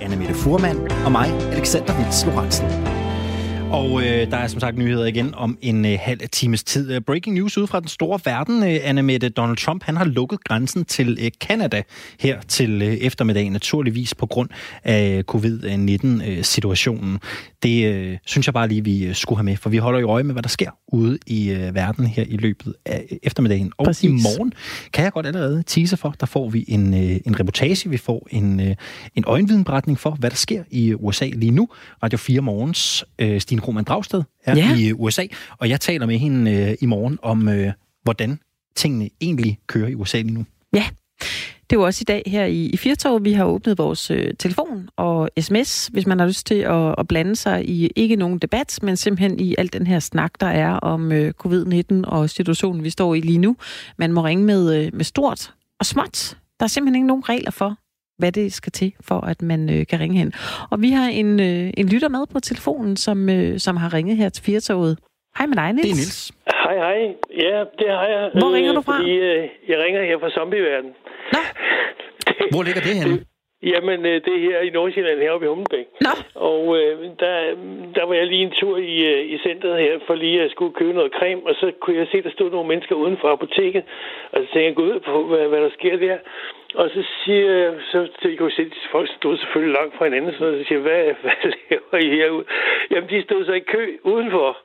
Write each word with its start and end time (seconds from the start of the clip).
Anne 0.00 0.16
Mette 0.16 0.34
Furman 0.34 0.78
og 1.04 1.12
mig, 1.12 1.28
Alexander 1.52 1.96
Vils 1.96 2.26
Lorentzen. 2.26 3.07
Og 3.72 4.02
øh, 4.02 4.30
der 4.30 4.36
er 4.36 4.46
som 4.46 4.60
sagt 4.60 4.78
nyheder 4.78 5.06
igen 5.06 5.34
om 5.34 5.58
en 5.60 5.84
øh, 5.84 5.98
halv 6.00 6.20
times 6.32 6.64
tid. 6.64 6.92
Øh, 6.92 7.00
breaking 7.00 7.36
news 7.36 7.58
ud 7.58 7.66
fra 7.66 7.80
den 7.80 7.88
store 7.88 8.20
verden. 8.24 8.62
Øh, 8.62 8.78
Anne 8.82 9.02
Mette 9.02 9.28
Donald 9.28 9.56
Trump 9.56 9.82
han 9.84 9.96
har 9.96 10.04
lukket 10.04 10.44
grænsen 10.44 10.84
til 10.84 11.18
øh, 11.22 11.30
Canada 11.40 11.82
her 12.20 12.40
til 12.40 12.82
øh, 12.82 12.94
eftermiddag, 12.94 13.50
naturligvis 13.50 14.14
på 14.14 14.26
grund 14.26 14.48
af 14.84 15.22
covid-19-situationen. 15.26 17.18
Det 17.62 17.94
øh, 17.94 18.18
synes 18.26 18.46
jeg 18.46 18.54
bare 18.54 18.68
lige, 18.68 18.84
vi 18.84 19.06
øh, 19.06 19.14
skulle 19.14 19.36
have 19.38 19.44
med, 19.44 19.56
for 19.56 19.70
vi 19.70 19.76
holder 19.76 20.00
jo 20.00 20.08
øje 20.10 20.22
med, 20.22 20.34
hvad 20.34 20.42
der 20.42 20.48
sker 20.48 20.70
ude 20.92 21.18
i 21.26 21.50
øh, 21.50 21.74
verden 21.74 22.06
her 22.06 22.24
i 22.28 22.36
løbet 22.36 22.74
af 22.86 23.18
eftermiddagen. 23.22 23.72
Og 23.78 23.84
Præcis. 23.84 24.04
i 24.04 24.12
morgen 24.12 24.52
kan 24.92 25.04
jeg 25.04 25.12
godt 25.12 25.26
allerede 25.26 25.62
tease 25.66 25.96
for, 25.96 26.14
der 26.20 26.26
får 26.26 26.48
vi 26.48 26.64
en, 26.68 26.94
øh, 26.94 27.20
en 27.26 27.40
reportage, 27.40 27.90
vi 27.90 27.96
får 27.96 28.28
en, 28.30 28.60
øh, 28.60 28.74
en 29.14 29.24
øjenvidenberetning 29.26 29.98
for, 29.98 30.10
hvad 30.10 30.30
der 30.30 30.36
sker 30.36 30.64
i 30.70 30.94
USA 30.94 31.26
lige 31.26 31.52
nu. 31.52 31.68
Radio 32.02 32.18
4 32.18 32.40
Morgens 32.40 33.04
øh, 33.18 33.40
Stine 33.40 33.57
Roman 33.60 33.84
Dragsted 33.84 34.22
er 34.44 34.56
ja. 34.56 34.76
i 34.76 34.92
USA, 34.92 35.26
og 35.58 35.68
jeg 35.68 35.80
taler 35.80 36.06
med 36.06 36.18
hende 36.18 36.52
øh, 36.52 36.76
i 36.80 36.86
morgen 36.86 37.18
om, 37.22 37.48
øh, 37.48 37.72
hvordan 38.02 38.40
tingene 38.76 39.10
egentlig 39.20 39.58
kører 39.66 39.88
i 39.88 39.94
USA 39.94 40.20
lige 40.20 40.34
nu. 40.34 40.44
Ja, 40.74 40.84
det 41.70 41.76
er 41.76 41.80
jo 41.80 41.86
også 41.86 42.02
i 42.02 42.04
dag 42.08 42.22
her 42.26 42.44
i, 42.44 42.66
i 42.66 42.76
Firtog, 42.76 43.24
vi 43.24 43.32
har 43.32 43.44
åbnet 43.44 43.78
vores 43.78 44.10
øh, 44.10 44.34
telefon 44.38 44.88
og 44.96 45.30
sms, 45.40 45.86
hvis 45.86 46.06
man 46.06 46.18
har 46.18 46.26
lyst 46.26 46.46
til 46.46 46.54
at, 46.54 46.94
at 46.98 47.08
blande 47.08 47.36
sig 47.36 47.68
i 47.68 47.90
ikke 47.96 48.16
nogen 48.16 48.38
debat, 48.38 48.78
men 48.82 48.96
simpelthen 48.96 49.40
i 49.40 49.54
al 49.58 49.72
den 49.72 49.86
her 49.86 49.98
snak, 49.98 50.32
der 50.40 50.46
er 50.46 50.72
om 50.72 51.12
øh, 51.12 51.32
covid-19 51.46 52.04
og 52.04 52.30
situationen, 52.30 52.84
vi 52.84 52.90
står 52.90 53.14
i 53.14 53.20
lige 53.20 53.38
nu. 53.38 53.56
Man 53.96 54.12
må 54.12 54.24
ringe 54.24 54.44
med, 54.44 54.76
øh, 54.76 54.94
med 54.94 55.04
stort 55.04 55.54
og 55.80 55.86
småt. 55.86 56.36
Der 56.60 56.64
er 56.64 56.68
simpelthen 56.68 56.94
ikke 56.94 57.06
nogen 57.06 57.28
regler 57.28 57.50
for, 57.50 57.76
hvad 58.18 58.32
det 58.32 58.52
skal 58.52 58.72
til, 58.72 58.92
for 59.08 59.20
at 59.32 59.42
man 59.42 59.60
øh, 59.74 59.86
kan 59.90 60.00
ringe 60.00 60.18
hen. 60.18 60.32
Og 60.70 60.82
vi 60.82 60.90
har 60.90 61.08
en, 61.08 61.40
øh, 61.40 61.72
en 61.80 61.88
lytter 61.92 62.08
med 62.08 62.26
på 62.32 62.40
telefonen, 62.40 62.96
som, 62.96 63.28
øh, 63.28 63.58
som 63.58 63.76
har 63.76 63.94
ringet 63.94 64.16
her 64.16 64.28
til 64.28 64.44
Firtoget. 64.44 64.98
Hej 65.38 65.46
med 65.46 65.56
dig, 65.56 65.72
Niels. 65.72 65.82
Det 65.82 65.90
er 65.90 66.00
Niels. 66.00 66.32
Hej, 66.64 66.76
hej. 66.86 66.98
Ja, 67.44 67.56
det 67.78 67.88
har 67.98 68.06
jeg. 68.14 68.30
Hvor 68.40 68.54
ringer 68.56 68.72
du 68.72 68.80
fra? 68.80 68.96
Fordi, 68.98 69.12
øh, 69.12 69.48
jeg 69.68 69.78
ringer 69.84 70.02
her 70.04 70.18
fra 70.18 70.30
zombieverden. 70.30 70.90
Nå. 71.32 71.42
Hvor 72.54 72.62
ligger 72.62 72.80
det 72.80 72.94
henne? 73.00 73.18
Jamen, 73.62 74.06
øh, 74.06 74.16
det 74.24 74.32
er 74.34 74.40
her 74.48 74.60
i 74.60 74.70
Nordsjælland, 74.70 75.20
heroppe 75.20 75.46
i 75.46 75.48
Hummelbæk. 75.48 75.86
Nå. 76.00 76.14
Og 76.34 76.62
øh, 76.78 76.94
der, 77.22 77.34
der 77.96 78.04
var 78.06 78.14
jeg 78.14 78.26
lige 78.26 78.46
en 78.48 78.54
tur 78.60 78.76
i, 78.76 78.96
øh, 79.12 79.22
i 79.34 79.38
centret 79.38 79.80
her, 79.84 79.98
for 80.06 80.14
lige 80.14 80.42
at 80.42 80.50
skulle 80.50 80.74
købe 80.74 80.92
noget 80.92 81.12
creme, 81.18 81.42
og 81.46 81.54
så 81.60 81.72
kunne 81.80 81.96
jeg 81.96 82.08
se, 82.10 82.22
der 82.22 82.30
stod 82.30 82.50
nogle 82.50 82.68
mennesker 82.68 82.94
uden 82.94 83.16
for 83.20 83.28
apoteket. 83.32 83.82
Og 84.32 84.38
så 84.40 84.46
tænkte 84.52 84.66
jeg, 84.66 84.74
gå 84.74 84.82
ud 84.82 85.00
på, 85.00 85.26
hvad, 85.26 85.48
hvad 85.48 85.60
der 85.60 85.70
sker 85.78 85.96
der. 85.96 86.16
Og 86.74 86.90
så 86.90 87.02
siger 87.24 87.50
jeg, 87.52 87.74
så, 87.90 88.08
jeg 88.24 88.38
kunne 88.38 88.50
se, 88.50 88.62
at 88.62 88.88
folk 88.90 89.08
stod 89.16 89.36
selvfølgelig 89.36 89.74
langt 89.74 89.96
fra 89.96 90.04
hinanden, 90.04 90.34
så 90.38 90.46
jeg 90.46 90.66
siger, 90.66 90.80
hvad, 90.80 91.04
hvad 91.22 91.52
laver 91.70 91.96
I 92.04 92.16
herude? 92.16 92.44
Jamen, 92.90 93.10
de 93.10 93.22
stod 93.22 93.44
så 93.44 93.52
i 93.52 93.60
kø 93.60 93.96
udenfor. 94.02 94.58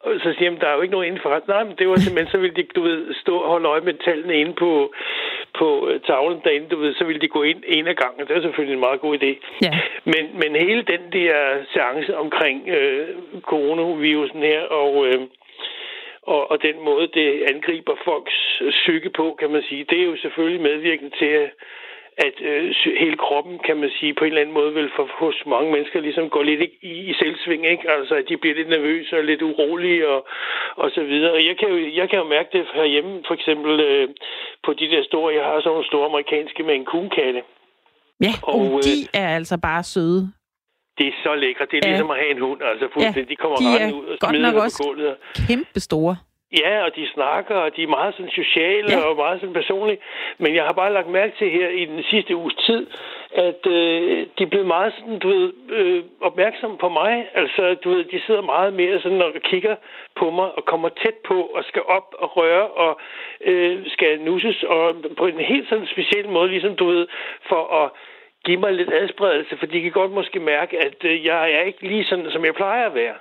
Og 0.00 0.12
så 0.22 0.34
siger 0.38 0.50
jeg, 0.50 0.60
der 0.60 0.68
er 0.68 0.74
jo 0.74 0.80
ikke 0.80 0.92
nogen 0.92 1.06
inden 1.06 1.22
for 1.22 1.30
ret. 1.30 1.48
Nej, 1.48 1.64
men 1.64 1.76
det 1.78 1.88
var 1.88 1.96
simpelthen, 1.96 2.32
så 2.32 2.38
ville 2.38 2.56
de, 2.56 2.62
du 2.76 2.82
ved, 2.82 3.14
stå 3.14 3.36
og 3.36 3.48
holde 3.48 3.68
øje 3.68 3.80
med 3.80 3.94
tallene 3.94 4.34
inde 4.34 4.54
på, 4.54 4.92
på 5.58 5.88
øh, 5.88 6.00
tavlen 6.00 6.40
derinde, 6.44 6.68
du 6.68 6.78
ved, 6.78 6.94
så 6.94 7.04
ville 7.04 7.20
de 7.20 7.28
gå 7.28 7.42
ind 7.42 7.62
en 7.66 7.86
af 7.86 7.96
gangen. 7.96 8.26
Det 8.26 8.36
er 8.36 8.40
selvfølgelig 8.42 8.74
en 8.74 8.86
meget 8.86 9.00
god 9.00 9.14
idé. 9.22 9.30
Ja. 9.62 9.78
Men, 10.04 10.24
men 10.40 10.56
hele 10.66 10.82
den 10.82 11.12
der 11.12 11.36
seance 11.72 12.16
omkring 12.16 12.68
øh, 12.68 13.08
coronavirusen 13.42 14.42
her, 14.42 14.62
og, 14.62 15.06
øh, 15.06 15.20
og, 16.22 16.50
og 16.50 16.62
den 16.62 16.84
måde, 16.84 17.06
det 17.06 17.42
angriber 17.42 17.94
folks 18.04 18.62
psyke 18.70 19.10
på, 19.10 19.36
kan 19.40 19.50
man 19.50 19.62
sige, 19.68 19.84
det 19.90 20.00
er 20.00 20.04
jo 20.04 20.16
selvfølgelig 20.16 20.62
medvirkende 20.62 21.16
til, 21.18 21.26
at 21.26 21.50
at 22.16 22.36
øh, 22.40 22.74
hele 22.98 23.16
kroppen, 23.16 23.58
kan 23.66 23.76
man 23.76 23.90
sige, 23.98 24.14
på 24.14 24.24
en 24.24 24.28
eller 24.28 24.40
anden 24.40 24.54
måde 24.54 24.74
vil 24.74 24.90
for, 24.96 25.08
hos 25.24 25.34
mange 25.46 25.72
mennesker 25.72 26.00
ligesom 26.00 26.30
gå 26.30 26.42
lidt 26.42 26.60
i, 26.82 26.92
i 27.10 27.12
selvsving, 27.20 27.66
ikke? 27.66 27.90
Altså, 27.90 28.14
at 28.14 28.24
de 28.28 28.36
bliver 28.36 28.54
lidt 28.54 28.68
nervøse 28.68 29.18
og 29.18 29.24
lidt 29.24 29.42
urolige 29.42 30.08
og, 30.08 30.26
og 30.76 30.90
så 30.90 31.02
videre. 31.04 31.32
Og 31.32 31.44
jeg 31.48 31.56
kan 31.58 31.68
jo, 31.68 31.76
jeg 32.00 32.10
kan 32.10 32.18
jo 32.18 32.24
mærke 32.24 32.48
det 32.52 32.66
herhjemme, 32.74 33.22
for 33.26 33.34
eksempel 33.34 33.80
øh, 33.80 34.08
på 34.64 34.72
de 34.72 34.86
der 34.92 35.02
store, 35.04 35.34
jeg 35.34 35.44
har 35.44 35.60
sådan 35.60 35.70
nogle 35.70 35.86
store 35.86 36.06
amerikanske 36.06 36.62
med 36.62 36.74
en 36.74 36.84
kunkatte. 36.84 37.42
Ja, 38.20 38.32
og, 38.42 38.80
de 38.84 38.94
øh, 39.02 39.22
er 39.22 39.28
altså 39.38 39.58
bare 39.62 39.82
søde. 39.82 40.32
Det 40.98 41.06
er 41.06 41.12
så 41.22 41.34
lækkert. 41.34 41.70
Det 41.70 41.76
er 41.76 41.80
ja. 41.84 41.90
ligesom 41.90 42.10
at 42.10 42.16
have 42.16 42.30
en 42.30 42.38
hund. 42.38 42.62
Altså, 42.62 42.86
ja, 43.00 43.22
de 43.30 43.36
kommer 43.36 43.56
de 43.56 43.84
rent 43.84 43.94
ud 43.94 44.06
og 44.06 44.16
smider 44.28 44.52
på 44.52 44.84
gulvet. 44.84 45.16
kæmpe 45.48 45.80
store. 45.80 46.16
Ja, 46.60 46.84
og 46.84 46.96
de 46.96 47.08
snakker, 47.14 47.54
og 47.54 47.76
de 47.76 47.82
er 47.82 47.86
meget 47.86 48.14
sådan 48.14 48.30
sociale 48.30 48.92
ja. 48.92 49.00
og 49.08 49.16
meget 49.16 49.40
sådan 49.40 49.54
personlige. 49.54 49.98
Men 50.38 50.54
jeg 50.54 50.64
har 50.64 50.72
bare 50.72 50.92
lagt 50.92 51.08
mærke 51.08 51.32
til 51.38 51.50
her 51.50 51.68
i 51.68 51.84
den 51.84 52.02
sidste 52.10 52.36
uges 52.36 52.54
tid, 52.54 52.86
at 53.32 53.66
øh, 53.66 54.26
de 54.38 54.42
er 54.42 54.50
blevet 54.52 54.66
meget 54.66 54.92
sådan, 54.98 55.18
du 55.18 55.28
ved, 55.28 55.52
øh, 55.70 56.02
opmærksomme 56.20 56.78
på 56.78 56.88
mig. 56.88 57.26
Altså, 57.34 57.76
du 57.84 57.90
ved, 57.90 58.04
de 58.04 58.20
sidder 58.26 58.42
meget 58.42 58.72
mere 58.72 59.00
sådan 59.00 59.22
og 59.22 59.32
kigger 59.44 59.76
på 60.16 60.30
mig 60.30 60.48
og 60.56 60.64
kommer 60.64 60.88
tæt 60.88 61.18
på 61.28 61.38
og 61.56 61.64
skal 61.64 61.82
op 61.82 62.14
og 62.18 62.36
røre 62.36 62.66
og 62.68 63.00
øh, 63.44 63.86
skal 63.86 64.20
nusses 64.20 64.62
og 64.62 64.96
på 65.18 65.26
en 65.26 65.38
helt 65.38 65.68
sådan 65.68 65.86
speciel 65.86 66.28
måde, 66.28 66.48
ligesom 66.48 66.76
du 66.76 66.86
ved, 66.86 67.06
for 67.48 67.62
at 67.82 67.90
give 68.46 68.60
mig 68.60 68.72
lidt 68.72 68.92
adspredelse, 69.00 69.56
for 69.58 69.66
de 69.66 69.82
kan 69.82 69.92
godt 69.92 70.12
måske 70.12 70.38
mærke, 70.40 70.74
at 70.86 70.98
øh, 71.04 71.24
jeg 71.24 71.52
er 71.52 71.62
ikke 71.62 71.88
lige 71.88 72.04
sådan, 72.04 72.30
som 72.30 72.44
jeg 72.44 72.54
plejer 72.54 72.86
at 72.86 72.94
være. 72.94 73.16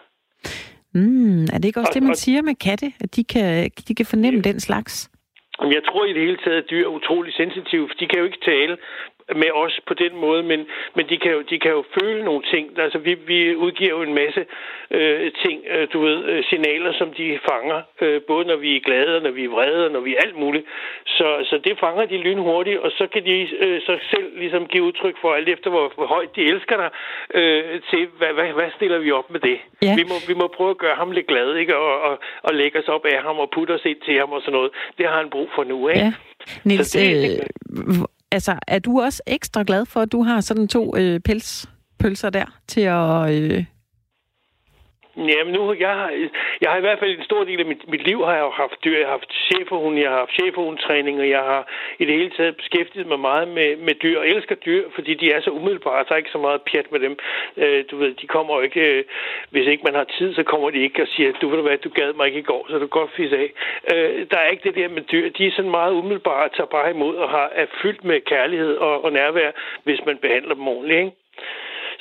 Mm, 0.93 1.43
er 1.53 1.57
det 1.57 1.65
ikke 1.65 1.79
også 1.79 1.91
og, 1.91 1.93
det, 1.93 2.03
man 2.03 2.15
siger 2.15 2.41
med 2.41 2.55
katte? 2.55 2.87
At 3.03 3.15
de 3.15 3.23
kan, 3.23 3.71
de 3.87 3.95
kan 3.95 4.05
fornemme 4.05 4.41
den 4.41 4.59
slags? 4.59 5.09
Jeg 5.77 5.83
tror 5.87 6.05
i 6.05 6.13
det 6.13 6.21
hele 6.21 6.37
taget, 6.43 6.57
at 6.63 6.69
dyr 6.71 6.83
er 6.85 6.95
utrolig 6.99 7.33
sensitive, 7.33 7.87
for 7.89 7.95
de 7.99 8.07
kan 8.07 8.19
jo 8.19 8.25
ikke 8.25 8.45
tale 8.45 8.77
med 9.35 9.51
os 9.53 9.79
på 9.87 9.93
den 9.93 10.15
måde, 10.15 10.43
men, 10.43 10.67
men 10.95 11.09
de, 11.09 11.17
kan 11.17 11.31
jo, 11.31 11.41
de 11.41 11.59
kan 11.59 11.71
jo 11.71 11.83
føle 11.99 12.23
nogle 12.23 12.43
ting. 12.53 12.79
Altså, 12.79 12.97
vi, 12.97 13.13
vi 13.27 13.55
udgiver 13.55 13.89
jo 13.89 14.01
en 14.01 14.13
masse 14.13 14.45
øh, 14.91 15.31
ting, 15.43 15.63
øh, 15.73 15.87
du 15.93 15.99
ved, 16.01 16.25
øh, 16.25 16.43
signaler, 16.49 16.93
som 16.93 17.13
de 17.13 17.39
fanger, 17.49 17.81
øh, 18.01 18.21
både 18.21 18.45
når 18.45 18.55
vi 18.55 18.75
er 18.75 18.79
glade, 18.79 19.15
og 19.17 19.23
når 19.23 19.31
vi 19.31 19.43
er 19.45 19.49
vrede, 19.49 19.85
og 19.85 19.91
når 19.91 19.99
vi 19.99 20.15
er 20.15 20.21
alt 20.25 20.37
muligt. 20.37 20.65
Så, 21.05 21.27
så 21.49 21.59
det 21.63 21.79
fanger 21.79 22.05
de 22.05 22.17
lynhurtigt, 22.17 22.79
og 22.79 22.91
så 22.91 23.07
kan 23.13 23.25
de 23.25 23.35
øh, 23.65 23.81
så 23.81 23.99
selv 24.11 24.37
ligesom 24.37 24.67
give 24.67 24.83
udtryk 24.83 25.15
for 25.21 25.33
alt 25.33 25.49
efter, 25.49 25.69
hvor, 25.69 25.91
hvor 25.95 26.05
højt 26.05 26.35
de 26.35 26.41
elsker 26.41 26.77
dig, 26.77 26.89
øh, 27.33 27.81
til 27.89 28.07
hvad, 28.17 28.33
hvad, 28.33 28.53
hvad 28.53 28.69
stiller 28.75 28.99
vi 28.99 29.11
op 29.11 29.31
med 29.31 29.39
det? 29.39 29.57
Ja. 29.81 29.95
Vi, 29.95 30.03
må, 30.03 30.15
vi 30.27 30.33
må 30.33 30.47
prøve 30.47 30.69
at 30.69 30.77
gøre 30.77 30.95
ham 30.95 31.11
lidt 31.11 31.27
glad, 31.27 31.55
ikke? 31.55 31.77
Og, 31.77 32.01
og, 32.01 32.19
og 32.43 32.53
lægge 32.53 32.79
os 32.79 32.87
op 32.87 33.05
af 33.05 33.23
ham 33.23 33.39
og 33.39 33.49
putte 33.55 33.71
os 33.71 33.85
ind 33.85 34.01
til 34.05 34.19
ham 34.19 34.31
og 34.31 34.41
sådan 34.41 34.53
noget. 34.53 34.71
Det 34.97 35.05
har 35.07 35.17
han 35.17 35.29
brug 35.29 35.49
for 35.55 35.63
nu, 35.63 35.87
ikke? 35.87 35.99
Ja. 35.99 36.13
Niels, 36.63 36.91
det, 36.91 37.39
øh, 37.39 37.95
altså, 38.31 38.59
er 38.67 38.79
du 38.79 39.01
også 39.01 39.21
ekstra 39.27 39.63
glad 39.67 39.85
for, 39.85 40.01
at 40.01 40.11
du 40.11 40.23
har 40.23 40.41
sådan 40.41 40.67
to 40.67 40.97
øh, 40.97 41.19
pelspølser 41.19 42.29
der 42.29 42.59
til 42.67 42.81
at 42.81 43.33
øh, 43.33 43.65
Jamen 45.17 45.53
nu, 45.53 45.73
jeg 45.79 45.89
har, 45.89 46.09
jeg 46.61 46.69
har 46.71 46.77
i 46.77 46.81
hvert 46.81 46.99
fald 46.99 47.17
en 47.17 47.23
stor 47.23 47.43
del 47.43 47.59
af 47.59 47.65
mit, 47.65 47.87
mit 47.87 48.03
liv 48.07 48.23
har 48.25 48.35
jeg 48.35 48.45
haft 48.53 48.83
dyr. 48.85 48.97
Jeg 48.97 49.07
har 49.07 49.17
haft 49.17 49.33
cheferhund, 49.33 49.99
jeg 49.99 50.09
har 50.09 50.17
haft 50.17 50.33
cheferhundtræning, 50.39 51.19
og 51.19 51.29
jeg 51.29 51.39
har 51.39 51.67
i 51.99 52.05
det 52.05 52.13
hele 52.13 52.29
taget 52.37 52.57
beskæftiget 52.57 53.07
mig 53.07 53.19
meget 53.19 53.47
med, 53.47 53.75
med 53.75 53.95
dyr. 54.03 54.19
Og 54.19 54.27
elsker 54.27 54.55
dyr, 54.55 54.83
fordi 54.95 55.13
de 55.13 55.31
er 55.31 55.41
så 55.41 55.49
umiddelbare. 55.49 56.05
Der 56.07 56.13
er 56.13 56.17
ikke 56.17 56.37
så 56.37 56.37
meget 56.37 56.61
pjat 56.61 56.91
med 56.91 56.99
dem. 56.99 57.17
Øh, 57.57 57.83
du 57.91 57.97
ved, 57.97 58.13
de 58.13 58.27
kommer 58.27 58.55
jo 58.55 58.61
ikke, 58.61 58.81
øh, 58.81 59.03
hvis 59.49 59.67
ikke 59.67 59.83
man 59.83 59.95
har 59.95 60.03
tid, 60.17 60.35
så 60.35 60.43
kommer 60.43 60.69
de 60.69 60.79
ikke 60.83 61.01
og 61.01 61.07
siger, 61.07 61.31
du 61.41 61.49
ved 61.49 61.57
du 61.57 61.63
hvad, 61.63 61.77
du 61.77 61.89
gad 61.89 62.13
mig 62.13 62.27
ikke 62.27 62.39
i 62.39 62.49
går, 62.51 62.65
så 62.69 62.79
du 62.79 62.87
godt 62.87 63.11
fisse 63.11 63.37
af. 63.37 63.49
Øh, 63.93 64.25
der 64.31 64.37
er 64.37 64.47
ikke 64.47 64.63
det 64.63 64.75
der 64.75 64.89
med 64.89 65.01
dyr. 65.01 65.29
De 65.29 65.47
er 65.47 65.51
sådan 65.51 65.71
meget 65.71 65.93
umiddelbare 65.93 66.49
tager 66.49 66.67
bare 66.77 66.89
imod 66.89 67.15
og 67.15 67.29
har, 67.29 67.51
er 67.55 67.65
fyldt 67.81 68.03
med 68.03 68.21
kærlighed 68.21 68.77
og, 68.77 69.03
og 69.03 69.11
nærvær, 69.11 69.51
hvis 69.83 70.05
man 70.05 70.17
behandler 70.17 70.55
dem 70.55 70.67
ordentligt. 70.67 70.99
Ikke? 70.99 71.11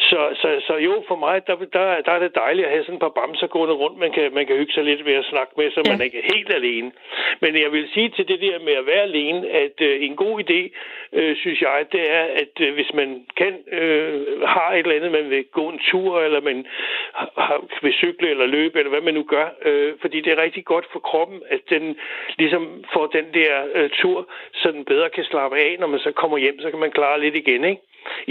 Så, 0.09 0.21
så, 0.41 0.49
så 0.67 0.75
jo, 0.77 1.05
for 1.09 1.17
mig, 1.17 1.47
der, 1.47 1.57
der, 1.57 2.01
der 2.07 2.13
er 2.13 2.19
det 2.19 2.35
dejligt 2.35 2.67
at 2.67 2.73
have 2.73 2.85
sådan 2.85 2.95
et 2.95 3.01
par 3.01 3.17
bamser 3.19 3.47
gående 3.47 3.75
rundt, 3.75 3.99
man 3.99 4.13
kan, 4.13 4.35
man 4.35 4.47
kan 4.47 4.57
hygge 4.57 4.73
sig 4.73 4.85
lidt 4.85 5.05
ved 5.05 5.15
at 5.15 5.25
snakke 5.25 5.53
med, 5.57 5.71
så 5.71 5.83
ja. 5.85 5.91
man 5.93 6.01
ikke 6.07 6.19
er 6.19 6.31
helt 6.35 6.53
alene. 6.55 6.93
Men 7.41 7.63
jeg 7.63 7.73
vil 7.73 7.89
sige 7.95 8.09
til 8.09 8.29
det 8.29 8.41
der 8.41 8.59
med 8.59 8.73
at 8.73 8.87
være 8.87 9.03
alene, 9.03 9.49
at 9.49 9.77
øh, 9.81 10.05
en 10.05 10.17
god 10.17 10.35
idé, 10.45 10.61
øh, 11.13 11.37
synes 11.37 11.61
jeg, 11.61 11.87
det 11.93 12.13
er, 12.13 12.25
at 12.43 12.55
øh, 12.61 12.75
hvis 12.75 12.95
man 12.95 13.27
kan, 13.37 13.55
øh, 13.73 14.43
har 14.43 14.73
et 14.73 14.79
eller 14.79 14.97
andet, 14.97 15.13
man 15.13 15.31
vil 15.31 15.45
gå 15.45 15.69
en 15.69 15.81
tur, 15.91 16.21
eller 16.21 16.41
man 16.41 16.67
har, 17.37 17.65
vil 17.83 17.93
cykle 17.93 18.31
eller 18.31 18.47
løbe, 18.47 18.79
eller 18.79 18.91
hvad 18.91 19.01
man 19.01 19.15
nu 19.15 19.23
gør, 19.23 19.47
øh, 19.65 19.93
fordi 20.01 20.21
det 20.21 20.33
er 20.33 20.43
rigtig 20.43 20.65
godt 20.65 20.87
for 20.93 20.99
kroppen, 20.99 21.43
at 21.49 21.61
den 21.71 21.97
ligesom 22.39 22.85
får 22.93 23.07
den 23.07 23.27
der 23.35 23.53
øh, 23.75 23.91
tur, 23.91 24.29
så 24.53 24.73
den 24.73 24.85
bedre 24.85 25.11
kan 25.11 25.25
slappe 25.25 25.57
af, 25.59 25.77
når 25.81 25.87
man 25.87 26.01
så 26.01 26.13
kommer 26.13 26.39
hjem, 26.39 26.61
så 26.61 26.71
kan 26.71 26.81
man 26.81 26.91
klare 26.91 27.21
lidt 27.21 27.37
igen, 27.37 27.65
ikke? 27.65 27.83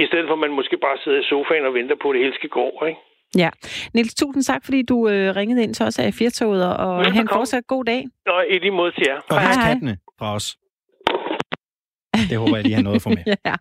I 0.01 0.05
stedet 0.09 0.25
for, 0.27 0.33
at 0.33 0.43
man 0.45 0.51
måske 0.59 0.77
bare 0.77 0.97
sidder 1.03 1.19
i 1.19 1.23
sofaen 1.23 1.65
og 1.65 1.73
venter 1.73 1.95
på, 2.01 2.09
at 2.09 2.13
det 2.15 2.21
hele 2.23 2.35
skal 2.35 2.49
gå, 2.49 2.67
ikke? 2.87 2.99
Ja. 3.37 3.49
Niels, 3.93 4.15
tusind 4.15 4.43
tak, 4.43 4.61
fordi 4.65 4.81
du 4.91 5.07
øh, 5.07 5.35
ringede 5.35 5.63
ind 5.63 5.73
til 5.73 5.85
os 5.85 5.99
af 5.99 6.13
Firtoget, 6.13 6.77
og 6.77 7.05
have 7.05 7.21
en 7.21 7.29
fortsat 7.33 7.67
god 7.67 7.85
dag. 7.85 8.01
Og 8.27 8.45
i 8.49 8.59
lige 8.59 8.71
måde 8.71 8.91
til 8.91 9.03
jer. 9.07 9.19
Og 9.29 9.41
hej. 9.41 9.67
kattene 9.67 9.97
fra 10.19 10.35
os. 10.35 10.57
Det 12.13 12.37
håber 12.37 12.55
jeg 12.55 12.63
lige 12.63 12.75
har 12.75 12.81
noget 12.81 12.95
at 12.95 13.01
få 13.01 13.09
med. 13.09 13.17
ja. 13.45 13.55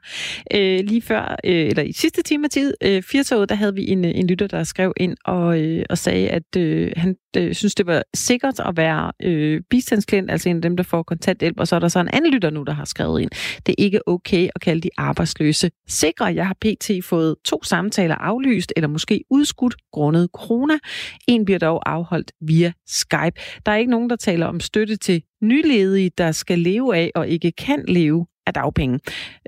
Øh, 0.55 0.85
lige 0.85 1.03
før, 1.03 1.37
øh, 1.45 1.67
eller 1.67 1.83
i 1.83 1.93
sidste 1.93 2.23
time 2.23 2.45
af 2.45 2.51
tid, 2.51 2.75
øh, 2.85 3.03
firtoget, 3.03 3.49
der 3.49 3.55
havde 3.55 3.75
vi 3.75 3.89
en, 3.89 4.05
øh, 4.05 4.11
en 4.15 4.27
lytter, 4.27 4.47
der 4.47 4.65
skrev 4.65 4.93
ind 4.97 5.17
og, 5.25 5.61
øh, 5.61 5.85
og 5.91 5.99
sagde, 5.99 6.29
at 6.29 6.57
øh, 6.57 6.93
han 6.97 7.17
øh, 7.37 7.55
synes, 7.55 7.75
det 7.75 7.87
var 7.87 8.03
sikkert 8.15 8.61
at 8.61 8.77
være 8.77 9.13
øh, 9.23 9.61
bistandsklient, 9.71 10.31
altså 10.31 10.49
en 10.49 10.57
af 10.57 10.63
dem, 10.63 10.77
der 10.77 10.85
får 10.85 11.03
kontanthjælp. 11.03 11.61
Og 11.61 11.69
så 11.69 11.77
er 11.77 11.81
der 11.81 11.89
så 11.89 12.01
en 12.01 12.09
anden 12.13 12.33
lytter 12.33 12.51
nu, 12.51 12.63
der 12.63 12.73
har 12.73 12.85
skrevet 12.85 13.21
ind. 13.21 13.31
Det 13.67 13.73
er 13.79 13.85
ikke 13.85 14.09
okay 14.09 14.49
at 14.55 14.61
kalde 14.61 14.81
de 14.81 14.91
arbejdsløse 14.97 15.71
sikre. 15.89 16.25
Jeg 16.25 16.47
har 16.47 16.57
pt. 16.61 16.91
fået 17.05 17.37
to 17.45 17.65
samtaler 17.65 18.15
aflyst, 18.15 18.73
eller 18.77 18.89
måske 18.89 19.25
udskudt 19.31 19.75
grundet 19.93 20.29
corona. 20.33 20.79
En 21.27 21.45
bliver 21.45 21.59
dog 21.59 21.91
afholdt 21.91 22.33
via 22.41 22.73
Skype. 22.87 23.41
Der 23.67 23.73
er 23.73 23.77
ikke 23.77 23.91
nogen, 23.91 24.11
der 24.11 24.17
taler 24.17 24.47
om 24.47 24.61
støtte 24.61 24.97
til 24.97 25.23
nyledige, 25.43 26.11
der 26.19 26.33
skal 26.33 26.59
leve 26.59 26.97
af 26.97 27.11
og 27.15 27.29
ikke 27.29 27.53
kan 27.53 27.85
leve 27.89 28.27
af 28.47 28.55
dagpenge. 28.55 29.01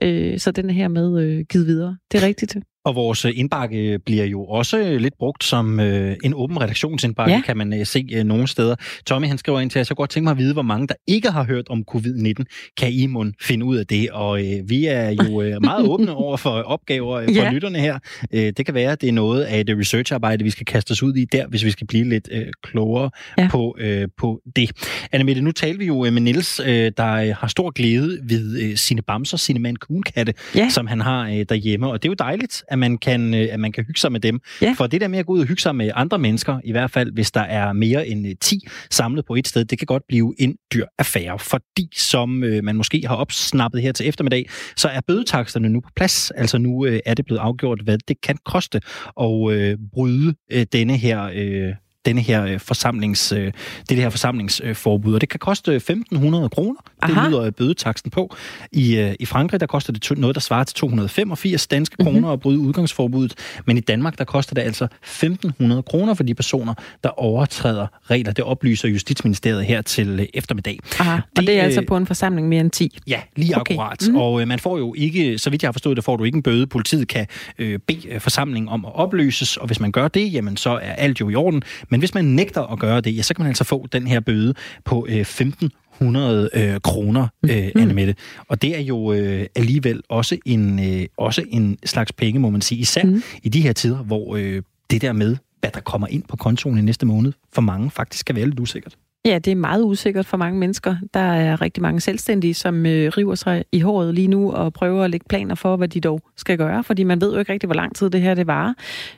Øh, 0.02 0.38
så 0.38 0.50
den 0.50 0.70
er 0.70 0.74
her 0.74 0.88
med 0.88 1.22
øh, 1.22 1.44
givet 1.48 1.66
videre. 1.66 1.96
Det 2.12 2.22
er 2.22 2.26
rigtigt. 2.26 2.56
Og 2.84 2.94
vores 2.94 3.24
øh, 3.24 3.32
indbakke 3.34 3.98
bliver 4.06 4.24
jo 4.24 4.44
også 4.44 4.78
øh, 4.78 5.00
lidt 5.00 5.14
brugt 5.18 5.44
som 5.44 5.80
øh, 5.80 6.16
en 6.24 6.34
åben 6.34 6.60
redaktionsindbakke, 6.60 7.34
ja. 7.34 7.40
kan 7.40 7.56
man 7.56 7.72
øh, 7.72 7.86
se 7.86 8.06
øh, 8.12 8.24
nogle 8.24 8.48
steder. 8.48 8.76
Tommy 9.06 9.26
han 9.26 9.38
skriver 9.38 9.60
ind 9.60 9.70
til, 9.70 9.78
at 9.78 9.90
jeg 9.90 9.96
godt 9.96 10.10
tænke 10.10 10.24
mig 10.24 10.30
at 10.30 10.38
vide, 10.38 10.52
hvor 10.52 10.62
mange 10.62 10.86
der 10.86 10.94
ikke 11.06 11.30
har 11.30 11.44
hørt 11.44 11.68
om 11.68 11.84
covid-19. 11.90 12.44
Kan 12.76 12.92
I 12.92 13.06
må 13.06 13.24
finde 13.40 13.64
ud 13.64 13.76
af 13.76 13.86
det? 13.86 14.10
Og 14.10 14.40
øh, 14.40 14.70
vi 14.70 14.86
er 14.86 15.10
jo 15.10 15.42
øh, 15.42 15.56
meget 15.64 15.88
åbne 15.88 16.12
over 16.12 16.36
for 16.36 16.50
opgaver 16.50 17.16
øh, 17.16 17.24
for 17.24 17.32
ja. 17.32 17.50
lytterne 17.50 17.78
her. 17.78 17.98
Øh, 18.34 18.52
det 18.56 18.66
kan 18.66 18.74
være, 18.74 18.92
at 18.92 19.00
det 19.00 19.08
er 19.08 19.12
noget 19.12 19.42
af 19.42 19.60
et 19.60 19.70
researcharbejde, 19.78 20.44
vi 20.44 20.50
skal 20.50 20.66
kaste 20.66 20.92
os 20.92 21.02
ud 21.02 21.14
i 21.14 21.24
der, 21.24 21.46
hvis 21.46 21.64
vi 21.64 21.70
skal 21.70 21.86
blive 21.86 22.08
lidt 22.08 22.28
øh, 22.32 22.46
klogere 22.62 23.10
ja. 23.38 23.48
på, 23.50 23.76
øh, 23.78 24.08
på 24.18 24.40
det. 24.56 24.70
Anne 25.12 25.24
Mette, 25.24 25.42
nu 25.42 25.52
taler 25.52 25.78
vi 25.78 25.86
jo 25.86 26.04
øh, 26.04 26.12
med 26.12 26.22
Nils, 26.22 26.60
øh, 26.60 26.92
der 26.96 27.34
har 27.34 27.48
stor 27.48 27.70
glæde 27.70 28.18
ved 28.22 28.58
øh, 28.60 28.76
sine 28.76 29.02
bamser, 29.02 29.36
sine 29.36 29.58
mandkunkatte, 29.58 30.34
ja. 30.54 30.68
som 30.68 30.86
han 30.86 31.00
har 31.00 31.28
øh, 31.28 31.44
derhjemme. 31.48 31.90
Og 31.90 32.02
det 32.02 32.08
er 32.08 32.10
jo 32.10 32.14
dejligt, 32.18 32.64
at 32.70 32.78
man 32.78 32.98
kan, 32.98 33.34
øh, 33.34 33.48
at 33.50 33.60
man 33.60 33.72
kan 33.72 33.84
hygge 33.84 34.00
sig 34.00 34.12
med 34.12 34.20
dem. 34.20 34.40
Ja. 34.62 34.74
For 34.76 34.86
det 34.86 35.00
der 35.00 35.08
med 35.08 35.18
at 35.18 35.26
gå 35.26 35.32
ud 35.32 35.40
og 35.40 35.46
hygge 35.46 35.62
sig 35.62 35.76
med 35.76 35.90
andre 35.94 36.18
mennesker, 36.18 36.60
i 36.64 36.72
hvert 36.72 36.90
fald 36.90 37.12
hvis 37.12 37.30
der 37.30 37.40
er 37.40 37.72
mere 37.72 38.08
end 38.08 38.36
10 38.40 38.54
øh, 38.54 38.70
samlet 38.90 39.24
på 39.26 39.34
et 39.34 39.48
sted, 39.48 39.64
det 39.64 39.78
kan 39.78 39.86
godt 39.86 40.02
blive 40.08 40.34
en 40.38 40.56
dyr 40.74 40.86
affære. 40.98 41.38
Fordi 41.38 41.88
som 41.96 42.44
øh, 42.44 42.64
man 42.64 42.76
måske 42.76 43.02
har 43.06 43.16
opsnappet 43.16 43.82
her 43.82 43.92
til 43.92 44.08
eftermiddag, 44.08 44.50
så 44.76 44.88
er 44.88 45.00
bødetaksterne 45.06 45.68
nu 45.68 45.80
på 45.80 45.90
plads. 45.96 46.30
Altså 46.30 46.58
nu 46.58 46.86
øh, 46.86 47.00
er 47.06 47.14
det 47.14 47.24
blevet 47.24 47.40
afgjort, 47.40 47.80
hvad 47.84 47.98
det 48.08 48.20
kan 48.20 48.36
koste 48.44 48.80
at 49.20 49.52
øh, 49.52 49.78
bryde 49.92 50.34
øh, 50.52 50.66
denne 50.72 50.96
her... 50.96 51.30
Øh, 51.34 51.74
denne 52.06 52.20
her 52.20 52.44
øh, 52.44 52.60
forsamlings, 52.60 53.32
øh, 53.32 53.52
det 53.88 53.96
her 53.96 54.10
forsamlingsforbud. 54.10 55.14
Og 55.14 55.20
det 55.20 55.28
kan 55.28 55.40
koste 55.40 55.76
1.500 55.76 56.48
kroner. 56.48 56.80
Det 57.06 57.16
lyder 57.28 57.50
bødetaksten 57.50 58.10
på. 58.10 58.36
I, 58.72 58.96
øh, 58.96 59.14
I 59.20 59.26
Frankrig, 59.26 59.60
der 59.60 59.66
koster 59.66 59.92
det 59.92 60.18
noget, 60.18 60.34
der 60.34 60.40
svarer 60.40 60.64
til 60.64 60.76
285 60.76 61.66
danske 61.66 61.96
mm-hmm. 61.98 62.12
kroner 62.12 62.32
at 62.32 62.40
bryde 62.40 62.58
udgangsforbuddet. 62.58 63.34
Men 63.66 63.76
i 63.76 63.80
Danmark, 63.80 64.18
der 64.18 64.24
koster 64.24 64.54
det 64.54 64.62
altså 64.62 64.86
1.500 65.04 65.80
kroner 65.80 66.14
for 66.14 66.22
de 66.22 66.34
personer, 66.34 66.74
der 67.04 67.10
overtræder 67.10 67.86
regler. 68.02 68.32
Det 68.32 68.44
oplyser 68.44 68.88
Justitsministeriet 68.88 69.64
her 69.64 69.82
til 69.82 70.28
eftermiddag. 70.34 70.78
Aha. 70.98 71.14
Og 71.14 71.22
det, 71.36 71.46
det 71.46 71.58
er 71.58 71.62
altså 71.62 71.84
på 71.88 71.96
en 71.96 72.06
forsamling 72.06 72.48
mere 72.48 72.60
end 72.60 72.70
10? 72.70 72.98
Ja, 73.06 73.20
lige 73.36 73.60
okay. 73.60 73.72
akkurat. 73.72 73.98
Mm-hmm. 74.02 74.20
Og 74.20 74.48
man 74.48 74.58
får 74.58 74.78
jo 74.78 74.94
ikke, 74.94 75.38
så 75.38 75.50
vidt 75.50 75.62
jeg 75.62 75.68
har 75.68 75.72
forstået 75.72 75.96
det, 75.96 76.04
får 76.04 76.16
du 76.16 76.24
ikke 76.24 76.36
en 76.36 76.42
bøde. 76.42 76.66
Politiet 76.66 77.08
kan 77.08 77.26
øh, 77.58 77.78
bede 77.78 78.20
forsamlingen 78.20 78.68
om 78.68 78.84
at 78.84 78.94
opløses, 78.94 79.56
og 79.56 79.66
hvis 79.66 79.80
man 79.80 79.92
gør 79.92 80.08
det, 80.08 80.32
jamen 80.32 80.56
så 80.56 80.70
er 80.70 80.92
alt 80.92 81.20
jo 81.20 81.28
i 81.28 81.34
orden. 81.34 81.62
Men 81.90 82.00
hvis 82.00 82.14
man 82.14 82.24
nægter 82.24 82.62
at 82.72 82.78
gøre 82.78 83.00
det, 83.00 83.16
ja, 83.16 83.22
så 83.22 83.34
kan 83.34 83.42
man 83.42 83.48
altså 83.48 83.64
få 83.64 83.86
den 83.92 84.06
her 84.06 84.20
bøde 84.20 84.54
på 84.84 85.06
øh, 85.08 85.24
15 85.24 85.70
100 86.00 86.50
øh, 86.54 86.80
kroner, 86.80 87.28
øh, 87.42 87.70
mm. 87.74 87.80
Anne 87.80 87.94
Mette. 87.94 88.14
Og 88.48 88.62
det 88.62 88.76
er 88.76 88.80
jo 88.80 89.12
øh, 89.12 89.46
alligevel 89.54 90.02
også 90.08 90.36
en, 90.46 90.80
øh, 91.00 91.06
også 91.16 91.44
en 91.48 91.78
slags 91.84 92.12
penge, 92.12 92.40
må 92.40 92.50
man 92.50 92.60
sige. 92.60 92.78
Især 92.78 93.04
mm. 93.04 93.22
i 93.42 93.48
de 93.48 93.60
her 93.60 93.72
tider, 93.72 93.96
hvor 93.98 94.36
øh, 94.36 94.62
det 94.90 95.02
der 95.02 95.12
med, 95.12 95.36
hvad 95.60 95.70
der 95.74 95.80
kommer 95.80 96.06
ind 96.06 96.22
på 96.28 96.36
kontoen 96.36 96.78
i 96.78 96.80
næste 96.80 97.06
måned, 97.06 97.32
for 97.52 97.62
mange 97.62 97.90
faktisk 97.90 98.26
kan 98.26 98.36
være 98.36 98.46
lidt 98.46 98.60
usikkert. 98.60 98.96
Ja, 99.24 99.38
det 99.38 99.50
er 99.50 99.56
meget 99.56 99.82
usikkert 99.82 100.26
for 100.26 100.36
mange 100.36 100.58
mennesker. 100.58 100.96
Der 101.14 101.20
er 101.20 101.60
rigtig 101.60 101.82
mange 101.82 102.00
selvstændige, 102.00 102.54
som 102.54 102.86
øh, 102.86 103.12
river 103.16 103.34
sig 103.34 103.64
i 103.72 103.80
håret 103.80 104.14
lige 104.14 104.28
nu 104.28 104.52
og 104.52 104.72
prøver 104.72 105.04
at 105.04 105.10
lægge 105.10 105.26
planer 105.28 105.54
for, 105.54 105.76
hvad 105.76 105.88
de 105.88 106.00
dog 106.00 106.20
skal 106.36 106.58
gøre, 106.58 106.84
fordi 106.84 107.02
man 107.02 107.20
ved 107.20 107.32
jo 107.32 107.38
ikke 107.38 107.52
rigtig, 107.52 107.66
hvor 107.66 107.74
lang 107.74 107.94
tid 107.94 108.10
det 108.10 108.20
her 108.20 108.34
det 108.34 108.46
varer. 108.46 108.74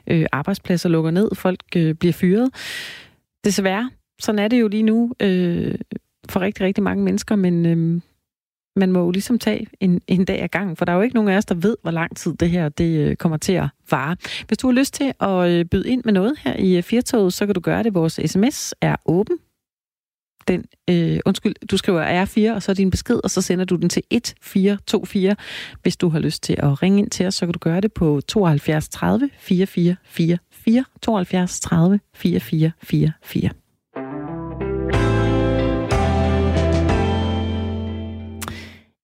Øh, 0.06 0.26
arbejdspladser 0.32 0.88
lukker 0.88 1.10
ned, 1.10 1.30
folk 1.34 1.62
øh, 1.76 1.94
bliver 1.94 2.12
fyret. 2.12 2.50
Desværre, 3.44 3.90
sådan 4.20 4.38
er 4.38 4.48
det 4.48 4.60
jo 4.60 4.68
lige 4.68 4.82
nu 4.82 5.12
øh, 5.20 5.74
for 6.28 6.40
rigtig, 6.40 6.66
rigtig 6.66 6.84
mange 6.84 7.04
mennesker, 7.04 7.36
men 7.36 7.66
øh, 7.66 8.00
man 8.76 8.92
må 8.92 9.04
jo 9.04 9.10
ligesom 9.10 9.38
tage 9.38 9.66
en, 9.80 10.00
en 10.06 10.24
dag 10.24 10.42
ad 10.42 10.48
gangen, 10.48 10.76
for 10.76 10.84
der 10.84 10.92
er 10.92 10.96
jo 10.96 11.02
ikke 11.02 11.14
nogen 11.14 11.30
af 11.30 11.36
os, 11.36 11.44
der 11.44 11.54
ved, 11.54 11.76
hvor 11.82 11.90
lang 11.90 12.16
tid 12.16 12.34
det 12.34 12.50
her 12.50 12.68
det 12.68 12.98
øh, 12.98 13.16
kommer 13.16 13.38
til 13.38 13.52
at 13.52 13.68
vare. 13.90 14.16
Hvis 14.48 14.58
du 14.58 14.66
har 14.66 14.74
lyst 14.74 14.94
til 14.94 15.12
at 15.20 15.50
øh, 15.50 15.64
byde 15.64 15.90
ind 15.90 16.02
med 16.04 16.12
noget 16.12 16.34
her 16.38 16.56
i 16.56 16.76
øh, 16.76 16.82
Firtoget, 16.82 17.32
så 17.32 17.46
kan 17.46 17.54
du 17.54 17.60
gøre 17.60 17.82
det. 17.82 17.94
Vores 17.94 18.20
sms 18.26 18.74
er 18.80 18.96
åben 19.06 19.38
den, 20.48 20.64
øh, 20.90 21.20
undskyld, 21.26 21.54
du 21.70 21.76
skriver 21.76 22.24
R4, 22.24 22.54
og 22.54 22.62
så 22.62 22.74
din 22.74 22.90
besked, 22.90 23.20
og 23.24 23.30
så 23.30 23.40
sender 23.42 23.64
du 23.64 23.76
den 23.76 23.88
til 23.88 24.02
1424. 24.10 25.36
Hvis 25.82 25.96
du 25.96 26.08
har 26.08 26.18
lyst 26.18 26.42
til 26.42 26.56
at 26.58 26.82
ringe 26.82 26.98
ind 26.98 27.10
til 27.10 27.26
os, 27.26 27.34
så 27.34 27.46
kan 27.46 27.52
du 27.52 27.58
gøre 27.58 27.80
det 27.80 27.92
på 27.92 28.20
72 28.28 28.88
30 28.88 29.30
4444, 29.38 30.84
72 31.02 31.60
30 31.60 32.00
4444. 32.14 33.50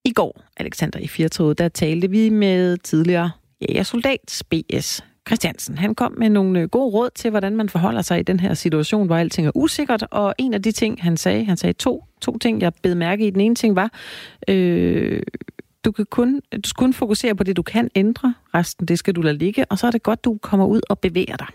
I 0.04 0.12
går, 0.12 0.42
Alexander 0.56 0.98
i 0.98 1.06
Firtoget, 1.06 1.58
der 1.58 1.68
talte 1.68 2.10
vi 2.10 2.28
med 2.28 2.76
tidligere 2.76 3.30
jægersoldat 3.68 4.42
BS 4.50 5.04
Christiansen. 5.28 5.78
Han 5.78 5.94
kom 5.94 6.14
med 6.18 6.28
nogle 6.28 6.60
øh, 6.60 6.68
gode 6.68 6.94
råd 6.94 7.10
til, 7.14 7.30
hvordan 7.30 7.56
man 7.56 7.68
forholder 7.68 8.02
sig 8.02 8.20
i 8.20 8.22
den 8.22 8.40
her 8.40 8.54
situation, 8.54 9.06
hvor 9.06 9.16
alting 9.16 9.46
er 9.46 9.50
usikkert. 9.54 10.04
Og 10.10 10.34
en 10.38 10.54
af 10.54 10.62
de 10.62 10.72
ting, 10.72 11.02
han 11.02 11.16
sagde, 11.16 11.44
han 11.44 11.56
sagde 11.56 11.72
to, 11.72 12.04
to 12.20 12.38
ting, 12.38 12.60
jeg 12.60 12.72
bed 12.82 12.94
mærke 12.94 13.26
i. 13.26 13.30
Den 13.30 13.40
ene 13.40 13.54
ting 13.54 13.76
var, 13.76 13.92
øh, 14.48 15.22
du 15.84 15.92
kan 15.92 16.06
kun, 16.10 16.40
du 16.52 16.68
skal 16.68 16.78
kun 16.78 16.92
fokusere 16.92 17.34
på 17.34 17.44
det, 17.44 17.56
du 17.56 17.62
kan 17.62 17.90
ændre. 17.94 18.34
Resten, 18.54 18.86
det 18.86 18.98
skal 18.98 19.14
du 19.14 19.20
lade 19.20 19.38
ligge. 19.38 19.64
Og 19.64 19.78
så 19.78 19.86
er 19.86 19.90
det 19.90 20.02
godt, 20.02 20.24
du 20.24 20.38
kommer 20.42 20.66
ud 20.66 20.80
og 20.90 20.98
bevæger 20.98 21.36
dig 21.36 21.46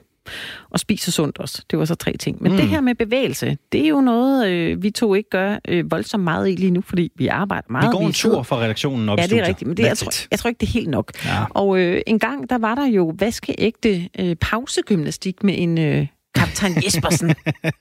og 0.69 0.79
spiser 0.79 1.11
sundt 1.11 1.37
også. 1.37 1.63
Det 1.71 1.79
var 1.79 1.85
så 1.85 1.95
tre 1.95 2.17
ting. 2.17 2.43
Men 2.43 2.51
mm. 2.51 2.57
det 2.57 2.67
her 2.67 2.81
med 2.81 2.95
bevægelse, 2.95 3.57
det 3.71 3.83
er 3.83 3.87
jo 3.87 4.01
noget, 4.01 4.47
øh, 4.47 4.83
vi 4.83 4.89
to 4.89 5.13
ikke 5.13 5.29
gør 5.29 5.57
øh, 5.67 5.91
voldsomt 5.91 6.23
meget 6.23 6.49
i 6.49 6.55
lige 6.55 6.71
nu, 6.71 6.81
fordi 6.81 7.11
vi 7.15 7.27
arbejder 7.27 7.67
meget. 7.69 7.87
Vi 7.87 7.91
går 7.91 8.07
en 8.07 8.13
tur 8.13 8.43
fra 8.43 8.57
redaktionen 8.59 9.09
op 9.09 9.17
Ja, 9.17 9.23
det 9.23 9.39
er 9.39 9.47
rigtigt, 9.47 9.67
men 9.67 9.77
det, 9.77 9.83
jeg, 9.83 9.97
tror, 9.97 10.11
jeg 10.31 10.39
tror 10.39 10.47
ikke, 10.47 10.59
det 10.59 10.67
er 10.67 10.71
helt 10.71 10.89
nok. 10.89 11.11
Ja. 11.25 11.43
Og 11.49 11.79
øh, 11.79 12.01
en 12.07 12.19
gang, 12.19 12.49
der 12.49 12.57
var 12.57 12.75
der 12.75 12.85
jo 12.85 13.13
vaskeægte 13.19 14.09
øh, 14.19 14.35
pausegymnastik 14.35 15.43
med 15.43 15.55
en 15.57 15.77
øh, 15.77 16.07
kaptajn 16.35 16.83
Jespersen. 16.85 17.35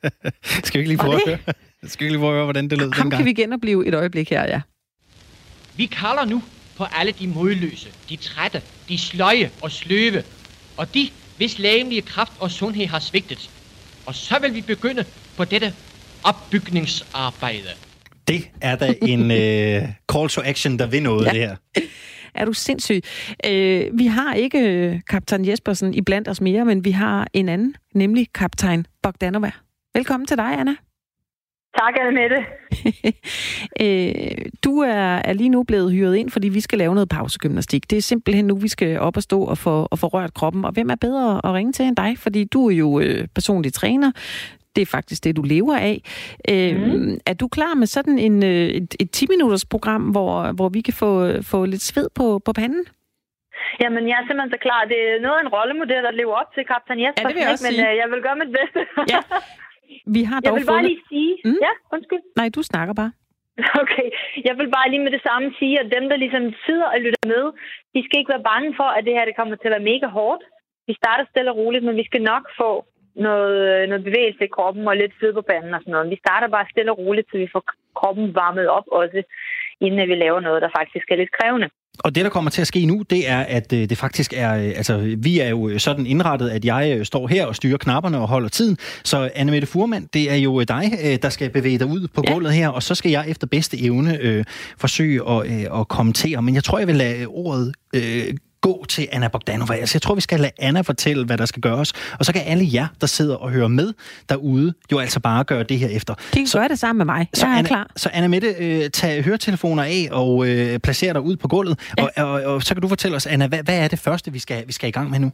Skal 0.64 0.72
vi 0.74 0.78
ikke 0.78 0.88
lige 0.88 0.98
prøve 0.98 1.14
at 1.14 1.20
høre? 1.26 1.38
Skal 1.86 2.00
vi 2.00 2.04
ikke 2.04 2.12
lige 2.12 2.18
prøve 2.18 2.30
at 2.30 2.34
høre, 2.34 2.44
hvordan 2.44 2.70
det 2.70 2.78
lød 2.78 2.92
Ham 2.92 3.04
dengang? 3.04 3.18
kan 3.18 3.26
vi 3.26 3.32
genopleve 3.32 3.86
et 3.86 3.94
øjeblik 3.94 4.30
her, 4.30 4.42
ja. 4.42 4.60
Vi 5.76 5.86
kalder 5.86 6.24
nu 6.24 6.42
på 6.76 6.84
alle 6.84 7.12
de 7.12 7.28
modløse, 7.28 7.88
de 8.08 8.16
trætte, 8.16 8.62
de 8.88 8.98
sløje 8.98 9.50
og 9.62 9.70
sløve, 9.70 10.22
og 10.76 10.94
de, 10.94 11.10
hvis 11.42 11.58
lægemlige 11.58 12.02
kraft 12.02 12.32
og 12.40 12.50
sundhed 12.50 12.86
har 12.86 12.98
svigtet. 12.98 13.50
Og 14.06 14.14
så 14.14 14.38
vil 14.40 14.54
vi 14.54 14.60
begynde 14.60 15.04
på 15.36 15.44
dette 15.44 15.74
opbygningsarbejde. 16.24 17.68
Det 18.28 18.50
er 18.60 18.76
da 18.76 18.94
en 19.02 19.20
uh, 19.20 19.88
call 20.12 20.28
to 20.28 20.42
action, 20.44 20.78
der 20.78 20.86
vil 20.86 21.02
noget, 21.02 21.26
ja. 21.26 21.30
det 21.30 21.40
her. 21.40 21.56
Er 22.34 22.44
du 22.44 22.52
sindssyg? 22.52 23.00
Uh, 23.46 23.98
vi 23.98 24.06
har 24.06 24.34
ikke 24.34 24.90
uh, 24.94 25.00
kaptajn 25.08 25.48
Jespersen 25.48 25.94
i 25.94 26.00
blandt 26.00 26.28
os 26.28 26.40
mere, 26.40 26.64
men 26.64 26.84
vi 26.84 26.90
har 26.90 27.28
en 27.32 27.48
anden, 27.48 27.74
nemlig 27.94 28.26
kaptajn 28.34 28.86
Bogdanova. 29.02 29.50
Velkommen 29.94 30.26
til 30.26 30.36
dig, 30.36 30.58
Anna. 30.60 30.74
Tak, 31.78 31.94
Annemette. 32.00 32.36
øh, 33.84 34.46
du 34.64 34.78
er, 34.78 35.16
er 35.28 35.32
lige 35.32 35.48
nu 35.48 35.62
blevet 35.62 35.92
hyret 35.92 36.16
ind, 36.16 36.30
fordi 36.30 36.48
vi 36.48 36.60
skal 36.60 36.78
lave 36.78 36.94
noget 36.94 37.08
pausegymnastik. 37.08 37.90
Det 37.90 37.96
er 37.96 38.02
simpelthen 38.02 38.44
nu, 38.46 38.56
vi 38.56 38.68
skal 38.68 39.00
op 39.00 39.16
og 39.16 39.22
stå 39.22 39.44
og 39.44 39.58
få, 39.58 39.88
og 39.90 39.98
få 39.98 40.06
rørt 40.06 40.34
kroppen. 40.34 40.64
Og 40.64 40.72
hvem 40.72 40.90
er 40.90 40.94
bedre 41.00 41.40
at 41.44 41.54
ringe 41.54 41.72
til 41.72 41.84
end 41.84 41.96
dig? 41.96 42.18
Fordi 42.18 42.44
du 42.44 42.68
er 42.68 42.74
jo 42.74 43.00
øh, 43.00 43.28
personlig 43.34 43.72
træner. 43.72 44.10
Det 44.76 44.82
er 44.82 44.86
faktisk 44.86 45.24
det, 45.24 45.36
du 45.36 45.42
lever 45.42 45.76
af. 45.76 45.96
Øh, 46.50 46.76
mm. 46.76 47.18
Er 47.26 47.34
du 47.34 47.48
klar 47.48 47.74
med 47.74 47.86
sådan 47.86 48.18
en, 48.18 48.42
øh, 48.44 48.66
et, 48.78 48.94
et 49.00 49.22
10-minutters 49.22 49.64
program, 49.64 50.02
hvor, 50.02 50.52
hvor 50.52 50.68
vi 50.68 50.80
kan 50.80 50.94
få, 50.94 51.42
få 51.42 51.64
lidt 51.64 51.82
sved 51.82 52.08
på, 52.14 52.38
på 52.44 52.52
panden? 52.52 52.84
Jamen, 53.82 54.08
jeg 54.08 54.16
er 54.20 54.24
simpelthen 54.26 54.50
så 54.56 54.60
klar. 54.66 54.80
Det 54.92 54.98
er 55.10 55.20
noget 55.26 55.36
af 55.38 55.42
en 55.46 55.52
rollemodel, 55.56 56.02
der 56.06 56.10
lever 56.20 56.34
op 56.42 56.50
til 56.54 56.62
kaptajn 56.72 57.00
Jesper. 57.04 57.22
Ja, 57.22 57.28
det 57.28 57.34
vil 57.34 57.42
jeg 57.42 57.52
også 57.54 57.66
men 57.66 57.74
sige. 57.74 57.90
øh, 57.90 57.96
jeg 58.02 58.06
vil 58.12 58.20
gøre 58.26 58.36
mit 58.42 58.52
bedste. 58.58 58.80
Ja. 59.14 59.20
Vi 60.16 60.22
har 60.30 60.38
dog 60.40 60.46
jeg 60.46 60.54
vil 60.58 60.66
bare 60.66 60.82
fundet... 60.82 60.90
lige 60.90 61.04
sige... 61.10 61.32
Mm? 61.44 61.60
Ja, 61.66 61.72
undskyld. 61.94 62.22
Nej, 62.40 62.48
du 62.56 62.62
snakker 62.62 62.94
bare. 63.02 63.12
Okay, 63.82 64.08
jeg 64.48 64.54
vil 64.58 64.68
bare 64.76 64.90
lige 64.90 65.04
med 65.06 65.12
det 65.16 65.22
samme 65.28 65.46
sige, 65.58 65.80
at 65.80 65.92
dem, 65.96 66.04
der 66.10 66.16
ligesom 66.24 66.44
sidder 66.66 66.88
og 66.94 66.98
lytter 67.04 67.26
med, 67.34 67.44
de 67.94 68.00
skal 68.04 68.18
ikke 68.18 68.34
være 68.34 68.48
bange 68.52 68.70
for, 68.80 68.88
at 68.96 69.04
det 69.06 69.12
her 69.16 69.24
det 69.24 69.36
kommer 69.36 69.56
til 69.56 69.68
at 69.68 69.74
være 69.76 69.90
mega 69.92 70.06
hårdt. 70.18 70.42
Vi 70.88 70.94
starter 71.00 71.24
stille 71.30 71.50
og 71.52 71.56
roligt, 71.56 71.84
men 71.84 71.96
vi 71.96 72.04
skal 72.04 72.22
nok 72.32 72.44
få 72.60 72.70
noget, 73.26 73.88
noget 73.88 74.04
bevægelse 74.04 74.44
i 74.44 74.54
kroppen 74.56 74.88
og 74.88 74.96
lidt 74.96 75.14
fed 75.20 75.32
på 75.34 75.42
panden 75.50 75.74
og 75.74 75.80
sådan 75.80 75.92
noget. 75.92 76.10
Vi 76.10 76.22
starter 76.24 76.48
bare 76.48 76.66
stille 76.70 76.92
og 76.92 76.98
roligt, 76.98 77.28
så 77.30 77.36
vi 77.38 77.48
får 77.52 77.64
kroppen 78.00 78.34
varmet 78.34 78.68
op 78.68 78.86
også 78.86 79.22
inden 79.86 80.08
vi 80.08 80.14
laver 80.14 80.40
noget, 80.40 80.62
der 80.62 80.68
faktisk 80.78 81.06
er 81.10 81.16
lidt 81.16 81.32
krævende. 81.40 81.68
Og 82.04 82.14
det, 82.14 82.24
der 82.24 82.30
kommer 82.30 82.50
til 82.50 82.60
at 82.60 82.66
ske 82.66 82.86
nu, 82.86 83.02
det 83.10 83.30
er, 83.30 83.40
at 83.40 83.72
øh, 83.72 83.78
det 83.90 83.98
faktisk 83.98 84.32
er... 84.36 84.54
øh, 84.56 84.72
Altså, 84.76 85.16
vi 85.18 85.40
er 85.40 85.48
jo 85.48 85.78
sådan 85.78 86.06
indrettet, 86.06 86.48
at 86.50 86.64
jeg 86.64 86.94
øh, 86.98 87.04
står 87.04 87.26
her 87.28 87.46
og 87.46 87.56
styrer 87.56 87.78
knapperne 87.78 88.18
og 88.18 88.28
holder 88.28 88.48
tiden. 88.48 88.76
Så 89.04 89.30
Annemette 89.34 89.66
Furman, 89.68 90.08
det 90.14 90.32
er 90.32 90.36
jo 90.36 90.62
dig, 90.62 90.84
øh, 91.04 91.18
der 91.22 91.28
skal 91.28 91.50
bevæge 91.50 91.78
dig 91.78 91.86
ud 91.86 92.08
på 92.14 92.22
Ja. 92.26 92.32
gulvet 92.32 92.52
her, 92.52 92.68
og 92.68 92.82
så 92.82 92.94
skal 92.94 93.10
jeg 93.10 93.24
efter 93.28 93.46
bedste 93.46 93.82
evne 93.84 94.18
øh, 94.20 94.44
forsøge 94.78 95.20
at, 95.30 95.46
øh, 95.52 95.80
at 95.80 95.88
kommentere. 95.88 96.42
Men 96.42 96.54
jeg 96.54 96.64
tror, 96.64 96.78
jeg 96.78 96.88
vil 96.88 96.96
lade 96.96 97.26
ordet 97.26 97.74
øh, 97.94 98.34
gå 98.66 98.84
til 98.88 99.04
Anna 99.12 99.28
Bogdanova. 99.28 99.74
Altså, 99.74 99.94
jeg 99.96 100.02
tror, 100.02 100.14
vi 100.14 100.20
skal 100.28 100.40
lade 100.40 100.52
Anna 100.66 100.80
fortælle, 100.80 101.26
hvad 101.26 101.38
der 101.38 101.44
skal 101.52 101.62
gøres. 101.62 101.90
Og 102.18 102.24
så 102.24 102.32
kan 102.32 102.42
alle 102.52 102.64
jer, 102.76 102.86
der 103.00 103.06
sidder 103.06 103.36
og 103.36 103.50
hører 103.50 103.68
med 103.68 103.88
derude, 104.28 104.74
jo 104.92 104.98
altså 104.98 105.20
bare 105.20 105.44
gøre 105.44 105.62
det 105.62 105.78
her 105.78 105.88
efter. 105.98 106.14
De 106.14 106.38
kan 106.44 106.46
gøre 106.60 106.68
det 106.68 106.78
sammen 106.78 106.98
med 106.98 107.06
mig. 107.14 107.28
Så 107.34 107.46
Jeg 107.46 107.52
er 107.52 107.58
Anna, 107.58 107.68
klar. 107.68 107.86
Så 107.96 108.10
Anna 108.12 108.28
Mette, 108.28 108.48
øh, 108.64 108.90
tag 108.90 109.24
høretelefoner 109.24 109.82
af 109.82 110.02
og 110.12 110.48
øh, 110.48 110.78
placer 110.78 111.12
dig 111.12 111.22
ud 111.22 111.36
på 111.36 111.48
gulvet. 111.48 111.92
Ja. 111.98 112.04
Og, 112.04 112.10
og, 112.16 112.54
og, 112.54 112.62
så 112.62 112.74
kan 112.74 112.82
du 112.82 112.88
fortælle 112.88 113.16
os, 113.16 113.26
Anna, 113.26 113.46
hvad, 113.48 113.62
hvad 113.64 113.78
er 113.84 113.88
det 113.88 113.98
første, 113.98 114.32
vi 114.32 114.38
skal, 114.38 114.66
vi 114.66 114.72
skal 114.72 114.88
i 114.88 114.92
gang 114.92 115.10
med 115.10 115.18
nu? 115.18 115.30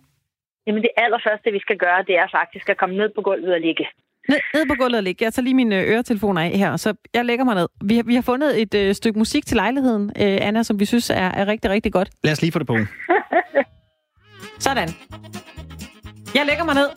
Jamen 0.66 0.82
det 0.82 0.90
allerførste, 0.96 1.50
vi 1.52 1.60
skal 1.60 1.76
gøre, 1.76 2.00
det 2.06 2.14
er 2.22 2.28
faktisk 2.38 2.68
at 2.68 2.76
komme 2.76 2.96
ned 2.96 3.08
på 3.16 3.20
gulvet 3.22 3.52
og 3.54 3.60
ligge. 3.60 3.84
Ned, 4.28 4.38
ned 4.54 4.66
på 4.68 4.74
gulvet 4.74 4.96
og 4.96 5.02
ligge. 5.02 5.24
Jeg 5.24 5.32
tager 5.34 5.44
lige 5.44 5.54
mine 5.54 5.76
øh, 5.80 5.92
øretelefoner 5.92 6.42
af 6.42 6.50
her, 6.50 6.76
så 6.76 6.94
jeg 7.14 7.24
lægger 7.24 7.44
mig 7.44 7.54
ned. 7.54 7.68
Vi 7.84 7.96
har, 7.96 8.02
vi 8.02 8.14
har 8.14 8.22
fundet 8.22 8.62
et 8.62 8.74
øh, 8.74 8.94
stykke 8.94 9.18
musik 9.18 9.46
til 9.46 9.56
lejligheden, 9.56 10.04
øh, 10.22 10.38
Anna, 10.40 10.62
som 10.62 10.80
vi 10.80 10.84
synes 10.84 11.10
er, 11.10 11.14
er 11.40 11.46
rigtig, 11.46 11.70
rigtig 11.70 11.92
godt. 11.92 12.08
Lad 12.24 12.32
os 12.32 12.42
lige 12.42 12.52
få 12.52 12.58
det 12.58 12.66
på. 12.66 12.76
Sådan. 14.58 14.88
Jeg 16.34 16.46
lægger 16.46 16.64
mig 16.64 16.74
ned. 16.74 16.90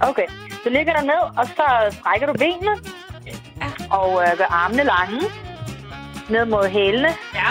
Okay, 0.00 0.26
så 0.62 0.68
ligger 0.70 0.92
der 0.92 1.02
ned, 1.02 1.22
og 1.38 1.46
så 1.46 1.64
strækker 1.98 2.26
du 2.26 2.32
benene. 2.32 2.74
Og 3.90 4.22
øh, 4.22 4.38
gør 4.38 4.48
armene 4.62 4.84
lange. 4.84 5.20
Ned 6.30 6.44
mod 6.44 6.68
hælene. 6.68 7.08
Ja. 7.34 7.50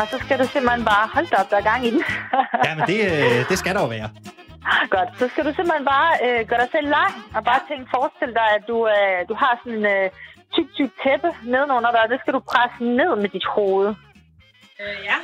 Og 0.00 0.04
så 0.10 0.16
skal 0.24 0.38
du 0.38 0.46
simpelthen 0.54 0.84
bare... 0.84 1.04
Hold 1.14 1.26
da 1.26 1.36
op, 1.42 1.50
der 1.50 1.56
er 1.56 1.66
gang 1.72 1.86
i 1.86 1.90
den. 1.90 2.02
Ja, 2.66 2.74
men 2.76 2.84
det, 2.92 3.00
øh, 3.12 3.48
det 3.50 3.56
skal 3.58 3.74
der 3.74 3.80
jo 3.86 3.90
være. 3.98 4.08
Godt. 4.96 5.08
Så 5.18 5.24
skal 5.28 5.44
du 5.46 5.52
simpelthen 5.54 5.84
bare 5.94 6.10
øh, 6.24 6.40
gøre 6.48 6.60
dig 6.64 6.68
selv 6.76 6.88
lang. 6.98 7.12
Og 7.36 7.44
bare 7.50 7.60
tænke, 7.70 7.86
forestil 7.94 8.30
dig, 8.40 8.48
at 8.58 8.62
du, 8.70 8.76
øh, 8.96 9.18
du 9.28 9.34
har 9.42 9.52
sådan 9.62 9.78
en 9.78 9.86
øh, 9.94 10.06
tyk, 10.54 10.68
tyk 10.78 10.90
tæppe 11.02 11.28
nedenunder 11.52 11.90
dig. 11.94 12.02
og 12.04 12.10
Det 12.12 12.18
skal 12.20 12.32
du 12.36 12.40
presse 12.52 12.78
ned 13.00 13.12
med 13.22 13.28
dit 13.36 13.46
hoved. 13.56 13.88
Øh, 14.82 14.98
ja. 15.10 15.18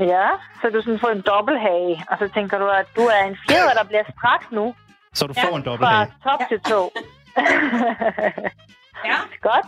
Ja, 0.00 0.28
så 0.62 0.70
du 0.70 0.82
sådan 0.82 0.98
får 0.98 1.08
en 1.08 1.20
dobbelthage. 1.20 2.04
Og 2.10 2.18
så 2.18 2.28
tænker 2.28 2.58
du, 2.58 2.66
at 2.68 2.86
du 2.96 3.00
er 3.00 3.22
en 3.30 3.36
fjeder, 3.48 3.72
der 3.80 3.84
bliver 3.84 4.04
strakt 4.16 4.52
nu. 4.52 4.74
Så 5.14 5.26
du 5.26 5.34
får 5.34 5.56
en 5.56 5.62
Fra 5.64 5.70
dobbelthage. 5.70 6.12
top 6.24 6.40
til 6.48 6.60
tå. 6.60 6.80
Ja. 9.10 9.16
Godt. 9.48 9.66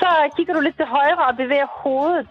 Så 0.00 0.08
kigger 0.36 0.54
du 0.54 0.60
lidt 0.60 0.76
til 0.76 0.84
højre 0.86 1.26
og 1.28 1.36
bevæger 1.36 1.66
hovedet 1.84 2.28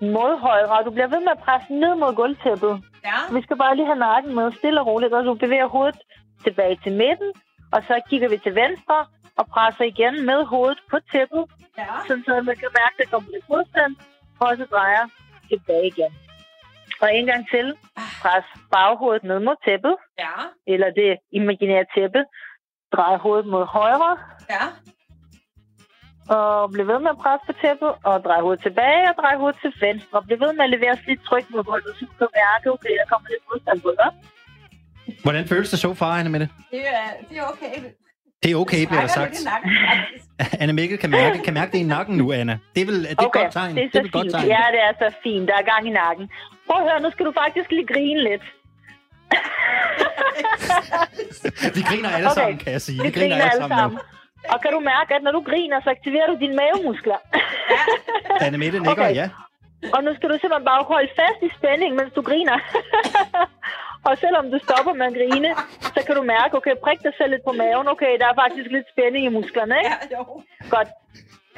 mod 0.00 0.40
højre. 0.40 0.78
Og 0.78 0.84
du 0.84 0.90
bliver 0.90 1.06
ved 1.14 1.20
med 1.20 1.32
at 1.36 1.42
presse 1.44 1.72
ned 1.72 1.94
mod 1.94 2.14
gulvtæppet. 2.14 2.82
Ja. 3.04 3.18
Vi 3.36 3.42
skal 3.42 3.56
bare 3.56 3.76
lige 3.76 3.86
have 3.86 3.98
nakken 3.98 4.34
med 4.34 4.52
stille 4.52 4.80
og 4.80 4.86
roligt, 4.86 5.12
og 5.14 5.24
du 5.24 5.34
bevæger 5.34 5.66
hovedet 5.66 5.98
tilbage 6.44 6.78
til 6.82 6.92
midten. 6.92 7.30
Og 7.72 7.82
så 7.88 8.00
kigger 8.10 8.28
vi 8.28 8.38
til 8.38 8.54
venstre 8.54 8.98
og 9.38 9.46
presser 9.46 9.84
igen 9.84 10.26
med 10.26 10.44
hovedet 10.44 10.78
på 10.90 10.96
tæppet. 11.12 11.44
Ja. 11.78 11.84
Sådan 12.08 12.24
så 12.26 12.32
man 12.50 12.56
kan 12.62 12.68
mærke, 12.80 12.94
at 12.98 12.98
der 12.98 13.10
kommer 13.12 13.30
lidt 13.34 13.48
modstand. 13.48 13.92
Og 14.40 14.56
så 14.56 14.64
drejer 14.74 15.04
tilbage 15.50 15.86
igen. 15.86 16.12
Og 17.02 17.08
en 17.16 17.26
gang 17.26 17.42
til. 17.54 17.66
Pres 18.22 18.46
baghovedet 18.72 19.24
ned 19.24 19.38
mod 19.46 19.56
tæppet. 19.66 19.96
Ja. 20.18 20.36
Eller 20.72 20.90
det 21.00 21.10
imaginære 21.32 21.86
tæppe. 21.94 22.24
Drej 22.94 23.16
hovedet 23.16 23.46
mod 23.46 23.64
højre. 23.66 24.18
Ja. 24.50 24.64
Og 26.36 26.70
bliv 26.72 26.86
ved 26.86 26.98
med 27.04 27.10
at 27.10 27.20
presse 27.22 27.44
på 27.46 27.54
tæppet, 27.62 27.90
og 28.08 28.14
drej 28.26 28.40
hovedet 28.40 28.62
tilbage, 28.62 29.02
og 29.10 29.14
drej 29.22 29.34
hovedet 29.40 29.58
til 29.62 29.72
venstre. 29.86 30.22
Bliv 30.26 30.40
ved 30.40 30.52
med 30.52 30.64
at 30.64 30.70
levere 30.70 30.94
lidt 31.06 31.22
tryk 31.28 31.44
mod 31.50 31.64
gulvet, 31.64 31.94
så 31.98 32.04
du 32.10 32.14
kan 32.18 32.28
mærke, 32.42 32.66
okay, 32.74 32.94
der 33.00 33.06
kommer 33.12 33.28
lidt 33.32 33.44
modstand 33.50 33.80
på 33.86 33.90
dig. 34.00 34.10
Hvordan 35.22 35.48
føles 35.48 35.70
det 35.70 35.78
så 35.78 35.94
far, 35.94 36.12
Anna 36.18 36.30
Mette? 36.30 36.48
Det 36.70 36.80
er, 36.80 37.08
det 37.28 37.38
er 37.38 37.46
okay. 37.52 37.74
Det 38.42 38.50
er 38.52 38.56
okay, 38.56 38.86
bliver 38.86 39.00
der 39.00 39.08
sagt. 39.20 39.36
Anna 40.60 40.72
Mikkel 40.72 40.98
kan 40.98 41.10
mærke, 41.10 41.38
kan 41.44 41.54
mærke 41.54 41.72
det 41.72 41.78
i 41.78 41.82
nakken 41.82 42.16
nu, 42.16 42.32
Anna. 42.32 42.58
Det 42.74 42.80
er, 42.82 42.86
vel, 42.86 43.04
er 43.04 43.08
det 43.08 43.26
okay, 43.26 43.40
et 43.40 43.44
godt 43.44 43.52
tegn? 43.52 43.76
det 43.76 43.82
er 43.82 43.86
det 43.86 43.92
så 43.92 43.98
er 43.98 44.04
et 44.04 44.12
godt 44.12 44.24
fint. 44.24 44.34
tegn. 44.34 44.48
Ja, 44.48 44.64
det 44.74 44.80
er 44.88 44.92
så 45.02 45.16
fint. 45.22 45.48
Der 45.48 45.54
er 45.54 45.62
gang 45.62 45.88
i 45.88 45.90
nakken. 45.90 46.30
Prøv 46.68 46.76
at 46.82 46.86
høre, 46.90 47.00
nu 47.02 47.10
skal 47.10 47.26
du 47.26 47.32
faktisk 47.42 47.68
lige 47.70 47.86
grine 47.94 48.22
lidt. 48.28 48.44
Vi 51.76 51.82
griner 51.90 52.08
alle 52.16 52.28
Okay. 52.30 52.40
sammen, 52.40 52.58
kan 52.64 52.72
jeg 52.76 52.82
sige. 52.88 52.98
Vi 53.06 53.10
griner 53.10 53.36
alle 53.50 53.62
sammen. 53.68 53.90
nu. 53.92 53.98
Og 54.52 54.58
kan 54.62 54.70
du 54.76 54.80
mærke, 54.94 55.10
at 55.16 55.22
når 55.26 55.32
du 55.38 55.42
griner, 55.50 55.78
så 55.84 55.90
aktiverer 55.96 56.26
du 56.32 56.36
dine 56.44 56.54
mavemuskler. 56.60 57.18
Anna 58.44 58.58
Mette 58.62 58.78
nikker, 58.78 58.92
Okay. 59.06 59.14
ja. 59.20 59.26
Og 59.94 60.00
nu 60.04 60.10
skal 60.16 60.28
du 60.32 60.34
simpelthen 60.42 60.64
bare 60.72 60.82
holde 60.92 61.10
fast 61.20 61.40
i 61.48 61.50
spænding, 61.58 61.90
mens 61.98 62.12
du 62.18 62.22
griner. 62.30 62.58
og 64.08 64.12
selvom 64.24 64.44
du 64.52 64.58
stopper 64.66 64.92
med 65.00 65.06
at 65.10 65.14
grine, 65.18 65.50
så 65.94 66.00
kan 66.06 66.14
du 66.18 66.22
mærke, 66.34 66.52
okay, 66.58 66.74
prik 66.84 66.98
dig 67.06 67.12
selv 67.18 67.30
lidt 67.34 67.44
på 67.48 67.52
maven. 67.62 67.86
Okay, 67.94 68.12
der 68.20 68.26
er 68.32 68.36
faktisk 68.44 68.68
lidt 68.76 68.86
spænding 68.94 69.22
i 69.28 69.32
musklerne, 69.38 69.74
ikke? 69.82 69.96
Ja, 70.12 70.16
jo. 70.18 70.22
Godt. 70.74 70.88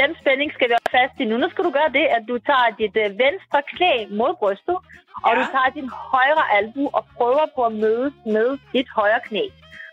Den 0.01 0.11
spænding 0.21 0.51
skal 0.57 0.67
vi 0.71 0.75
have 0.81 0.93
fast 0.99 1.15
i 1.23 1.25
nu. 1.31 1.37
Nu 1.43 1.49
skal 1.51 1.65
du 1.69 1.73
gøre 1.79 1.91
det, 1.99 2.07
at 2.17 2.23
du 2.31 2.35
tager 2.51 2.69
dit 2.83 2.95
øh, 3.05 3.09
venstre 3.25 3.61
knæ 3.73 3.93
mod 4.21 4.33
brystet, 4.41 4.77
og 5.27 5.31
Ja. 5.33 5.39
du 5.39 5.45
tager 5.55 5.71
din 5.79 5.89
højre 6.13 6.45
albu 6.57 6.85
og 6.99 7.03
prøver 7.17 7.45
på 7.57 7.61
at 7.71 7.75
mødes 7.85 8.15
med 8.37 8.49
dit 8.75 8.89
højre 8.99 9.21
knæ. 9.29 9.45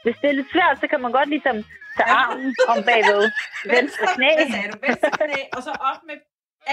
Hvis 0.04 0.16
det 0.22 0.28
er 0.30 0.36
lidt 0.40 0.52
svært, 0.56 0.76
så 0.82 0.86
kan 0.92 1.00
man 1.06 1.12
godt 1.18 1.30
ligesom 1.36 1.56
tage 1.98 2.10
Ja. 2.14 2.18
armen 2.22 2.56
om 2.72 2.78
bagved 2.90 3.24
venstre 3.76 4.06
knæ. 4.16 4.30
Hvad 4.38 4.48
sagde 4.54 4.70
du? 4.74 4.78
Venstre 4.88 5.10
knæ, 5.20 5.42
og 5.56 5.62
så 5.68 5.72
op 5.92 6.00
med 6.10 6.18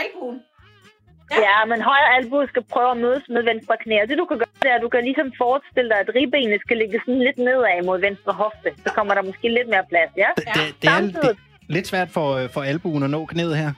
albuen. 0.02 0.38
Ja, 1.46 1.58
men 1.70 1.78
højre 1.90 2.10
albu 2.16 2.38
skal 2.52 2.64
prøve 2.74 2.90
at 2.90 2.96
mødes 3.04 3.24
med 3.34 3.42
venstre 3.50 3.76
knæ. 3.84 3.96
Og 4.02 4.08
det 4.08 4.18
du 4.22 4.24
kan 4.30 4.38
gøre, 4.42 4.54
det 4.62 4.70
er, 4.70 4.76
at 4.78 4.82
du 4.86 4.88
kan 4.94 5.04
ligesom 5.08 5.28
forestille 5.42 5.88
dig, 5.90 5.98
at 6.04 6.10
ribbenene 6.16 6.58
skal 6.64 6.76
ligge 6.82 7.00
sådan 7.04 7.22
lidt 7.26 7.38
nedad 7.46 7.82
mod 7.88 7.98
venstre 8.08 8.32
hofte. 8.42 8.68
Så 8.84 8.88
kommer 8.96 9.12
der 9.14 9.22
måske 9.30 9.48
lidt 9.58 9.68
mere 9.74 9.84
plads, 9.92 10.12
ja? 10.22 10.28
Det, 10.36 10.44
det, 10.54 10.82
det 10.82 10.88
er 10.90 11.00
det, 11.26 11.38
lidt 11.68 11.87
svært 11.87 12.11
for, 12.11 12.26
øh, 12.37 12.50
for 12.50 12.62
albuen 12.62 13.02
at 13.02 13.11
nå 13.11 13.26
knæet 13.26 13.56
her. 13.56 13.73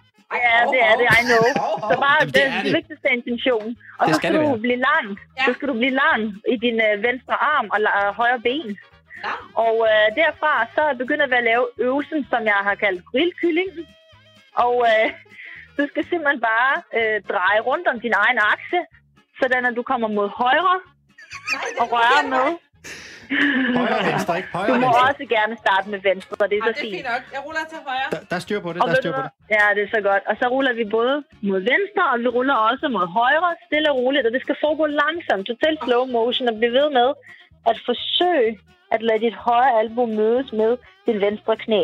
Ja, 0.47 0.59
det 0.73 0.81
er 0.91 0.95
det, 1.01 1.07
I 1.21 1.23
know. 1.31 1.45
Så 1.91 1.95
bare 2.07 2.17
Jamen, 2.21 2.35
det 2.35 2.35
det, 2.35 2.45
er 2.47 2.51
det 2.57 2.65
det. 2.65 2.73
vigtigste 2.79 3.09
intention. 3.19 3.69
Og 3.99 4.03
Det 4.07 4.15
så 4.15 4.19
skal 4.21 4.29
skal 4.33 4.41
du 4.45 4.49
være. 4.49 4.59
blive 4.67 4.81
lang. 4.91 5.07
Ja. 5.39 5.45
Så 5.47 5.51
skal 5.57 5.69
du 5.69 5.75
blive 5.83 5.95
lang 6.05 6.23
i 6.55 6.57
din 6.65 6.77
øh, 6.89 6.95
venstre 7.09 7.35
arm 7.55 7.67
og 7.75 7.79
la- 7.87 8.13
højre 8.21 8.41
ben. 8.49 8.69
Ja. 9.27 9.35
Og 9.65 9.75
øh, 9.91 10.07
derfra 10.21 10.53
så 10.77 10.83
begynder 11.03 11.27
vi 11.33 11.37
at 11.43 11.45
lave 11.51 11.65
øvelsen, 11.87 12.21
som 12.33 12.41
jeg 12.53 12.61
har 12.69 12.75
kaldt 12.85 13.01
grillkyllingen. 13.11 13.85
Og 14.65 14.75
øh, 14.91 15.07
du 15.79 15.83
skal 15.91 16.03
simpelthen 16.11 16.41
bare 16.53 16.75
øh, 16.99 17.17
dreje 17.33 17.61
rundt 17.69 17.87
om 17.93 17.99
din 18.05 18.15
egen 18.25 18.39
akse, 18.55 18.81
sådan 19.41 19.63
at 19.69 19.75
du 19.79 19.83
kommer 19.91 20.09
mod 20.19 20.29
højre 20.43 20.77
og 21.83 21.87
røre 21.95 22.23
med. 22.35 22.47
Højre 23.79 23.97
og 24.01 24.07
venstre, 24.13 24.33
ikke? 24.41 24.49
Højre 24.57 24.69
Du 24.71 24.75
må 24.75 24.87
venstre. 24.87 25.03
også 25.09 25.25
gerne 25.37 25.55
starte 25.65 25.87
med 25.95 26.01
venstre, 26.11 26.35
og 26.43 26.47
det 26.51 26.57
er 26.59 26.63
Ja, 26.67 26.67
så 26.67 26.73
det 26.73 26.79
er 26.79 26.85
fint. 26.87 26.97
fint 26.99 27.09
nok. 27.13 27.23
Jeg 27.35 27.41
ruller 27.47 27.65
til 27.73 27.79
højre. 27.89 28.09
Der, 28.15 28.21
der 28.31 28.37
er 28.41 28.45
styr 28.47 28.61
på 28.67 28.71
det, 28.73 28.79
Og 28.83 28.87
der 28.89 28.95
er 28.97 29.01
styr 29.03 29.13
på 29.19 29.23
det. 29.27 29.31
Ja, 29.57 29.65
det 29.77 29.83
er 29.87 29.91
så 29.97 30.01
godt. 30.09 30.23
Og 30.31 30.35
så 30.41 30.45
ruller 30.55 30.73
vi 30.81 30.85
både 30.99 31.15
mod 31.51 31.61
venstre, 31.75 32.03
og 32.13 32.17
vi 32.23 32.29
ruller 32.37 32.57
også 32.71 32.85
mod 32.97 33.07
højre, 33.21 33.51
stille 33.69 33.89
og 33.93 33.97
roligt. 34.03 34.25
Og 34.29 34.33
det 34.37 34.43
skal 34.45 34.57
foregå 34.65 34.85
langsomt, 35.03 35.45
totalt 35.53 35.79
slow 35.85 36.03
motion, 36.17 36.45
og 36.51 36.55
blive 36.61 36.73
ved 36.81 36.89
med 36.99 37.09
at 37.71 37.77
forsøge 37.89 38.51
at 38.95 39.01
lade 39.09 39.21
dit 39.27 39.37
højre 39.47 39.71
albu 39.81 40.03
mødes 40.21 40.49
med 40.61 40.71
din 41.07 41.19
venstre 41.27 41.55
knæ. 41.65 41.83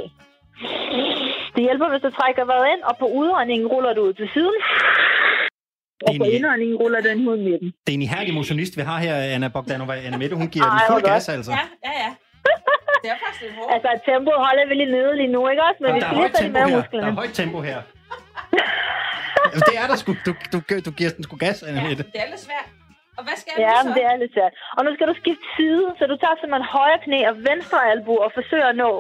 Det 1.55 1.63
hjælper, 1.67 1.89
hvis 1.91 2.03
du 2.07 2.11
trækker 2.19 2.45
vejret 2.51 2.69
ind, 2.75 2.83
og 2.89 2.95
på 3.03 3.07
udåndingen 3.21 3.67
ruller 3.75 3.93
du 3.95 4.01
ud 4.09 4.13
til 4.21 4.29
siden. 4.35 4.57
Og 6.09 6.13
på 6.21 6.25
indåndingen 6.37 6.77
ruller 6.83 7.01
den 7.09 7.29
ud 7.29 7.37
midten. 7.49 7.69
Det 7.85 7.91
er 7.93 7.97
en 8.01 8.03
ihærdig 8.09 8.33
motionist, 8.41 8.73
vi 8.77 8.83
har 8.91 8.99
her, 9.07 9.15
Anna 9.35 9.49
Bogdanova. 9.57 9.95
Anna 10.07 10.17
Mette, 10.23 10.35
hun 10.43 10.49
giver 10.55 10.67
Ej, 10.67 10.71
den 10.73 10.81
fuld 10.93 11.03
gas, 11.13 11.29
altså. 11.37 11.51
Ja, 11.59 11.65
ja, 11.89 11.93
ja. 12.05 12.11
Det 13.03 13.09
er 13.15 13.19
faktisk 13.25 13.43
lidt 13.45 13.55
hårdt. 13.59 13.73
Altså, 13.75 13.89
tempoet 14.11 14.39
holder 14.47 14.65
vi 14.71 14.75
lige 14.81 14.93
nede 14.99 15.13
lige 15.21 15.33
nu, 15.37 15.41
ikke 15.53 15.63
også? 15.69 15.79
Men 15.85 15.91
vi 15.95 16.01
Der 16.01 16.07
skal 16.07 16.17
er 16.19 16.23
lige 16.23 16.35
tempo 16.43 16.59
med 16.59 16.67
her. 16.67 16.71
Der 16.71 16.77
musklerne. 16.83 17.07
er 17.13 17.17
højt 17.23 17.35
tempo 17.41 17.59
her. 17.69 17.79
Det 19.69 19.75
er 19.83 19.87
der 19.91 19.97
sgu. 20.03 20.11
Du, 20.27 20.33
du, 20.53 20.59
du 20.87 20.91
giver 20.99 21.11
den 21.17 21.23
sgu 21.27 21.35
gas, 21.45 21.59
Anna 21.69 21.81
Ja, 21.81 21.89
Mette. 21.89 22.03
det 22.15 22.21
er 22.25 22.29
lidt 22.35 22.43
svært. 22.49 22.69
Og 23.19 23.23
hvad 23.27 23.37
skal 23.41 23.51
jeg 23.55 23.61
Ja, 23.67 23.75
men 23.85 23.91
så? 23.93 23.97
det 23.99 24.05
er 24.11 24.15
lidt 24.23 24.33
svært. 24.37 24.53
Og 24.77 24.81
nu 24.87 24.91
skal 24.97 25.07
du 25.11 25.15
skifte 25.23 25.47
side, 25.57 25.85
så 25.99 26.03
du 26.13 26.17
tager 26.23 26.37
simpelthen 26.41 26.67
højre 26.77 26.99
knæ 27.07 27.19
og 27.31 27.37
venstre 27.51 27.79
albu 27.93 28.15
og 28.27 28.31
forsøger 28.39 28.69
at 28.73 28.77
nå. 28.85 28.93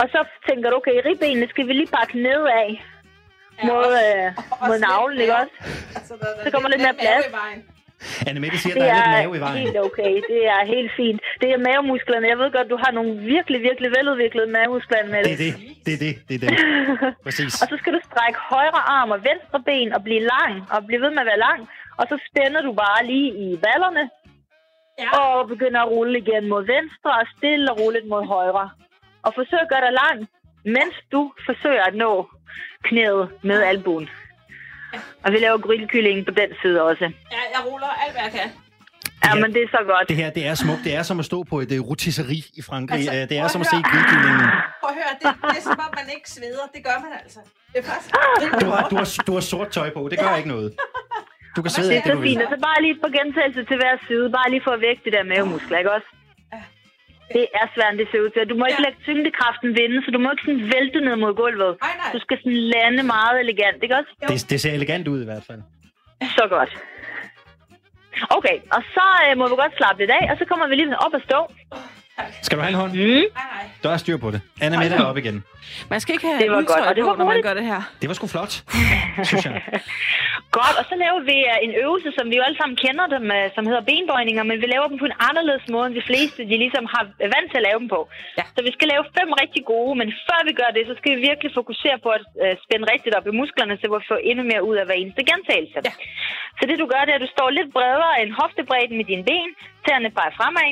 Og 0.00 0.06
så 0.14 0.20
tænker 0.48 0.66
du, 0.70 0.74
okay, 0.80 0.96
ribbenene 1.08 1.46
skal 1.52 1.64
vi 1.68 1.72
lige 1.80 1.90
pakke 1.98 2.14
nedad 2.26 2.68
Ja, 2.70 2.74
mod, 3.64 3.84
også- 3.84 4.04
øh, 4.16 4.68
mod 4.68 4.78
lidt 4.78 4.84
navlen, 4.88 5.18
ikke 5.24 5.34
også? 5.40 5.52
Altså, 5.98 6.14
der, 6.20 6.28
der 6.36 6.42
Så 6.44 6.50
kommer 6.54 6.68
lidt 6.72 6.82
mere 6.86 6.96
plads. 7.04 7.24
Anna 8.28 8.40
Mette 8.44 8.58
siger, 8.58 8.74
at 8.74 8.80
Det 8.80 8.88
der 8.88 8.94
er 8.94 9.06
lidt 9.06 9.16
er 9.16 9.22
mave 9.22 9.36
i 9.36 9.40
vejen. 9.46 9.56
helt 9.64 9.78
okay. 9.88 10.12
Det 10.32 10.40
er 10.54 10.60
helt 10.74 10.90
fint. 11.00 11.20
Det 11.42 11.48
er 11.54 11.58
mavemusklerne. 11.68 12.26
Jeg 12.32 12.38
ved 12.42 12.48
godt, 12.56 12.68
du 12.74 12.78
har 12.84 12.90
nogle 12.98 13.12
virkelig, 13.34 13.58
virkelig 13.68 13.90
veludviklede 13.96 14.48
mavemuskler 14.56 14.98
med 15.12 15.20
Det 15.24 15.32
er 15.36 15.42
det. 15.46 15.52
Det 15.86 15.92
er 15.96 16.00
det. 16.06 16.14
Det 16.28 16.34
er 16.36 16.42
det. 16.44 16.52
Præcis. 17.26 17.52
Og 17.62 17.66
så 17.72 17.76
skal 17.80 17.92
du 17.96 18.00
strække 18.10 18.38
højre 18.52 18.82
arm 18.98 19.10
og 19.16 19.20
venstre 19.30 19.58
ben 19.68 19.88
og 19.96 20.00
blive 20.06 20.22
lang, 20.34 20.52
og 20.74 20.78
blive 20.88 21.00
ved 21.04 21.10
med 21.16 21.22
at 21.24 21.30
være 21.32 21.42
lang. 21.48 21.60
Og 22.00 22.04
så 22.10 22.16
spænder 22.28 22.60
du 22.68 22.72
bare 22.84 23.00
lige 23.12 23.28
i 23.44 23.46
ballerne, 23.66 24.04
Ja. 25.04 25.10
og 25.20 25.48
begynder 25.54 25.80
at 25.82 25.90
rulle 25.94 26.14
igen 26.18 26.44
mod 26.52 26.62
venstre, 26.76 27.10
og 27.20 27.26
stille 27.36 27.66
og 27.72 27.76
roligt 27.80 28.06
mod 28.12 28.24
højre. 28.34 28.70
Og 29.26 29.30
forsøg 29.38 29.60
at 29.64 29.68
gøre 29.72 29.84
dig 29.86 29.94
lang, 30.04 30.18
mens 30.76 30.96
du 31.12 31.20
forsøger 31.48 31.84
at 31.90 31.94
nå 32.04 32.12
knæet 32.88 33.28
med 33.42 33.62
albuen. 33.62 34.08
Og 35.24 35.32
vi 35.32 35.38
laver 35.38 35.58
grillkylling 35.66 36.18
på 36.28 36.32
den 36.40 36.50
side 36.62 36.82
også. 36.82 37.04
Ja, 37.04 37.42
jeg 37.54 37.60
ruller 37.68 37.92
alt, 38.02 38.12
hvad 38.14 38.22
jeg 38.28 38.32
kan. 38.40 38.48
Ja, 39.24 39.34
men 39.42 39.48
det 39.54 39.62
er 39.66 39.70
så 39.78 39.82
godt. 39.92 40.08
Det 40.08 40.16
her, 40.22 40.30
det 40.38 40.46
er 40.50 40.54
smukt. 40.54 40.80
Det 40.84 40.92
er 40.98 41.02
som 41.02 41.18
at 41.22 41.26
stå 41.32 41.38
på 41.52 41.56
et 41.64 41.70
uh, 41.78 41.88
rotisserie 41.90 42.42
i 42.60 42.62
Frankrig. 42.68 42.96
Altså, 42.98 43.10
Altså, 43.10 43.26
det 43.34 43.36
er 43.42 43.48
som 43.54 43.60
at 43.60 43.66
at 43.66 43.70
se 43.72 43.76
høre. 43.76 43.90
grillkyllingen. 43.90 44.46
Prøv 44.82 44.90
at 44.94 44.96
høre, 45.00 45.12
det, 45.22 45.28
det 45.50 45.58
er 45.60 45.64
som 45.70 45.78
om, 45.86 45.90
man 46.00 46.08
ikke 46.16 46.28
sveder. 46.36 46.64
Det 46.74 46.80
gør 46.88 46.96
man 47.04 47.12
altså. 47.22 47.40
Det 47.72 47.78
er 47.82 47.86
faktisk... 47.90 48.10
Du 48.62 48.66
har, 48.74 48.82
du, 48.92 48.96
har, 49.00 49.06
du 49.28 49.32
har 49.38 49.44
sort 49.52 49.68
tøj 49.76 49.88
på. 49.96 50.00
Det 50.12 50.18
gør 50.24 50.36
ikke 50.40 50.48
noget. 50.56 50.68
Du 51.56 51.60
kan 51.62 51.70
svede 51.76 51.88
Det 51.88 51.96
er 51.96 52.02
det, 52.02 52.10
så 52.12 52.16
du 52.16 52.20
vil. 52.20 52.28
fint. 52.28 52.42
Så 52.54 52.58
bare 52.68 52.78
lige 52.86 52.96
på 53.04 53.08
gentagelse 53.18 53.60
til 53.70 53.76
hver 53.82 53.94
side. 54.08 54.24
Bare 54.38 54.48
lige 54.54 54.62
for 54.66 54.72
at 54.78 54.80
vække 54.86 55.00
det 55.06 55.12
der 55.16 55.24
mavemuskler, 55.32 55.76
ikke 55.82 55.92
også? 55.96 56.08
Det 57.36 57.44
er 57.60 57.66
svært, 57.74 57.94
det 58.00 58.06
ser 58.10 58.20
ud 58.24 58.30
til. 58.34 58.42
Du 58.52 58.56
må 58.60 58.64
ikke 58.70 58.82
Ja. 58.82 58.88
lade 58.88 58.96
tyngdekraften 59.06 59.68
vinde, 59.80 59.98
så 60.04 60.08
du 60.14 60.18
må 60.22 60.28
ikke 60.30 60.44
sådan 60.46 60.64
vælte 60.74 60.98
ned 61.06 61.16
mod 61.24 61.32
gulvet. 61.42 61.72
Nej, 61.86 61.94
nej. 62.02 62.10
Du 62.14 62.18
skal 62.24 62.36
sådan 62.42 62.60
lande 62.74 63.02
meget 63.14 63.36
elegant, 63.44 63.78
ikke 63.84 63.96
også? 64.00 64.10
Det, 64.30 64.50
det 64.50 64.58
ser 64.62 64.72
elegant 64.78 65.08
ud 65.14 65.18
i 65.24 65.28
hvert 65.30 65.44
fald. 65.48 65.60
Så 66.38 66.44
godt. 66.56 66.72
Okay, 68.36 68.56
og 68.76 68.82
så 68.94 69.06
øh, 69.24 69.32
må 69.38 69.44
vi 69.50 69.54
godt 69.62 69.74
slappe 69.80 69.98
lidt 70.02 70.12
af, 70.20 70.24
og 70.30 70.36
så 70.40 70.44
kommer 70.50 70.66
vi 70.70 70.74
lige 70.74 70.98
op 71.06 71.14
og 71.18 71.22
stå. 71.28 71.40
Skal 72.42 72.54
du 72.58 72.62
have 72.62 72.72
en 72.74 72.78
hånd? 72.82 72.92
Mm. 72.92 73.24
Der 73.82 73.90
er 73.90 73.96
styr 73.96 74.16
på 74.24 74.28
det. 74.34 74.40
Anna 74.64 74.76
Mette 74.78 74.96
er 74.96 75.04
op 75.12 75.18
igen. 75.22 75.36
Man 75.92 76.00
skal 76.02 76.12
ikke 76.16 76.26
have 76.26 76.38
Det 76.42 76.50
var 76.50 76.62
godt, 76.72 76.84
og 76.88 76.94
det 76.96 77.02
på, 77.04 77.10
var 77.10 77.16
når 77.20 77.28
man 77.34 77.42
gør 77.46 77.54
det 77.60 77.66
her. 77.72 77.80
Det 78.00 78.06
var 78.10 78.14
sgu 78.18 78.26
flot, 78.34 78.52
synes 79.28 79.44
jeg. 79.46 79.54
Godt, 80.60 80.76
og 80.80 80.84
så 80.90 80.94
laver 81.04 81.20
vi 81.30 81.36
øh, 81.52 81.66
en 81.66 81.74
øvelse, 81.84 82.08
som 82.18 82.24
vi 82.30 82.34
jo 82.38 82.42
alle 82.46 82.58
sammen 82.60 82.76
kender 82.84 83.06
dem, 83.16 83.24
øh, 83.36 83.44
som 83.56 83.62
hedder 83.70 83.84
benbøjninger, 83.90 84.42
men 84.50 84.56
vi 84.62 84.66
laver 84.74 84.86
dem 84.90 84.98
på 85.02 85.06
en 85.10 85.16
anderledes 85.28 85.64
måde, 85.74 85.86
end 85.88 85.96
de 86.00 86.08
fleste 86.10 86.40
de 86.50 86.56
ligesom 86.64 86.84
har 86.94 87.04
vant 87.34 87.48
til 87.50 87.58
at 87.60 87.66
lave 87.68 87.78
dem 87.82 87.88
på. 87.96 88.00
Ja. 88.38 88.44
Så 88.56 88.60
vi 88.68 88.72
skal 88.76 88.88
lave 88.94 89.04
fem 89.18 89.28
rigtig 89.42 89.62
gode, 89.72 89.92
men 90.00 90.08
før 90.28 90.40
vi 90.48 90.52
gør 90.60 90.70
det, 90.76 90.82
så 90.90 90.94
skal 90.98 91.10
vi 91.14 91.18
virkelig 91.30 91.50
fokusere 91.60 91.96
på 92.04 92.08
at 92.16 92.22
øh, 92.42 92.54
spænde 92.64 92.86
rigtigt 92.94 93.14
op 93.18 93.26
i 93.30 93.38
musklerne, 93.40 93.74
så 93.80 93.84
vi 93.92 94.08
får 94.10 94.18
endnu 94.30 94.42
mere 94.50 94.62
ud 94.70 94.76
af 94.80 94.84
hver 94.86 94.98
eneste 95.02 95.22
gentagelse. 95.30 95.78
Ja. 95.88 95.92
Så 96.58 96.62
det 96.68 96.76
du 96.82 96.86
gør, 96.92 97.02
det 97.04 97.12
er, 97.12 97.18
at 97.20 97.26
du 97.26 97.30
står 97.36 97.48
lidt 97.58 97.70
bredere 97.76 98.12
end 98.22 98.30
hoftebredden 98.40 98.96
med 99.00 99.06
dine 99.12 99.24
ben, 99.30 99.50
tæerne 99.84 100.10
peger 100.16 100.34
fremad, 100.38 100.70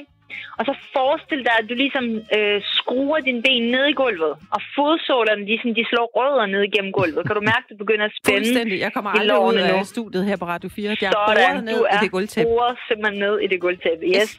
og 0.59 0.63
så 0.69 0.73
forestil 0.97 1.41
dig, 1.49 1.55
at 1.61 1.67
du 1.71 1.75
ligesom 1.85 2.05
øh, 2.37 2.59
skruer 2.79 3.19
dine 3.29 3.41
ben 3.47 3.63
ned 3.75 3.85
i 3.93 3.95
gulvet, 4.03 4.33
og 4.55 4.61
fodsålerne, 4.77 5.43
sådan, 5.61 5.75
de 5.81 5.85
slår 5.91 6.07
rødder 6.19 6.47
ned 6.55 6.63
igennem 6.71 6.93
gulvet. 6.99 7.23
Kan 7.29 7.35
du 7.39 7.43
mærke, 7.53 7.65
at 7.67 7.71
du 7.73 7.77
begynder 7.85 8.07
at 8.11 8.15
spænde? 8.21 8.39
Fuldstændig. 8.39 8.77
Jeg 8.87 8.91
kommer 8.97 9.11
i 9.11 9.19
aldrig 9.21 9.39
ud 9.51 9.57
af 9.69 9.79
nu. 9.79 9.85
studiet 9.95 10.23
her 10.29 10.37
på 10.43 10.47
Radio 10.53 10.69
4. 10.77 10.97
Jeg 11.05 11.13
Sådan, 11.13 11.65
ned 11.69 11.79
du 11.79 11.85
i 11.85 11.89
er 11.95 11.99
det 12.05 12.11
gulvtæppe. 12.17 12.47
boret 12.51 12.77
simpelthen 12.89 13.17
ned 13.25 13.35
i 13.45 13.47
det 13.53 13.59
gulvtæppe, 13.65 14.05
yes. 14.07 14.17
Yes. 14.17 14.31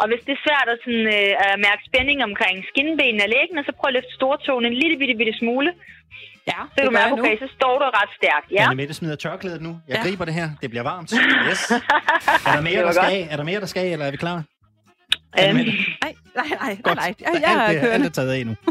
Og 0.00 0.06
hvis 0.10 0.20
det 0.26 0.32
er 0.38 0.40
svært 0.46 0.66
at, 0.74 0.78
sådan, 0.84 1.06
øh, 1.16 1.44
at 1.46 1.52
mærke 1.68 1.82
spænding 1.90 2.18
omkring 2.30 2.56
skinbenene 2.70 3.22
og 3.26 3.30
læggene, 3.36 3.60
så 3.68 3.72
prøv 3.78 3.88
at 3.90 3.94
løfte 3.98 4.12
stortåen 4.18 4.64
en 4.70 4.76
lille 4.82 4.96
bitte, 5.00 5.14
bitte 5.20 5.34
smule. 5.42 5.70
Ja, 6.52 6.60
Så 6.62 6.74
det 6.76 6.84
du 6.86 6.90
gør 6.90 6.98
mærke, 7.00 7.08
jeg 7.14 7.16
nu. 7.16 7.22
okay, 7.22 7.36
så 7.44 7.48
står 7.58 7.74
du 7.78 7.84
ret 8.00 8.12
stærkt, 8.20 8.48
ja. 8.56 8.62
Anna 8.64 8.74
Mette 8.80 8.94
smider 8.94 9.16
tørklædet 9.16 9.62
nu. 9.62 9.72
Jeg 9.88 9.96
Ja. 9.96 10.02
griber 10.04 10.24
det 10.24 10.34
her. 10.34 10.48
Det 10.62 10.70
bliver 10.70 10.82
varmt. 10.92 11.10
Yes. 11.50 11.62
Er 11.70 12.54
der 12.56 12.60
mere, 12.68 12.82
der 12.86 12.92
skal 12.92 13.04
godt. 13.20 13.32
Er 13.32 13.36
der 13.36 13.44
mere, 13.50 13.60
der 13.60 13.66
skal 13.66 13.92
eller 13.92 14.06
er 14.06 14.10
vi 14.10 14.16
klar? 14.16 14.42
Øhm, 15.40 15.56
Nej, 15.56 15.66
nej, 16.04 16.12
nej, 16.36 16.48
nej, 16.64 16.72
godt. 16.86 16.98
nej. 17.02 17.10
Alt, 17.28 17.42
jeg 17.46 17.52
er 17.68 17.80
det, 17.80 17.88
alt 17.96 18.06
er 18.10 18.14
taget 18.18 18.32
af 18.38 18.46
nu. 18.46 18.54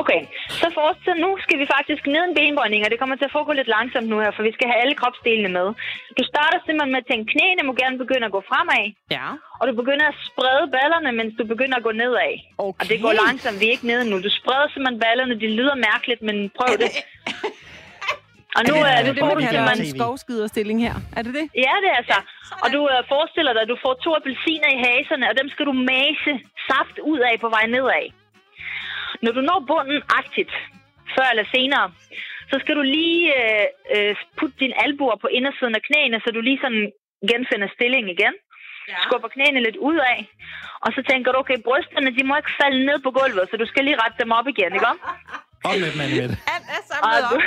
Okay, 0.00 0.20
så 0.60 0.66
forestil 0.78 1.14
nu 1.24 1.30
skal 1.44 1.56
vi 1.62 1.66
faktisk 1.76 2.02
ned 2.14 2.22
en 2.28 2.34
benbøjning, 2.38 2.80
og 2.84 2.90
det 2.92 2.98
kommer 3.00 3.16
til 3.16 3.28
at 3.28 3.34
foregå 3.36 3.52
lidt 3.60 3.70
langsomt 3.76 4.08
nu 4.12 4.16
her, 4.24 4.30
for 4.36 4.42
vi 4.48 4.52
skal 4.56 4.66
have 4.70 4.80
alle 4.82 4.94
kropsdelene 5.00 5.50
med. 5.58 5.66
Du 6.18 6.22
starter 6.32 6.58
simpelthen 6.60 6.92
med 6.94 7.00
at 7.04 7.08
tænke, 7.10 7.26
knæene 7.34 7.62
må 7.68 7.72
gerne 7.82 7.96
begynde 8.04 8.24
at 8.28 8.34
gå 8.36 8.42
fremad, 8.50 8.84
Ja, 9.16 9.28
og 9.60 9.64
du 9.68 9.72
begynder 9.80 10.06
at 10.12 10.16
sprede 10.28 10.64
ballerne, 10.76 11.10
mens 11.18 11.32
du 11.40 11.44
begynder 11.52 11.76
at 11.80 11.84
gå 11.88 11.92
nedad. 12.02 12.32
okay. 12.66 12.80
Og 12.82 12.84
det 12.90 12.98
går 13.04 13.12
langsomt, 13.24 13.56
vi 13.60 13.66
er 13.68 13.74
ikke 13.76 13.90
nede 13.92 14.04
nu. 14.10 14.16
Du 14.26 14.30
spreder 14.40 14.66
simpelthen 14.72 15.00
ballerne, 15.06 15.34
det 15.44 15.50
lyder 15.58 15.76
mærkeligt, 15.90 16.20
men 16.28 16.36
prøv 16.58 16.72
det. 16.82 16.90
Og 18.56 18.62
nu 18.68 18.74
Er 18.74 18.82
det- 18.82 18.92
er 18.98 19.02
det 19.06 19.14
det 19.16 19.24
man 19.24 19.36
er 19.42 19.46
kalder 19.46 19.72
en 19.84 19.90
skovskiderstilling 19.96 20.78
her? 20.86 20.94
Er 21.18 21.22
det 21.26 21.32
det? 21.38 21.46
Ja, 21.66 21.74
det 21.84 21.90
er 21.98 22.02
så. 22.10 22.18
sådan. 22.48 22.60
Og 22.64 22.68
du 22.76 22.80
øh, 22.92 22.98
forestiller 23.14 23.52
dig, 23.52 23.62
at 23.66 23.70
du 23.74 23.78
får 23.84 23.94
to 24.04 24.10
appelsiner 24.18 24.68
i 24.76 24.78
haserne, 24.86 25.24
og 25.30 25.34
dem 25.40 25.48
skal 25.54 25.64
du 25.70 25.74
mase 25.92 26.32
saft 26.70 26.96
ud 27.12 27.18
af 27.30 27.34
på 27.44 27.48
vej 27.56 27.64
nedad. 27.74 28.06
Når 29.24 29.32
du 29.36 29.40
når 29.50 29.58
bunden 29.70 30.00
agtigt, 30.20 30.52
før 31.14 31.26
eller 31.32 31.46
senere, 31.56 31.86
så 32.50 32.56
skal 32.62 32.74
du 32.78 32.82
lige 32.98 33.22
øh, 33.42 33.66
øh, 33.94 34.14
putte 34.38 34.56
dine 34.62 34.74
albuer 34.84 35.16
på 35.24 35.28
indersiden 35.38 35.74
af 35.78 35.82
knæene, 35.88 36.20
så 36.24 36.28
du 36.36 36.40
lige 36.40 36.60
sådan 36.64 36.84
genfinder 37.30 37.68
stilling 37.76 38.04
igen. 38.16 38.34
Ja. 38.88 38.94
Skubber 39.06 39.28
knæene 39.28 39.60
lidt 39.66 39.76
ud 39.76 39.98
af. 40.12 40.18
Og 40.84 40.90
så 40.96 41.00
tænker 41.10 41.32
du, 41.32 41.38
okay, 41.38 41.58
brysterne, 41.66 42.10
de 42.18 42.24
må 42.28 42.34
ikke 42.36 42.52
falde 42.62 42.80
ned 42.88 42.98
på 43.06 43.10
gulvet, 43.18 43.44
så 43.50 43.56
du 43.62 43.66
skal 43.66 43.84
lige 43.84 44.00
rette 44.02 44.16
dem 44.22 44.32
op 44.38 44.46
igen, 44.54 44.72
ikke? 44.78 44.86
med 45.64 45.90
dem, 45.92 46.00
Anna 46.04 46.14
Mette. 46.20 46.36
Alt 46.54 46.66
er 46.76 46.80
Og 46.82 46.86
samlet 46.90 47.24
du, 47.30 47.36
op 47.36 47.42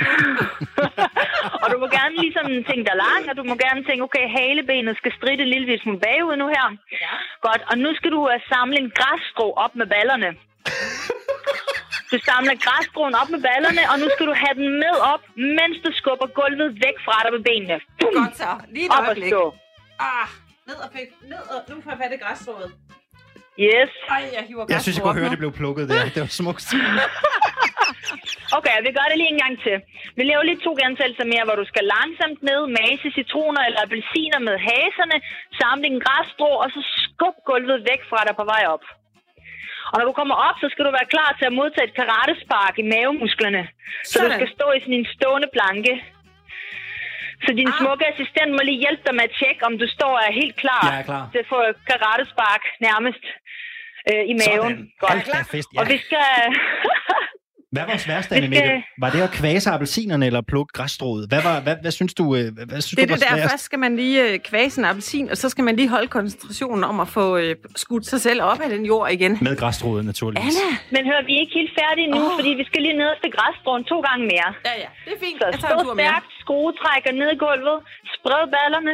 og 1.62 1.66
du 1.72 1.76
må 1.82 1.86
gerne 1.98 2.14
ligesom 2.24 2.46
tænke 2.70 2.84
dig 2.90 2.96
lang, 3.06 3.22
og 3.30 3.34
du 3.40 3.44
må 3.50 3.54
gerne 3.66 3.80
tænke, 3.88 4.02
okay, 4.08 4.24
halebenet 4.36 4.94
skal 5.00 5.12
stritte 5.18 5.42
en 5.46 5.50
lille 5.54 5.78
smule 5.82 6.00
bagud 6.06 6.36
nu 6.42 6.46
her. 6.56 6.66
Ja. 7.04 7.14
Godt, 7.46 7.62
og 7.70 7.74
nu 7.84 7.88
skal 7.98 8.10
du 8.16 8.20
uh, 8.32 8.36
samle 8.52 8.76
en 8.84 8.90
græsstrå 8.98 9.46
op 9.64 9.72
med 9.80 9.86
ballerne. 9.94 10.30
Du 12.12 12.18
samler 12.28 12.54
græsstråen 12.66 13.14
op 13.22 13.30
med 13.34 13.40
ballerne, 13.48 13.82
og 13.92 13.96
nu 14.02 14.06
skal 14.14 14.26
du 14.30 14.34
have 14.44 14.54
den 14.60 14.68
med 14.84 14.94
op, 15.12 15.22
mens 15.58 15.76
du 15.84 15.90
skubber 16.00 16.28
gulvet 16.40 16.68
væk 16.84 16.96
fra 17.06 17.16
dig 17.24 17.30
med 17.36 17.42
benene. 17.48 17.76
Godt 18.20 18.36
så. 18.42 18.50
Lige 18.74 18.86
et 18.86 18.90
Op 18.92 18.98
og 18.98 19.04
øjeblik. 19.06 19.30
stå. 19.32 19.42
Ah, 19.98 20.28
ned 20.68 20.78
og 20.84 20.88
fik, 20.96 21.08
ned 21.32 21.42
og, 21.54 21.58
nu 21.68 21.74
får 21.84 21.90
jeg 21.90 21.98
fat 22.02 22.12
i 22.16 22.18
græsstrået. 22.24 22.68
Yes. 23.68 23.90
Ej, 24.08 24.22
jeg 24.36 24.44
hiver 24.48 24.64
Jeg 24.68 24.80
synes, 24.82 24.96
jeg 24.96 25.02
kunne 25.04 25.18
høre, 25.20 25.30
det 25.30 25.38
blev 25.38 25.52
plukket 25.52 25.88
der. 25.88 26.04
Det 26.14 26.20
var 26.20 26.32
smukt. 26.40 26.64
Okay, 28.58 28.76
vi 28.86 28.90
gør 28.98 29.06
det 29.10 29.16
lige 29.20 29.32
en 29.34 29.42
gang 29.44 29.54
til. 29.66 29.76
Vi 30.18 30.22
laver 30.30 30.42
lige 30.48 30.60
to 30.66 30.72
gentagelser 30.82 31.26
mere, 31.32 31.44
hvor 31.46 31.56
du 31.60 31.66
skal 31.72 31.84
langsomt 31.96 32.40
ned, 32.50 32.60
mase 32.78 33.08
citroner 33.18 33.62
eller 33.68 33.80
appelsiner 33.84 34.40
med 34.48 34.56
haserne, 34.68 35.16
samle 35.60 35.86
en 35.92 36.00
græsstrå, 36.04 36.50
og 36.64 36.68
så 36.74 36.80
skub 37.04 37.36
gulvet 37.50 37.78
væk 37.90 38.00
fra 38.10 38.20
dig 38.26 38.34
på 38.40 38.44
vej 38.54 38.62
op. 38.74 38.84
Og 39.92 39.94
når 39.98 40.06
du 40.10 40.14
kommer 40.20 40.36
op, 40.48 40.56
så 40.62 40.66
skal 40.72 40.84
du 40.86 40.90
være 40.98 41.12
klar 41.14 41.30
til 41.38 41.46
at 41.50 41.56
modtage 41.60 41.88
et 41.90 41.94
karatespark 42.02 42.74
i 42.82 42.84
mavemusklerne. 42.92 43.62
Så 44.10 44.16
du 44.18 44.24
Sådan. 44.24 44.38
skal 44.38 44.48
stå 44.56 44.66
i 44.76 44.80
sådan 44.84 44.98
en 45.00 45.08
stående 45.16 45.48
planke. 45.56 45.92
Så 47.44 47.50
din 47.60 47.68
Ah. 47.72 47.78
smukke 47.80 48.04
assistent 48.12 48.50
må 48.56 48.60
lige 48.68 48.82
hjælpe 48.84 49.02
dig 49.06 49.14
med 49.18 49.24
at 49.28 49.34
tjekke, 49.40 49.62
om 49.68 49.74
du 49.82 49.86
står 49.96 50.12
og 50.18 50.24
er 50.28 50.34
helt 50.42 50.56
klar, 50.64 50.82
Jeg 50.90 50.98
er 51.00 51.06
klar. 51.10 51.24
til 51.32 51.38
at 51.44 51.48
få 51.54 51.60
karatespark 51.92 52.62
nærmest 52.88 53.24
øh, 54.10 54.22
i 54.32 54.34
maven. 54.42 54.72
Sådan. 55.00 55.16
Alt 55.16 55.28
er 55.40 55.44
fest. 55.54 55.68
Ja. 55.74 55.80
Og 55.80 55.84
vi 55.92 55.98
skal... 56.06 56.26
Hvad 57.74 57.84
var 57.90 57.96
sværest, 58.06 58.32
Anne 58.32 58.46
skal- 58.56 58.82
Var 59.04 59.10
det 59.14 59.20
at 59.28 59.32
kvæse 59.40 59.70
appelsinerne 59.70 60.24
eller 60.28 60.42
plukke 60.52 60.72
græsstrået? 60.78 61.22
Hvad, 61.30 61.42
var, 61.48 61.56
hvad, 61.66 61.76
hvad 61.82 61.90
synes 61.98 62.14
du, 62.20 62.24
øh, 62.38 62.46
hvad, 62.54 62.66
hvad 62.70 62.80
synes 62.86 62.96
Det 62.98 63.02
er 63.02 63.06
du 63.06 63.12
var 63.12 63.16
det 63.22 63.26
der, 63.28 63.34
sværest? 63.36 63.52
først 63.52 63.64
skal 63.70 63.78
man 63.86 63.92
lige 64.02 64.18
øh, 64.32 64.38
kvæse 64.50 64.74
en 64.80 64.84
appelsin, 64.90 65.24
og 65.32 65.36
så 65.42 65.46
skal 65.52 65.64
man 65.68 65.74
lige 65.80 65.88
holde 65.96 66.08
koncentrationen 66.16 66.84
om 66.90 66.96
at 67.04 67.08
få 67.18 67.24
øh, 67.42 67.54
skudt 67.84 68.06
sig 68.12 68.20
selv 68.26 68.40
op 68.50 68.60
af 68.66 68.70
den 68.74 68.82
jord 68.90 69.06
igen. 69.16 69.32
Med 69.48 69.56
græsstrået, 69.62 70.04
naturligvis. 70.12 70.56
Anna! 70.56 70.68
Men 70.94 71.02
hør, 71.10 71.20
vi 71.28 71.32
er 71.36 71.40
ikke 71.44 71.56
helt 71.60 71.74
færdige 71.80 72.08
nu, 72.14 72.20
oh. 72.26 72.32
fordi 72.38 72.50
vi 72.60 72.64
skal 72.70 72.80
lige 72.86 72.96
ned 73.02 73.08
efter 73.16 73.28
græsstråen 73.36 73.82
to 73.92 73.96
gange 74.08 74.24
mere. 74.32 74.48
Ja, 74.68 74.74
ja, 74.84 74.88
det 75.04 75.12
er 75.16 75.20
fint. 75.26 75.38
Så 75.40 75.46
Jeg 75.52 75.58
tager 75.62 75.78
stå 75.84 75.94
stærkt, 75.98 76.28
skruetrækker 76.42 77.12
ned 77.20 77.28
i 77.36 77.38
gulvet, 77.44 77.78
spred 78.16 78.42
ballerne, 78.56 78.92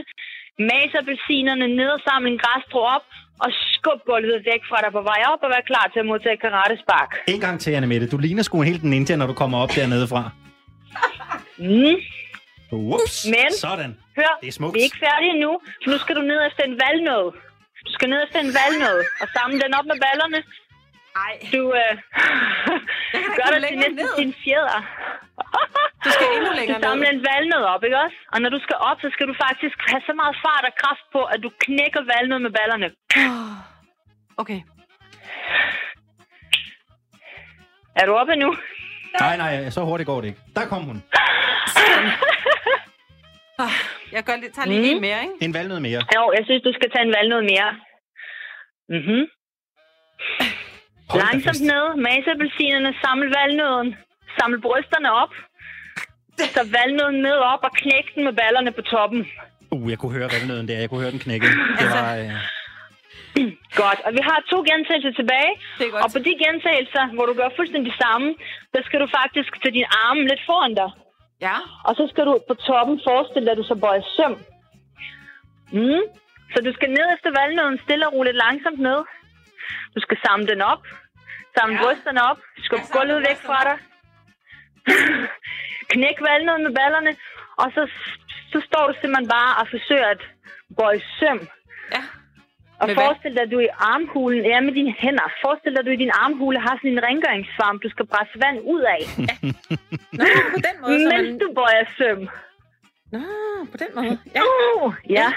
mas 0.70 0.90
appelsinerne 1.00 1.66
ned 1.80 1.90
og 1.96 2.00
samle 2.08 2.28
en 2.34 2.40
græsstrå 2.44 2.80
op, 2.96 3.06
og 3.44 3.50
skub 3.72 4.00
gulvet 4.10 4.38
væk 4.50 4.62
fra 4.70 4.78
dig 4.84 4.92
på 4.98 5.02
vej 5.10 5.20
op 5.32 5.40
og 5.46 5.50
vær 5.54 5.62
klar 5.70 5.86
til 5.92 6.00
at 6.00 6.06
modtage 6.06 6.36
karatespark. 6.46 7.10
En 7.34 7.40
gang 7.40 7.60
til, 7.60 7.70
Anne 7.76 7.86
Mette. 7.86 8.06
Du 8.14 8.18
ligner 8.18 8.42
sgu 8.42 8.62
helt 8.62 8.84
ninja, 8.84 9.16
når 9.16 9.26
du 9.26 9.32
kommer 9.42 9.58
op 9.58 9.70
dernede 9.76 10.06
fra. 10.08 10.22
Mm. 11.58 11.96
Ups. 12.72 13.16
Men- 13.34 13.52
Sådan. 13.66 13.90
Hør, 14.18 14.32
Det 14.40 14.48
er 14.48 14.52
smukt. 14.52 14.74
vi 14.74 14.78
er 14.80 14.84
ikke 14.90 15.02
færdige 15.08 15.34
nu, 15.44 15.50
for 15.82 15.88
nu 15.92 15.98
skal 15.98 16.14
du 16.16 16.22
ned 16.32 16.38
efter 16.48 16.62
en 16.70 16.76
valnød. 16.84 17.26
Du 17.86 17.90
skal 17.96 18.08
ned 18.12 18.20
efter 18.26 18.38
en 18.46 18.52
valnød 18.60 18.98
og 19.22 19.26
samle 19.36 19.56
den 19.64 19.72
op 19.78 19.86
med 19.92 19.98
ballerne. 20.06 20.38
Ej, 21.16 21.34
Du 21.54 21.62
øh, 21.82 21.92
gør 23.38 23.48
dig 23.54 23.60
til 23.68 23.78
næsten 23.78 23.94
ned. 23.94 24.16
din 24.22 24.34
fjeder. 24.44 24.78
du 26.04 26.08
skal 26.16 26.26
endnu 26.36 26.50
Du 26.52 26.56
længere 26.60 26.80
samler 26.82 27.10
ned. 27.10 27.18
en 27.18 27.26
valnød 27.30 27.62
op, 27.74 27.82
ikke 27.84 27.98
også? 28.04 28.16
Og 28.32 28.38
når 28.42 28.50
du 28.54 28.58
skal 28.66 28.76
op, 28.90 28.98
så 29.04 29.08
skal 29.14 29.26
du 29.30 29.34
faktisk 29.44 29.76
have 29.90 30.02
så 30.08 30.12
meget 30.20 30.36
fart 30.44 30.64
og 30.70 30.74
kraft 30.82 31.04
på, 31.14 31.20
at 31.34 31.38
du 31.44 31.50
knækker 31.64 32.02
valnød 32.12 32.38
med 32.46 32.52
ballerne. 32.58 32.88
Okay. 34.42 34.60
Er 37.96 38.06
du 38.06 38.12
oppe 38.14 38.36
nu? 38.36 38.56
Nej, 39.20 39.36
nej, 39.36 39.70
så 39.70 39.80
hurtigt 39.84 40.06
går 40.06 40.20
det 40.20 40.28
ikke. 40.28 40.40
Der 40.56 40.66
kom 40.66 40.82
hun. 40.82 41.02
Ah, 43.58 43.70
Jeg 44.14 44.24
gør 44.24 44.36
lidt, 44.36 44.54
tager 44.54 44.68
lige 44.68 44.80
Mm. 44.80 44.96
en 44.96 45.00
mere, 45.00 45.20
ikke? 45.22 45.34
En 45.40 45.54
valnød 45.54 45.80
mere. 45.80 46.00
Jo, 46.16 46.32
jeg 46.36 46.42
synes, 46.44 46.62
du 46.62 46.72
skal 46.72 46.90
tage 46.90 47.04
en 47.08 47.14
valnød 47.18 47.42
mere. 47.52 47.70
Mhm. 48.98 49.22
Hold 51.12 51.22
Langsomt 51.22 51.62
ned, 51.72 51.84
mase 52.08 52.28
appelsinerne, 52.34 52.90
samle 53.04 53.28
valnøden, 53.38 53.88
samle 54.38 54.58
brysterne 54.66 55.10
op, 55.22 55.32
så 56.56 56.62
valnøden 56.76 57.18
ned 57.28 57.38
op 57.52 57.62
og 57.68 57.72
knæk 57.82 58.06
den 58.14 58.22
med 58.28 58.34
ballerne 58.40 58.72
på 58.78 58.82
toppen. 58.92 59.20
Uh, 59.74 59.90
jeg 59.90 59.98
kunne 59.98 60.14
høre 60.18 60.28
valnøden 60.36 60.68
der. 60.68 60.78
Jeg 60.82 60.88
kunne 60.90 61.02
høre 61.04 61.14
den 61.16 61.22
knække. 61.26 61.46
Det 61.46 61.84
Altså- 61.84 62.02
var... 62.06 62.16
Øh... 62.22 62.32
Godt, 63.82 64.00
og 64.06 64.10
vi 64.16 64.20
har 64.28 64.38
to 64.52 64.58
gentagelser 64.70 65.12
tilbage. 65.20 65.52
Det 65.78 65.86
er 65.86 66.02
Og 66.04 66.08
på 66.16 66.20
de 66.26 66.32
gentagelser, 66.44 67.04
hvor 67.16 67.26
du 67.30 67.34
gør 67.40 67.48
fuldstændig 67.58 67.88
det 67.92 67.98
samme, 68.04 68.28
der 68.74 68.80
skal 68.86 68.98
du 69.02 69.08
faktisk 69.18 69.50
tage 69.62 69.74
dine 69.78 69.90
arme 70.04 70.22
lidt 70.30 70.42
foran 70.48 70.74
dig. 70.80 70.90
Ja. 71.46 71.56
Og 71.88 71.92
så 71.98 72.04
skal 72.12 72.24
du 72.28 72.34
på 72.48 72.54
toppen 72.68 72.96
forestille 73.08 73.44
dig, 73.46 73.52
at 73.54 73.60
du 73.62 73.66
så 73.72 73.76
bøjer 73.84 74.04
søm. 74.16 74.34
Mm. 75.78 76.02
Så 76.52 76.58
du 76.66 76.70
skal 76.76 76.90
ned 76.98 77.06
efter 77.14 77.30
valnøden, 77.40 77.76
stille 77.84 78.06
og 78.08 78.12
roligt 78.16 78.36
langsomt 78.44 78.80
ned. 78.88 79.00
Du 79.94 80.00
skal 80.06 80.18
samle 80.26 80.46
den 80.52 80.60
op. 80.72 80.82
Samle 81.56 81.76
ja. 81.76 81.82
brysterne 81.82 82.20
op. 82.30 82.38
Skub 82.64 82.84
gulvet 82.92 83.20
væk 83.28 83.38
fra 83.48 83.60
dig. 83.68 83.76
Knæk 85.92 86.18
valnøden 86.28 86.62
med 86.66 86.74
ballerne. 86.80 87.12
Og 87.62 87.68
så, 87.74 87.82
så 88.52 88.58
står 88.68 88.82
du 88.88 88.92
simpelthen 89.00 89.28
bare 89.28 89.52
og 89.60 89.66
forsøger 89.74 90.08
at 90.14 90.22
bøje 90.78 91.00
søm. 91.18 91.40
Ja. 91.94 92.02
Og 92.82 92.88
Med 92.88 92.94
forestil 92.94 93.32
dig, 93.36 93.42
at 93.46 93.50
du 93.54 93.58
i 93.58 93.68
armhulen, 93.92 94.44
ja 94.50 94.60
med 94.60 94.72
dine 94.78 94.94
hænder, 94.98 95.26
forestil 95.44 95.72
dig, 95.72 95.80
at 95.80 95.86
du 95.86 95.90
i 95.90 96.02
din 96.04 96.14
armhule 96.22 96.60
har 96.66 96.74
sådan 96.76 96.90
en 96.90 97.04
rengøringssvamp, 97.08 97.82
du 97.82 97.88
skal 97.94 98.06
presse 98.06 98.34
vand 98.44 98.58
ud 98.74 98.82
af, 98.96 99.02
Nå, 100.18 100.24
på 100.54 100.60
den 100.66 100.74
måde. 100.82 101.00
Så 101.02 101.08
mens 101.12 101.28
man... 101.30 101.38
du 101.42 101.48
bøjer 101.58 101.84
søm. 101.98 102.20
Nå, 103.12 103.20
på 103.72 103.76
den 103.82 103.90
måde. 103.96 104.18
Ja. 104.36 104.42
Uh, 104.42 104.94
ja. 105.10 105.28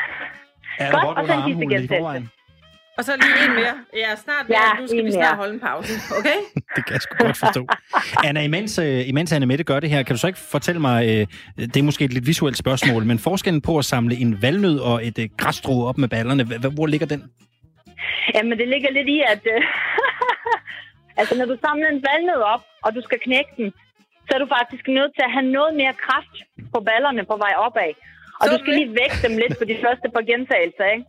Er 0.79 0.91
Godt, 0.91 1.17
og 1.17 1.27
så 1.27 1.33
en 1.33 1.43
sidste 1.49 1.65
gentagelse. 1.73 2.29
Og 2.97 3.03
så 3.05 3.11
lige 3.21 3.49
en 3.49 3.55
mere. 3.55 3.75
Ja, 3.93 4.15
snart 4.15 4.49
mere. 4.49 4.59
Ja, 4.59 4.81
nu 4.81 4.87
skal 4.87 4.97
vi 4.97 5.03
mere. 5.03 5.11
snart 5.11 5.37
holde 5.37 5.53
en 5.53 5.59
pause. 5.59 5.93
Okay? 6.19 6.39
Det 6.75 6.81
kan 6.85 6.93
jeg 6.93 7.01
sgu 7.01 7.15
godt 7.25 7.37
forstå. 7.37 7.67
Anna, 8.27 8.41
imens, 8.43 8.79
øh, 8.79 9.09
imens 9.09 9.31
Anna 9.33 9.45
Mette 9.45 9.63
gør 9.63 9.79
det 9.79 9.89
her, 9.89 10.03
kan 10.03 10.15
du 10.15 10.19
så 10.19 10.27
ikke 10.27 10.39
fortælle 10.39 10.81
mig, 10.81 10.97
øh, 11.05 11.27
det 11.73 11.77
er 11.77 11.83
måske 11.83 12.05
et 12.05 12.13
lidt 12.13 12.27
visuelt 12.27 12.57
spørgsmål, 12.57 13.05
men 13.05 13.19
forskellen 13.19 13.61
på 13.61 13.77
at 13.77 13.85
samle 13.85 14.15
en 14.15 14.41
valnød 14.41 14.79
og 14.79 15.05
et 15.07 15.19
øh, 15.19 15.29
græsstrå 15.37 15.87
op 15.89 15.97
med 15.97 16.07
ballerne, 16.07 16.43
hvor 16.77 16.87
ligger 16.87 17.07
den? 17.07 17.21
Jamen, 18.35 18.57
det 18.59 18.67
ligger 18.67 18.91
lidt 18.91 19.09
i, 19.17 19.23
at... 19.33 19.41
Øh, 19.55 19.61
altså, 21.19 21.33
når 21.37 21.45
du 21.45 21.57
samler 21.65 21.87
en 21.87 22.03
valnød 22.09 22.41
op, 22.53 22.63
og 22.83 22.95
du 22.95 23.01
skal 23.01 23.19
knække 23.25 23.51
den, 23.57 23.73
så 24.27 24.31
er 24.35 24.39
du 24.43 24.49
faktisk 24.57 24.85
nødt 24.87 25.11
til 25.15 25.23
at 25.27 25.31
have 25.35 25.47
noget 25.57 25.73
mere 25.81 25.93
kraft 26.05 26.35
på 26.73 26.79
ballerne 26.89 27.23
på 27.31 27.35
vej 27.45 27.53
opad. 27.65 27.91
Og 28.41 28.45
du 28.51 28.55
skal 28.61 28.73
lige 28.79 28.91
vække 29.01 29.17
dem 29.25 29.33
lidt 29.43 29.55
på 29.59 29.65
de 29.71 29.77
første 29.83 30.07
par 30.15 30.23
gentagelser, 30.31 30.87
ikke? 30.95 31.05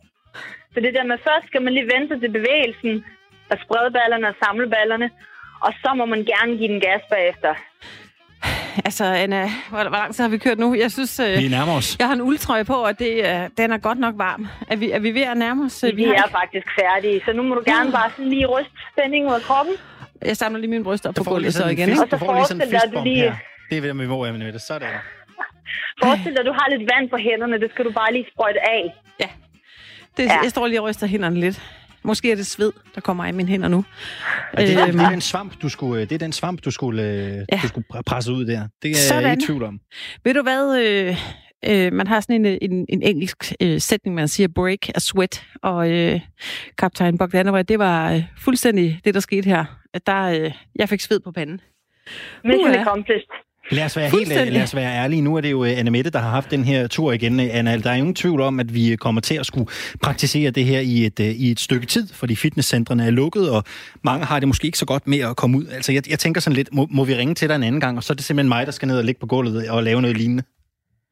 Så 0.73 0.77
det 0.85 0.93
der 0.97 1.03
med, 1.03 1.17
først 1.27 1.45
skal 1.47 1.61
man 1.61 1.73
lige 1.73 1.89
vente 1.95 2.19
til 2.19 2.31
bevægelsen, 2.37 3.05
og 3.51 3.57
sprede 3.63 3.91
ballerne 3.97 4.27
og 4.27 4.35
samle 4.43 4.69
ballerne, 4.69 5.09
og 5.65 5.71
så 5.83 5.89
må 5.99 6.05
man 6.05 6.21
gerne 6.33 6.57
give 6.57 6.67
den 6.73 6.81
gas 6.87 7.01
bagefter. 7.09 7.53
Altså, 8.85 9.05
Anna, 9.05 9.49
hvor, 9.69 9.81
hvor 9.89 9.97
lang 10.03 10.15
tid 10.15 10.23
har 10.23 10.29
vi 10.29 10.37
kørt 10.37 10.59
nu? 10.59 10.75
Jeg 10.75 10.91
synes, 10.91 11.19
øh, 11.19 11.37
Vi 11.37 11.47
nærmer 11.47 11.73
os. 11.79 11.95
jeg 11.99 12.07
har 12.07 12.13
en 12.15 12.21
uldtrøje 12.21 12.65
på, 12.65 12.73
og 12.73 12.99
det, 12.99 13.11
øh, 13.29 13.39
den 13.57 13.71
er 13.71 13.77
godt 13.77 13.99
nok 13.99 14.15
varm. 14.17 14.47
Er 14.71 14.75
vi, 14.75 14.91
er 14.91 14.99
vi 14.99 15.11
ved 15.13 15.21
at 15.21 15.37
nærme 15.37 15.65
os? 15.65 15.83
Vi 15.95 16.03
har 16.03 16.11
er 16.13 16.15
ikke- 16.23 16.37
faktisk 16.41 16.67
færdige, 16.81 17.21
så 17.25 17.33
nu 17.33 17.43
må 17.43 17.55
du 17.55 17.63
gerne 17.65 17.91
bare 17.91 18.09
sådan 18.11 18.29
lige 18.29 18.45
ryste 18.45 18.71
spændingen 18.93 19.29
ud 19.29 19.35
af 19.35 19.41
kroppen. 19.41 19.75
Jeg 20.25 20.37
samler 20.37 20.59
lige 20.59 20.69
min 20.69 20.83
bryst 20.83 21.05
op 21.05 21.15
på 21.15 21.23
gulvet 21.23 21.53
så 21.53 21.67
igen. 21.67 21.89
fist, 21.89 22.01
Og 22.03 22.07
så 22.09 22.17
forestil 22.17 22.57
dig, 22.59 22.81
at 22.85 22.91
du 22.93 23.03
lige- 23.03 23.15
her. 23.21 23.35
Det 23.69 23.77
er 23.77 23.81
ved, 23.81 23.93
vi 23.93 24.07
må, 24.07 24.25
Anna 24.25 24.45
Mette. 24.45 24.59
Sådan. 24.59 24.89
Forestil 26.03 26.31
dig, 26.35 26.39
at 26.39 26.45
du 26.45 26.51
har 26.59 26.67
lidt 26.77 26.89
vand 26.93 27.09
på 27.09 27.17
hænderne, 27.17 27.59
det 27.63 27.69
skal 27.73 27.85
du 27.85 27.91
bare 27.91 28.13
lige 28.13 28.25
sprøjte 28.33 28.59
af. 28.75 28.83
Ja. 29.23 29.29
Det, 30.17 30.23
Ja. 30.23 30.39
Jeg 30.43 30.49
står 30.49 30.67
lige 30.67 30.81
og 30.81 30.87
ryster 30.89 31.07
hænderne 31.07 31.39
lidt. 31.39 31.61
Måske 32.03 32.31
er 32.31 32.35
det 32.35 32.45
sved, 32.47 32.71
der 32.95 33.01
kommer 33.01 33.25
af 33.25 33.33
mine 33.33 33.49
hænder 33.49 33.67
nu. 33.67 33.85
Ja, 34.57 34.61
det, 34.65 34.73
er, 34.73 34.87
Øhm. 34.87 34.97
det, 34.97 35.05
er 35.05 35.09
den 35.09 35.21
svamp, 35.21 35.61
du 35.61 35.69
skulle, 35.69 36.01
det 36.01 36.11
er 36.11 36.17
den 36.19 36.31
svamp, 36.33 36.61
du 36.65 36.71
skulle, 36.71 37.03
ja. 37.03 37.35
Ja. 37.55 37.59
du 37.63 37.67
skulle 37.67 37.85
pr- 37.93 38.01
presse 38.05 38.31
ud 38.31 38.45
der. 38.45 38.67
Det 38.81 38.87
er 38.87 38.89
jeg 38.89 38.95
Sådan. 38.95 39.31
ikke 39.31 39.43
i 39.43 39.45
tvivl 39.45 39.63
om. 39.63 39.79
Ved 40.23 40.33
du 40.33 40.41
hvad? 40.41 40.79
Øh, 40.81 41.17
øh, 41.65 41.93
man 41.93 42.07
har 42.07 42.19
sådan 42.19 42.45
en, 42.45 42.57
en, 42.61 42.85
en 42.89 43.01
engelsk 43.03 43.53
øh, 43.61 43.81
sætning, 43.81 44.15
man 44.15 44.27
siger, 44.27 44.47
break 44.55 44.89
a 44.95 44.99
sweat. 44.99 45.45
Og 45.63 45.91
øh, 45.91 46.19
kaptajn 46.77 47.17
Bogdanova, 47.17 47.61
det 47.61 47.79
var 47.79 48.11
øh, 48.13 48.23
fuldstændig 48.39 48.99
det, 49.05 49.13
der 49.13 49.19
skete 49.19 49.45
her. 49.49 49.65
At 49.93 50.07
der, 50.07 50.23
øh, 50.23 50.51
jeg 50.75 50.89
fik 50.89 51.01
sved 51.01 51.19
på 51.19 51.31
panden. 51.31 51.61
Mission 52.43 52.69
Uha. 52.69 52.81
accomplished. 52.81 53.46
Lad 53.71 53.85
os 53.85 53.97
være 53.97 54.09
helt 54.09 54.53
lad 54.53 54.63
os 54.63 54.75
være 54.75 54.95
ærlige. 54.95 55.21
Nu 55.21 55.35
er 55.35 55.41
det 55.41 55.51
jo 55.51 55.65
øh, 55.65 55.79
Anna 55.79 55.91
Mette, 55.91 56.09
der 56.11 56.19
har 56.19 56.29
haft 56.29 56.51
den 56.51 56.63
her 56.63 56.87
tur 56.87 57.11
igen. 57.11 57.39
Øh, 57.39 57.47
Anna, 57.51 57.77
der 57.77 57.89
er 57.89 57.93
ingen 57.93 58.15
tvivl 58.15 58.41
om, 58.41 58.59
at 58.59 58.73
vi 58.73 58.95
kommer 58.95 59.21
til 59.21 59.35
at 59.35 59.45
skulle 59.45 59.67
praktisere 60.03 60.51
det 60.51 60.65
her 60.65 60.79
i 60.79 61.05
et, 61.05 61.19
øh, 61.19 61.25
i 61.25 61.51
et 61.51 61.59
stykke 61.59 61.85
tid, 61.85 62.07
fordi 62.13 62.35
fitnesscentrene 62.35 63.05
er 63.05 63.09
lukket, 63.09 63.51
og 63.51 63.63
mange 64.03 64.25
har 64.25 64.39
det 64.39 64.47
måske 64.47 64.65
ikke 64.65 64.77
så 64.77 64.85
godt 64.85 65.07
med 65.07 65.19
at 65.19 65.35
komme 65.35 65.57
ud. 65.57 65.65
Altså, 65.67 65.91
jeg, 65.91 66.09
jeg 66.09 66.19
tænker 66.19 66.41
sådan 66.41 66.55
lidt, 66.55 66.69
må, 66.73 66.87
må 66.91 67.03
vi 67.03 67.15
ringe 67.15 67.35
til 67.35 67.49
dig 67.49 67.55
en 67.55 67.63
anden 67.63 67.81
gang, 67.81 67.97
og 67.97 68.03
så 68.03 68.13
er 68.13 68.15
det 68.15 68.25
simpelthen 68.25 68.49
mig, 68.49 68.65
der 68.65 68.71
skal 68.71 68.87
ned 68.87 68.97
og 68.97 69.03
ligge 69.03 69.19
på 69.19 69.27
gulvet 69.27 69.69
og 69.69 69.83
lave 69.83 70.01
noget 70.01 70.17
lignende. 70.17 70.43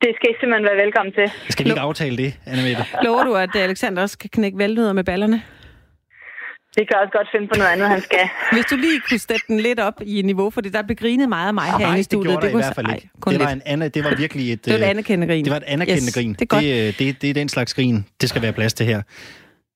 Det 0.02 0.12
skal 0.16 0.30
I 0.30 0.34
simpelthen 0.40 0.66
være 0.66 0.86
velkommen 0.86 1.14
til. 1.14 1.32
Skal 1.50 1.66
vi 1.66 1.70
ikke 1.70 1.82
aftale 1.82 2.18
det, 2.18 2.34
Anna 2.46 2.64
Mette? 2.64 2.86
Lover 3.04 3.24
du, 3.24 3.34
at 3.36 3.56
Alexander 3.56 4.02
også 4.02 4.18
kan 4.18 4.30
knække 4.30 4.58
valnødder 4.58 4.94
med 4.94 5.04
ballerne? 5.04 5.42
Det 6.78 6.88
kan 6.88 6.98
også 7.04 7.12
godt 7.18 7.28
finde 7.34 7.48
på 7.48 7.54
noget 7.58 7.72
andet, 7.72 7.88
han 7.90 8.02
skal. 8.02 8.20
Hvis 8.52 8.66
du 8.66 8.76
lige 8.76 9.02
kunne 9.10 9.20
sætte 9.20 9.46
den 9.48 9.60
lidt 9.60 9.80
op 9.80 9.94
i 10.06 10.22
niveau, 10.22 10.50
fordi 10.50 10.70
der 10.70 10.82
blev 10.82 10.96
grinet 10.96 11.30
meget 11.30 11.48
af 11.48 11.54
mig 11.54 11.64
herinde 11.64 11.86
Nej, 11.86 11.94
i 11.94 11.98
det 11.98 12.06
studiet. 12.06 12.28
gjorde 12.32 12.42
der 12.42 12.48
i 12.48 12.52
kunne- 12.52 12.64
hvert 12.64 12.76
fald 12.76 12.86
Ej, 12.88 12.96
ikke. 12.96 13.10
kun 13.20 13.34
Det 13.34 13.40
var, 13.42 13.50
en 13.50 13.62
Anna, 13.66 13.88
det 13.88 14.04
var 14.04 14.16
virkelig 14.16 14.54
et... 14.54 14.66
Det 14.66 14.74
var 14.74 14.80
et 14.80 14.84
øh, 14.84 14.90
anerkendende 14.90 15.34
grin. 15.34 15.46
Det 15.46 15.52
var 15.52 15.58
et 15.58 15.64
anerkendende 15.68 16.08
Yes, 16.08 16.14
grin. 16.16 16.34
det 16.40 16.54
er. 16.54 16.60
Det, 16.60 16.88
øh, 16.88 17.00
det, 17.00 17.22
det 17.22 17.30
er 17.30 17.34
den 17.34 17.50
slags 17.50 17.74
grin, 17.74 18.06
det 18.22 18.30
skal 18.30 18.42
være 18.42 18.54
plads 18.54 18.74
til 18.74 18.86
her. 18.86 19.02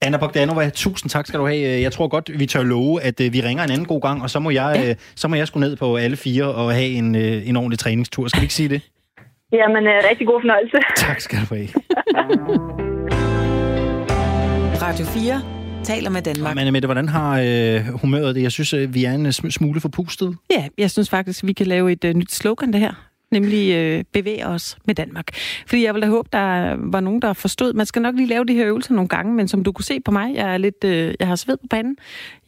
Anna 0.02 0.18
Bogdanova, 0.18 0.70
tusind 0.70 1.10
tak 1.10 1.28
skal 1.28 1.40
du 1.40 1.48
have. 1.48 1.82
Jeg 1.82 1.92
tror 1.92 2.08
godt, 2.08 2.40
vi 2.40 2.46
tør 2.46 2.64
love, 2.64 3.02
at 3.02 3.22
øh, 3.22 3.34
vi 3.34 3.42
ringer 3.42 3.64
en 3.64 3.72
anden 3.72 3.86
god 3.86 4.02
gang, 4.02 4.22
og 4.24 4.30
så 4.30 4.40
må 4.40 4.50
jeg, 4.50 4.82
Ja. 4.84 4.94
så 5.16 5.28
må 5.28 5.36
jeg 5.36 5.48
skulle 5.48 5.68
ned 5.68 5.76
på 5.76 5.96
alle 5.98 6.18
fire 6.18 6.46
og 6.46 6.74
have 6.74 6.88
en, 6.88 7.16
en 7.16 7.56
ordentlig 7.58 7.80
træningstur. 7.80 8.28
Skal 8.28 8.42
vi 8.42 8.44
ikke 8.44 8.54
sige 8.54 8.70
det? 8.70 8.82
Jamen, 9.54 9.84
rigtig 10.10 10.28
god 10.28 10.42
fornøjelse. 10.42 10.78
Tak 10.98 11.20
skal 11.22 11.40
du 11.50 11.56
have. 11.56 11.68
Radio 14.82 15.06
4 15.06 15.59
taler 15.84 16.10
med 16.10 16.22
Danmark. 16.22 16.56
Men 16.56 16.74
Mette, 16.74 16.88
hvordan 16.88 17.10
har 17.10 17.40
øh, 17.46 17.86
humøret 18.02 18.36
det? 18.36 18.42
Jeg 18.42 18.52
synes, 18.52 18.74
øh, 18.74 18.94
vi 18.94 19.06
er 19.06 19.12
en 19.14 19.28
sm- 19.28 19.50
smule 19.50 19.82
forpustet. 19.82 20.38
Ja, 20.52 20.68
jeg 20.78 20.92
synes 20.92 21.10
faktisk, 21.10 21.46
vi 21.46 21.54
kan 21.54 21.68
lave 21.68 21.92
et 21.92 22.04
uh, 22.04 22.12
nyt 22.12 22.32
slogan 22.32 22.74
det 22.74 22.80
her. 22.80 22.94
Nemlig 23.32 23.76
øh, 23.76 24.04
bevæge 24.14 24.48
os 24.48 24.78
med 24.86 24.96
Danmark. 24.96 25.28
Fordi 25.68 25.84
jeg 25.86 25.94
ville 25.94 26.08
da 26.08 26.12
håbe, 26.12 26.30
der 26.34 26.76
var 26.92 27.00
nogen, 27.00 27.22
der 27.22 27.34
forstod. 27.34 27.74
Man 27.74 27.86
skal 27.86 28.02
nok 28.02 28.16
lige 28.16 28.28
lave 28.28 28.46
de 28.46 28.54
her 28.54 28.68
øvelser 28.68 28.94
nogle 28.94 29.08
gange, 29.08 29.34
men 29.34 29.48
som 29.48 29.64
du 29.64 29.72
kunne 29.72 29.86
se 29.86 30.00
på 30.00 30.12
mig, 30.12 30.36
jeg, 30.36 30.54
er 30.54 30.58
lidt, 30.58 30.84
øh, 30.84 31.14
jeg 31.20 31.28
har 31.28 31.36
sved 31.36 31.58
på 31.58 31.68
panden. 31.70 31.98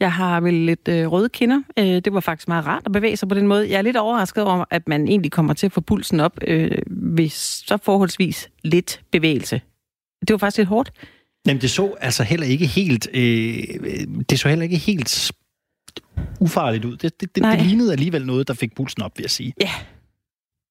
Jeg 0.00 0.12
har 0.12 0.40
vel 0.40 0.54
lidt 0.54 0.88
øh, 0.88 1.12
røde 1.12 1.28
kinder. 1.28 1.62
Øh, 1.78 1.84
det 1.84 2.14
var 2.14 2.20
faktisk 2.20 2.48
meget 2.48 2.66
rart 2.66 2.82
at 2.86 2.92
bevæge 2.92 3.16
sig 3.16 3.28
på 3.28 3.34
den 3.34 3.46
måde. 3.46 3.70
Jeg 3.70 3.78
er 3.78 3.82
lidt 3.82 3.96
overrasket 3.96 4.44
over, 4.44 4.64
at 4.70 4.88
man 4.88 5.08
egentlig 5.08 5.32
kommer 5.32 5.54
til 5.54 5.66
at 5.66 5.72
få 5.72 5.80
pulsen 5.80 6.20
op 6.20 6.38
øh, 6.46 6.78
ved 6.90 7.28
så 7.28 7.78
forholdsvis 7.82 8.48
lidt 8.64 9.00
bevægelse. 9.12 9.60
Det 10.20 10.30
var 10.30 10.38
faktisk 10.38 10.58
lidt 10.58 10.68
hårdt. 10.68 10.92
Jamen, 11.46 11.60
det 11.60 11.70
så 11.70 11.94
altså 12.00 12.22
heller 12.22 12.46
ikke 12.46 12.66
helt... 12.66 13.08
Øh, 13.14 13.64
det 14.30 14.40
så 14.40 14.48
heller 14.48 14.62
ikke 14.62 14.76
helt 14.76 15.32
ufarligt 16.40 16.84
ud. 16.84 16.96
Det, 16.96 17.20
det, 17.20 17.34
det, 17.34 17.42
Nej. 17.42 17.56
det 17.56 17.66
lignede 17.66 17.92
alligevel 17.92 18.26
noget, 18.26 18.48
der 18.48 18.54
fik 18.54 18.74
pulsen 18.76 19.02
op, 19.02 19.12
vil 19.16 19.22
jeg 19.22 19.30
sige. 19.30 19.52
Ja. 19.60 19.70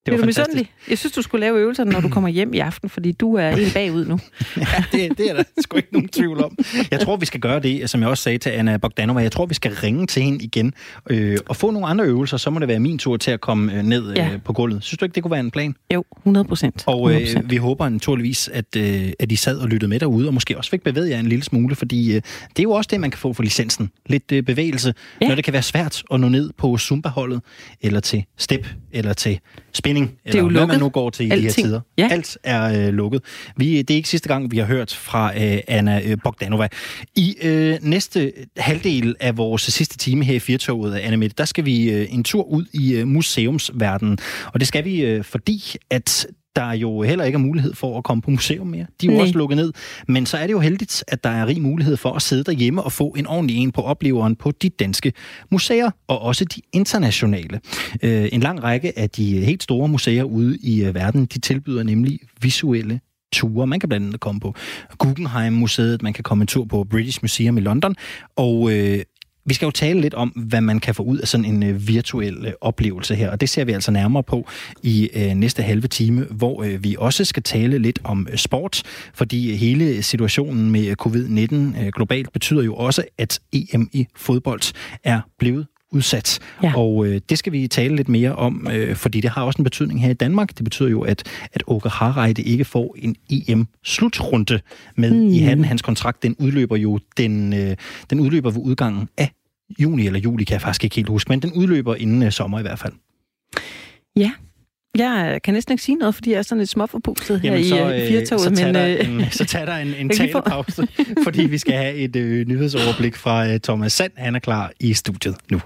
Det 0.06 0.12
er 0.14 0.18
var 0.18 0.18
du 0.18 0.24
fantastisk. 0.24 0.48
misundelig? 0.56 0.74
Jeg 0.90 0.98
synes, 0.98 1.14
du 1.14 1.22
skulle 1.22 1.42
lave 1.42 1.60
øvelserne, 1.60 1.92
når 1.92 2.00
du 2.02 2.10
kommer 2.10 2.30
hjem 2.30 2.54
i 2.54 2.60
aften, 2.60 2.90
fordi 2.90 3.12
du 3.12 3.34
er 3.36 3.50
en 3.50 3.72
bagud 3.74 4.06
nu. 4.06 4.20
Ja, 4.58 4.84
det, 4.92 5.18
det 5.18 5.30
er 5.30 5.34
der 5.34 5.44
sgu 5.64 5.78
ikke 5.78 5.94
nogen 5.94 6.08
tvivl 6.10 6.44
om. 6.44 6.58
Jeg 6.92 7.00
tror, 7.00 7.18
vi 7.18 7.26
skal 7.26 7.40
gøre 7.40 7.60
det, 7.60 7.90
som 7.90 8.02
jeg 8.02 8.10
også 8.10 8.24
sagde 8.24 8.38
til 8.38 8.50
Anna 8.50 8.78
Bogdanova. 8.78 9.20
Jeg 9.22 9.32
tror, 9.32 9.46
vi 9.46 9.54
skal 9.54 9.72
ringe 9.72 10.08
til 10.08 10.24
hende 10.24 10.44
igen 10.44 10.74
øh, 11.10 11.38
og 11.50 11.56
få 11.56 11.72
nogle 11.72 11.88
andre 11.88 12.06
øvelser. 12.06 12.38
Så 12.38 12.50
må 12.50 12.60
det 12.60 12.68
være 12.68 12.80
min 12.80 12.98
tur 12.98 13.18
til 13.18 13.32
at 13.32 13.42
komme 13.42 13.74
øh, 13.78 13.84
ned 13.84 14.14
Ja. 14.14 14.30
øh, 14.34 14.42
på 14.42 14.54
gulvet. 14.54 14.84
Synes 14.84 14.98
du 14.98 15.06
ikke, 15.06 15.16
det 15.16 15.24
kunne 15.24 15.32
være 15.32 15.40
en 15.40 15.52
plan? 15.52 15.76
Jo, 15.94 16.04
100 16.18 16.46
procent. 16.48 16.84
Og 16.88 17.14
øh, 17.14 17.28
vi 17.50 17.56
håber 17.58 17.90
naturligvis, 17.90 18.48
at, 18.54 18.76
øh, 18.78 19.12
at 19.20 19.32
I 19.32 19.36
sad 19.36 19.58
og 19.58 19.68
lyttede 19.68 19.90
med 19.90 20.00
derude, 20.00 20.28
og 20.28 20.34
måske 20.34 20.58
også 20.58 20.70
fik 20.72 20.84
bevæget 20.84 21.10
jer 21.10 21.20
en 21.20 21.28
lille 21.28 21.44
smule, 21.44 21.76
fordi 21.76 22.08
øh, 22.10 22.16
det 22.16 22.60
er 22.60 22.64
jo 22.64 22.72
også 22.72 22.88
det, 22.92 23.00
man 23.00 23.12
kan 23.12 23.18
få 23.18 23.34
for 23.34 23.44
licensen. 23.44 23.90
Lidt 24.06 24.32
øh, 24.32 24.44
bevægelse, 24.44 24.94
Ja. 25.22 25.28
når 25.28 25.36
det 25.36 25.44
kan 25.44 25.54
være 25.54 25.62
svært 25.64 26.04
at 26.14 26.20
nå 26.20 26.30
ned 26.30 26.50
på 26.58 26.78
Zumba-holdet, 26.78 27.42
eller 27.82 28.00
til 28.00 28.24
step, 28.38 28.68
eller 28.92 29.14
til 29.14 29.40
spinning, 29.92 30.18
eller 30.26 30.42
jo 30.42 30.50
hvad 30.50 30.60
man 30.60 30.68
lukket. 30.68 30.80
nu 30.80 30.90
går 30.90 31.10
til 31.10 31.26
i 31.26 31.30
de 31.30 31.36
her 31.36 31.48
Alting. 31.48 31.68
tider. 31.68 31.82
Ja. 31.98 32.08
Alt 32.12 32.38
er 32.44 32.88
øh, 32.88 32.94
lukket. 32.94 33.22
Vi, 33.58 33.82
det 33.82 33.90
er 33.94 33.96
ikke 33.96 34.10
sidste 34.10 34.28
gang, 34.28 34.52
vi 34.52 34.58
har 34.58 34.66
hørt 34.66 34.94
fra 34.94 35.44
øh, 35.44 35.60
Anna 35.68 36.02
øh, 36.06 36.18
Bogdanova. 36.24 36.68
I 37.16 37.36
øh, 37.42 37.78
næste 37.82 38.32
halvdel 38.58 39.16
af 39.20 39.38
vores 39.38 39.62
sidste 39.62 39.98
time 39.98 40.26
her 40.26 40.36
i 40.36 40.40
Firtoget, 40.40 40.96
Anna 40.96 41.18
Mette, 41.18 41.36
der 41.38 41.46
skal 41.46 41.66
vi 41.66 41.92
øh, 41.92 42.14
en 42.14 42.24
tur 42.24 42.44
ud 42.44 42.66
i 42.74 42.94
øh, 42.94 43.08
museumsverdenen. 43.08 44.18
Og 44.54 44.60
det 44.60 44.68
skal 44.68 44.86
vi, 44.86 45.02
øh, 45.02 45.24
fordi 45.24 45.76
at 45.90 46.28
der 46.56 46.72
jo 46.74 47.02
heller 47.02 47.26
ikke 47.26 47.36
er 47.36 47.40
mulighed 47.40 47.74
for 47.74 47.98
at 47.98 48.04
komme 48.04 48.22
på 48.22 48.32
museum 48.32 48.68
mere. 48.68 48.86
De 49.02 49.08
er 49.08 49.12
jo 49.12 49.18
Nej. 49.18 49.22
også 49.22 49.38
lukket 49.38 49.56
ned. 49.56 49.74
Men 50.08 50.26
så 50.26 50.38
er 50.38 50.48
det 50.48 50.54
jo 50.54 50.60
heldigt, 50.60 51.04
at 51.08 51.24
der 51.24 51.30
er 51.30 51.46
rig 51.46 51.62
mulighed 51.62 51.98
for 51.98 52.14
at 52.14 52.22
sidde 52.22 52.44
derhjemme 52.44 52.84
og 52.84 52.92
få 52.92 53.08
en 53.18 53.28
ordentlig 53.28 53.58
en 53.58 53.72
på 53.72 53.82
opleveren 53.82 54.36
på 54.36 54.52
de 54.52 54.70
danske 54.70 55.14
museer, 55.52 55.92
og 56.08 56.22
også 56.22 56.46
de 56.46 56.62
internationale. 56.74 57.60
Øh, 58.04 58.30
en 58.32 58.42
lang 58.42 58.64
række 58.64 59.00
af 59.00 59.10
de 59.10 59.46
helt 59.46 59.64
store 59.64 59.88
museer 59.88 60.24
ude 60.24 60.58
i 60.58 60.84
øh, 60.84 60.96
verden, 60.96 61.26
de 61.26 61.40
tilbyder 61.40 61.84
nemlig 61.84 62.20
visuelle 62.42 63.00
ture. 63.34 63.68
Man 63.68 63.80
kan 63.80 63.90
blandt 63.90 64.06
andet 64.06 64.20
komme 64.20 64.40
på 64.40 64.56
Guggenheim-museet, 64.98 66.02
man 66.02 66.14
kan 66.14 66.24
komme 66.24 66.42
en 66.42 66.48
tur 66.48 66.66
på 66.66 66.84
British 66.84 67.20
Museum 67.22 67.58
i 67.58 67.62
London, 67.62 67.96
og 68.36 68.72
øh, 68.72 69.00
vi 69.46 69.54
skal 69.54 69.66
jo 69.66 69.72
tale 69.72 70.02
lidt 70.02 70.14
om, 70.14 70.30
hvad 70.30 70.62
man 70.62 70.80
kan 70.80 70.96
få 70.96 71.04
ud 71.04 71.18
af 71.18 71.28
sådan 71.28 71.46
en 71.46 71.64
øh, 71.64 71.88
virtuel 71.88 72.46
øh, 72.46 72.54
oplevelse 72.62 73.16
her, 73.16 73.30
og 73.30 73.42
det 73.42 73.50
ser 73.50 73.66
vi 73.66 73.72
altså 73.72 73.92
nærmere 73.92 74.24
på 74.24 74.48
i 74.84 75.10
øh, 75.14 75.34
næste 75.34 75.64
halve 75.64 75.88
time, 75.88 76.26
hvor 76.30 76.64
øh, 76.64 76.84
vi 76.84 76.96
også 77.00 77.26
skal 77.26 77.44
tale 77.44 77.78
lidt 77.78 78.00
om 78.04 78.28
øh, 78.32 78.38
sport, 78.38 78.84
fordi 79.14 79.52
øh, 79.52 79.58
hele 79.58 80.04
situationen 80.04 80.72
med 80.72 80.88
øh, 80.88 80.96
covid-19 81.02 81.84
øh, 81.84 81.92
globalt 81.96 82.34
betyder 82.34 82.64
jo 82.64 82.76
også, 82.76 83.04
at 83.18 83.40
EM 83.54 83.90
i 83.94 84.08
fodbold 84.16 84.74
er 85.04 85.22
blevet 85.40 85.68
udsat. 85.92 86.40
Ja. 86.64 86.74
Og 86.78 87.06
øh, 87.06 87.22
det 87.30 87.38
skal 87.38 87.54
vi 87.54 87.68
tale 87.68 87.96
lidt 87.96 88.10
mere 88.10 88.36
om, 88.36 88.68
øh, 88.72 88.96
fordi 88.96 89.22
det 89.22 89.30
har 89.30 89.44
også 89.44 89.58
en 89.58 89.64
betydning 89.64 90.02
her 90.02 90.10
i 90.10 90.14
Danmark. 90.14 90.58
Det 90.58 90.64
betyder 90.64 90.90
jo, 90.90 91.02
at, 91.02 91.24
at 91.54 91.64
Åke 91.68 91.90
Harreide 91.90 92.42
ikke 92.42 92.66
får 92.66 92.96
en 93.00 93.16
EM-slutrunde 93.30 94.60
med 94.96 95.12
mm. 95.12 95.28
i 95.28 95.38
hatten. 95.38 95.66
Hans 95.66 95.82
kontrakt, 95.82 96.24
den 96.24 96.36
udløber 96.40 96.76
jo 96.76 97.00
den, 97.18 97.54
øh, 97.54 97.76
den 98.10 98.20
udløber 98.20 98.52
ved 98.52 98.62
udgangen 98.62 99.10
af 99.18 99.32
juni 99.80 100.06
eller 100.06 100.20
juli, 100.20 100.44
kan 100.44 100.54
jeg 100.54 100.62
faktisk 100.62 100.84
ikke 100.84 100.96
helt 100.96 101.10
huske, 101.10 101.30
men 101.30 101.42
den 101.42 101.54
udløber 101.54 101.96
inden 101.96 102.24
øh, 102.24 102.32
sommer 102.32 102.60
i 102.60 102.62
hvert 102.62 102.80
fald. 102.80 102.94
Ja, 104.16 104.32
jeg 104.96 105.42
kan 105.44 105.54
næsten 105.54 105.74
ikke 105.74 105.84
sige 105.84 105.96
noget, 105.96 106.16
fordi 106.16 106.32
jeg 106.32 106.38
er 106.38 106.42
sådan 106.42 106.60
lidt 106.60 106.70
småforpustet 106.70 107.42
her 107.42 107.64
så, 107.64 107.76
i, 107.76 107.80
øh, 107.80 108.04
i 108.04 108.08
firtoget. 108.08 108.58
Så 108.58 108.66
men, 108.66 108.76
øh, 108.76 109.10
en, 109.10 109.32
så 109.32 109.46
tager 109.46 109.66
der 109.66 109.76
en, 109.76 109.94
en 109.94 110.10
talepause, 110.18 110.88
fordi 111.24 111.46
vi 111.46 111.58
skal 111.58 111.74
have 111.74 111.96
et 111.96 112.16
øh, 112.16 112.48
nyhedsoverblik 112.48 113.16
fra 113.16 113.48
øh, 113.48 113.60
Thomas 113.60 113.94
Sand. 113.94 114.12
Han 114.18 114.36
er 114.36 114.40
klar 114.40 114.72
i 114.80 114.94
studiet 114.94 115.36
nu. 115.52 115.62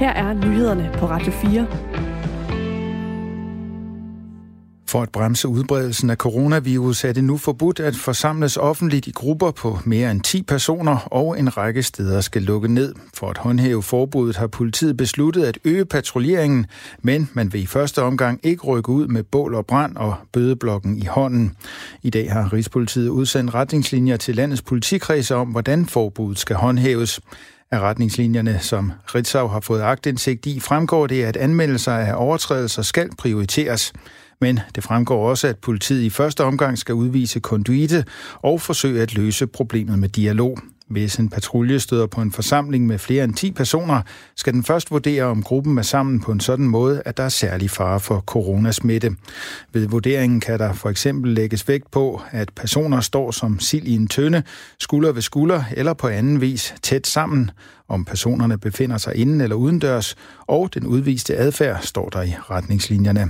Her 0.00 0.10
er 0.10 0.32
nyhederne 0.32 0.90
på 0.94 1.06
Radio 1.06 1.32
4. 1.32 1.66
For 4.88 5.02
at 5.02 5.08
bremse 5.12 5.48
udbredelsen 5.48 6.10
af 6.10 6.16
coronavirus 6.16 7.04
er 7.04 7.12
det 7.12 7.24
nu 7.24 7.36
forbudt 7.36 7.80
at 7.80 7.96
forsamles 7.96 8.56
offentligt 8.56 9.06
i 9.06 9.10
grupper 9.10 9.50
på 9.50 9.78
mere 9.84 10.10
end 10.10 10.20
10 10.20 10.42
personer, 10.42 11.08
og 11.10 11.38
en 11.38 11.56
række 11.56 11.82
steder 11.82 12.20
skal 12.20 12.42
lukke 12.42 12.68
ned. 12.68 12.94
For 13.14 13.30
at 13.30 13.38
håndhæve 13.38 13.82
forbuddet 13.82 14.36
har 14.36 14.46
politiet 14.46 14.96
besluttet 14.96 15.44
at 15.44 15.58
øge 15.64 15.84
patruljeringen, 15.84 16.66
men 17.02 17.30
man 17.32 17.52
vil 17.52 17.62
i 17.62 17.66
første 17.66 18.02
omgang 18.02 18.40
ikke 18.42 18.64
rykke 18.64 18.88
ud 18.88 19.06
med 19.06 19.22
bål 19.22 19.54
og 19.54 19.66
brand 19.66 19.96
og 19.96 20.14
bødeblokken 20.32 20.98
i 20.98 21.06
hånden. 21.06 21.56
I 22.02 22.10
dag 22.10 22.32
har 22.32 22.52
Rigspolitiet 22.52 23.08
udsendt 23.08 23.54
retningslinjer 23.54 24.16
til 24.16 24.36
landets 24.36 24.62
politikredse 24.62 25.34
om, 25.34 25.48
hvordan 25.48 25.86
forbuddet 25.86 26.38
skal 26.38 26.56
håndhæves. 26.56 27.20
Af 27.72 27.80
retningslinjerne, 27.80 28.58
som 28.58 28.92
Ritzau 29.14 29.46
har 29.46 29.60
fået 29.60 29.80
agtindsigt 29.80 30.46
i, 30.46 30.60
fremgår 30.60 31.06
det, 31.06 31.24
at 31.24 31.36
anmeldelser 31.36 31.92
af 31.92 32.12
overtrædelser 32.16 32.82
skal 32.82 33.10
prioriteres. 33.18 33.92
Men 34.40 34.60
det 34.74 34.84
fremgår 34.84 35.28
også, 35.30 35.48
at 35.48 35.58
politiet 35.58 36.02
i 36.02 36.10
første 36.10 36.44
omgang 36.44 36.78
skal 36.78 36.94
udvise 36.94 37.40
konduite 37.40 38.04
og 38.34 38.60
forsøge 38.60 39.02
at 39.02 39.14
løse 39.14 39.46
problemet 39.46 39.98
med 39.98 40.08
dialog. 40.08 40.58
Hvis 40.90 41.16
en 41.16 41.28
patrulje 41.28 41.80
støder 41.80 42.06
på 42.06 42.20
en 42.20 42.32
forsamling 42.32 42.86
med 42.86 42.98
flere 42.98 43.24
end 43.24 43.34
10 43.34 43.50
personer, 43.50 44.02
skal 44.36 44.52
den 44.52 44.64
først 44.64 44.90
vurdere, 44.90 45.24
om 45.24 45.42
gruppen 45.42 45.78
er 45.78 45.82
sammen 45.82 46.20
på 46.20 46.32
en 46.32 46.40
sådan 46.40 46.68
måde, 46.68 47.02
at 47.04 47.16
der 47.16 47.22
er 47.22 47.28
særlig 47.28 47.70
fare 47.70 48.00
for 48.00 48.20
coronasmitte. 48.20 49.16
Ved 49.72 49.86
vurderingen 49.86 50.40
kan 50.40 50.58
der 50.58 50.72
for 50.72 50.90
eksempel 50.90 51.32
lægges 51.32 51.68
vægt 51.68 51.90
på, 51.90 52.22
at 52.30 52.50
personer 52.56 53.00
står 53.00 53.30
som 53.30 53.60
sild 53.60 53.86
i 53.86 53.94
en 53.94 54.06
tønde, 54.06 54.42
skulder 54.78 55.12
ved 55.12 55.22
skulder 55.22 55.64
eller 55.72 55.94
på 55.94 56.08
anden 56.08 56.40
vis 56.40 56.74
tæt 56.82 57.06
sammen, 57.06 57.50
om 57.90 58.04
personerne 58.04 58.58
befinder 58.58 58.98
sig 58.98 59.16
inden 59.16 59.40
eller 59.40 59.56
udendørs, 59.56 60.16
og 60.46 60.74
den 60.74 60.86
udviste 60.86 61.36
adfærd 61.36 61.82
står 61.82 62.08
der 62.08 62.22
i 62.22 62.34
retningslinjerne. 62.50 63.28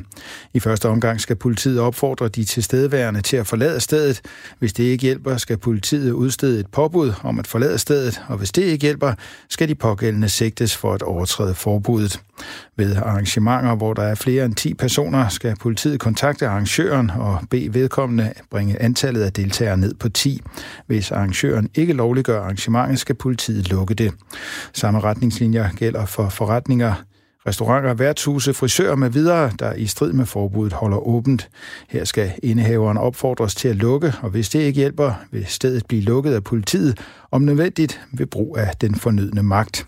I 0.52 0.60
første 0.60 0.88
omgang 0.88 1.20
skal 1.20 1.36
politiet 1.36 1.80
opfordre 1.80 2.28
de 2.28 2.44
tilstedeværende 2.44 3.20
til 3.20 3.36
at 3.36 3.46
forlade 3.46 3.80
stedet. 3.80 4.20
Hvis 4.58 4.72
det 4.72 4.84
ikke 4.84 5.02
hjælper, 5.02 5.36
skal 5.36 5.58
politiet 5.58 6.12
udstede 6.12 6.60
et 6.60 6.66
påbud 6.66 7.12
om 7.22 7.38
at 7.38 7.46
forlade 7.50 7.78
stedet, 7.78 8.22
og 8.28 8.38
hvis 8.38 8.52
det 8.52 8.62
ikke 8.62 8.82
hjælper, 8.82 9.12
skal 9.48 9.68
de 9.68 9.74
pågældende 9.74 10.28
sigtes 10.28 10.76
for 10.76 10.94
at 10.94 11.02
overtræde 11.02 11.54
forbuddet. 11.54 12.20
Ved 12.76 12.96
arrangementer, 12.96 13.74
hvor 13.74 13.94
der 13.94 14.02
er 14.02 14.14
flere 14.14 14.44
end 14.44 14.54
10 14.54 14.74
personer, 14.74 15.28
skal 15.28 15.56
politiet 15.56 16.00
kontakte 16.00 16.48
arrangøren 16.48 17.10
og 17.10 17.40
bede 17.50 17.74
vedkommende 17.74 18.32
bringe 18.50 18.82
antallet 18.82 19.22
af 19.22 19.32
deltagere 19.32 19.76
ned 19.76 19.94
på 19.94 20.08
10. 20.08 20.42
Hvis 20.86 21.10
arrangøren 21.10 21.70
ikke 21.74 21.92
lovliggør 21.92 22.40
arrangementet, 22.40 22.98
skal 22.98 23.14
politiet 23.14 23.68
lukke 23.70 23.94
det. 23.94 24.12
Samme 24.74 25.00
retningslinjer 25.00 25.68
gælder 25.72 26.06
for 26.06 26.28
forretninger, 26.28 26.94
restauranter, 27.46 27.94
værtshuse, 27.94 28.54
frisører 28.54 28.96
med 28.96 29.10
videre, 29.10 29.52
der 29.58 29.72
i 29.74 29.86
strid 29.86 30.12
med 30.12 30.26
forbuddet 30.26 30.72
holder 30.72 30.98
åbent. 31.08 31.48
Her 31.88 32.04
skal 32.04 32.32
indehaveren 32.42 32.96
opfordres 32.96 33.54
til 33.54 33.68
at 33.68 33.76
lukke, 33.76 34.14
og 34.22 34.30
hvis 34.30 34.48
det 34.48 34.60
ikke 34.60 34.80
hjælper, 34.80 35.12
vil 35.30 35.46
stedet 35.46 35.86
blive 35.86 36.02
lukket 36.02 36.34
af 36.34 36.44
politiet, 36.44 37.00
om 37.30 37.42
nødvendigt 37.42 38.00
ved 38.12 38.26
brug 38.26 38.56
af 38.58 38.70
den 38.80 38.94
fornødne 38.94 39.42
magt. 39.42 39.86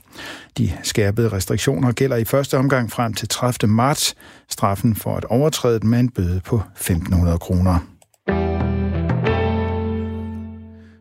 De 0.58 0.72
skærpede 0.82 1.28
restriktioner 1.28 1.92
gælder 1.92 2.16
i 2.16 2.24
første 2.24 2.58
omgang 2.58 2.90
frem 2.90 3.14
til 3.14 3.28
30. 3.28 3.72
marts. 3.72 4.14
Straffen 4.48 4.94
for 4.94 5.16
at 5.16 5.24
overtræde 5.24 5.80
dem 5.80 5.94
er 5.94 5.98
en 5.98 6.08
bøde 6.08 6.40
på 6.44 6.62
1.500 6.76 7.36
kroner. 7.36 7.91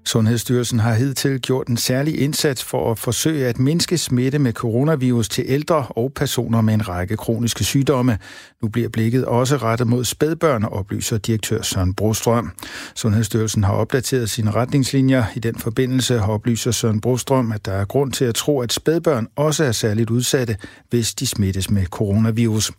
Sundhedsstyrelsen 0.05 0.79
har 0.79 0.93
hidtil 0.93 1.41
gjort 1.41 1.67
en 1.67 1.77
særlig 1.77 2.19
indsats 2.19 2.63
for 2.63 2.91
at 2.91 2.99
forsøge 2.99 3.47
at 3.47 3.59
mindske 3.59 3.97
smitte 3.97 4.39
med 4.39 4.53
coronavirus 4.53 5.29
til 5.29 5.43
ældre 5.47 5.85
og 5.89 6.11
personer 6.15 6.61
med 6.61 6.73
en 6.73 6.87
række 6.87 7.17
kroniske 7.17 7.63
sygdomme. 7.63 8.17
Nu 8.61 8.67
bliver 8.67 8.89
blikket 8.89 9.25
også 9.25 9.57
rettet 9.57 9.87
mod 9.87 10.05
spædbørn, 10.05 10.63
oplyser 10.63 11.17
direktør 11.17 11.61
Søren 11.61 11.93
Brostrøm. 11.93 12.51
Sundhedsstyrelsen 12.95 13.63
har 13.63 13.73
opdateret 13.73 14.29
sine 14.29 14.51
retningslinjer. 14.51 15.23
I 15.35 15.39
den 15.39 15.55
forbindelse 15.55 16.21
oplyser 16.21 16.71
Søren 16.71 17.01
Brostrøm, 17.01 17.51
at 17.51 17.65
der 17.65 17.73
er 17.73 17.85
grund 17.85 18.11
til 18.11 18.25
at 18.25 18.35
tro, 18.35 18.59
at 18.59 18.73
spædbørn 18.73 19.27
også 19.35 19.63
er 19.63 19.71
særligt 19.71 20.09
udsatte, 20.09 20.57
hvis 20.89 21.13
de 21.13 21.27
smittes 21.27 21.69
med 21.69 21.85
coronavirus. 21.85 22.71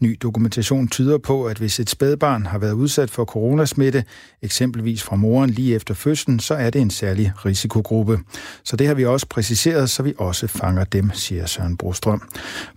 Ny 0.00 0.18
dokumentation 0.22 0.88
tyder 0.88 1.18
på, 1.18 1.44
at 1.44 1.58
hvis 1.58 1.80
et 1.80 1.90
spædbarn 1.90 2.46
har 2.46 2.58
været 2.58 2.72
udsat 2.72 3.10
for 3.10 3.24
coronasmitte, 3.24 4.04
eksempelvis 4.42 5.02
fra 5.02 5.16
moren 5.16 5.50
lige 5.50 5.74
efter 5.74 5.94
fødslen, 5.94 6.40
så 6.40 6.54
er 6.66 6.70
det 6.70 6.80
en 6.80 6.90
særlig 6.90 7.32
risikogruppe. 7.46 8.18
Så 8.64 8.76
det 8.76 8.86
har 8.86 8.94
vi 8.94 9.04
også 9.04 9.26
præciseret, 9.30 9.90
så 9.90 10.02
vi 10.02 10.14
også 10.18 10.46
fanger 10.46 10.84
dem, 10.84 11.10
siger 11.12 11.46
Søren 11.46 11.76
Brostrøm. 11.76 12.22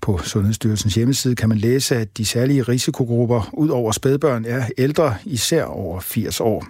På 0.01 0.19
Sundhedsstyrelsens 0.23 0.95
hjemmeside 0.95 1.35
kan 1.35 1.49
man 1.49 1.57
læse, 1.57 1.95
at 1.95 2.17
de 2.17 2.25
særlige 2.25 2.61
risikogrupper 2.61 3.49
ud 3.53 3.69
over 3.69 3.91
spædbørn 3.91 4.45
er 4.45 4.65
ældre, 4.77 5.15
især 5.25 5.63
over 5.63 5.99
80 5.99 6.39
år. 6.39 6.67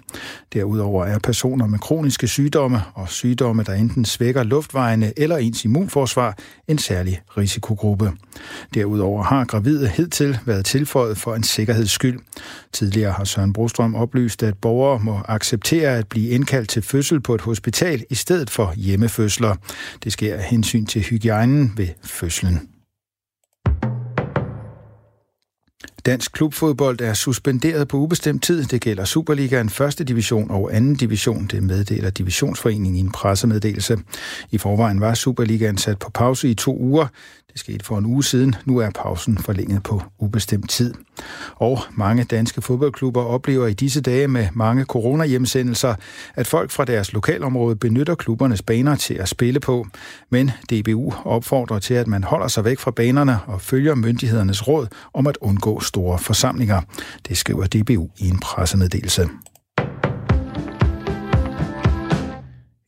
Derudover 0.54 1.06
er 1.06 1.20
personer 1.20 1.68
med 1.68 1.80
kroniske 1.80 2.28
sygdomme 2.28 2.82
og 2.94 3.10
sygdomme, 3.10 3.64
der 3.64 3.74
enten 3.74 4.06
svækker 4.06 4.44
luftvejene 4.44 5.14
eller 5.18 5.38
ens 5.38 5.66
immunforsvar, 5.66 6.38
en 6.68 6.78
særlig 6.78 7.22
risikogruppe. 7.38 8.12
Derudover 8.74 9.24
har 9.24 9.46
gravide 9.46 9.88
hidtil 9.88 10.40
været 10.46 10.66
tilføjet 10.66 11.18
for 11.18 11.36
en 11.36 11.44
sikkerheds 11.44 11.92
skyld. 11.92 12.20
Tidligere 12.74 13.12
har 13.12 13.24
Søren 13.24 13.54
Brostrøm 13.54 13.96
oplyst, 13.96 14.44
at 14.44 14.58
borgere 14.58 15.00
må 15.00 15.22
acceptere 15.28 15.98
at 15.98 16.08
blive 16.08 16.30
indkaldt 16.30 16.70
til 16.70 16.82
fødsel 16.82 17.07
på 17.16 17.36
et 17.36 17.42
hospital 17.42 18.06
i 18.10 18.16
stedet 18.16 18.50
for 18.50 18.74
hjemmefødsler. 18.76 19.56
Det 20.04 20.14
sker 20.14 20.36
af 20.36 20.44
hensyn 20.44 20.86
til 20.86 21.02
hygiejnen 21.02 21.74
ved 21.78 21.88
fødslen. 22.04 22.70
Dansk 26.06 26.32
klubfodbold 26.32 27.02
er 27.02 27.14
suspenderet 27.14 27.88
på 27.88 27.98
ubestemt 27.98 28.44
tid. 28.44 28.64
Det 28.64 28.82
gælder 28.82 29.06
Superligaen, 29.06 29.70
første 29.70 30.04
division 30.04 30.52
og 30.52 30.76
anden 30.76 30.96
division. 30.96 31.48
Det 31.48 31.64
meddeler 31.64 32.10
Divisionsforeningen 32.10 32.96
i 32.96 33.00
en 33.00 33.12
pressemeddelelse. 33.12 33.98
I 34.52 34.58
forvejen 34.58 35.02
var 35.02 35.14
Superligaen 35.14 35.78
sat 35.78 36.00
på 36.00 36.10
pause 36.10 36.50
i 36.50 36.54
to 36.54 36.78
uger. 36.78 37.08
Det 37.58 37.62
skete 37.62 37.86
for 37.86 37.98
en 37.98 38.06
uge 38.06 38.24
siden. 38.24 38.56
Nu 38.66 38.78
er 38.78 38.90
pausen 38.90 39.38
forlænget 39.38 39.84
på 39.84 40.02
ubestemt 40.20 40.70
tid. 40.70 40.94
Og 41.56 41.80
mange 41.92 42.24
danske 42.24 42.62
fodboldklubber 42.62 43.22
oplever 43.22 43.68
i 43.68 43.74
disse 43.74 44.02
dage 44.02 44.28
med 44.28 44.48
mange 44.54 44.84
coronahjemsendelser, 44.84 45.96
at 46.36 46.48
folk 46.48 46.72
fra 46.72 46.86
deres 46.86 47.14
lokalområde 47.14 47.76
benytter 47.76 48.16
klubbernes 48.16 48.62
baner 48.62 48.96
til 48.96 49.14
at 49.14 49.30
spille 49.30 49.60
på. 49.60 49.88
Men 50.30 50.52
DBU 50.72 51.14
opfordrer 51.26 51.80
til, 51.80 51.94
at 51.94 52.08
man 52.08 52.24
holder 52.24 52.48
sig 52.48 52.66
væk 52.66 52.80
fra 52.80 52.92
banerne 52.92 53.40
og 53.48 53.62
følger 53.62 53.96
myndighedernes 53.96 54.68
råd 54.68 54.88
om 55.14 55.28
at 55.28 55.38
undgå 55.42 55.80
store 55.80 56.20
forsamlinger. 56.20 56.82
Det 57.28 57.38
skriver 57.38 57.66
DBU 57.66 58.10
i 58.18 58.30
en 58.30 58.40
pressemeddelelse. 58.40 59.30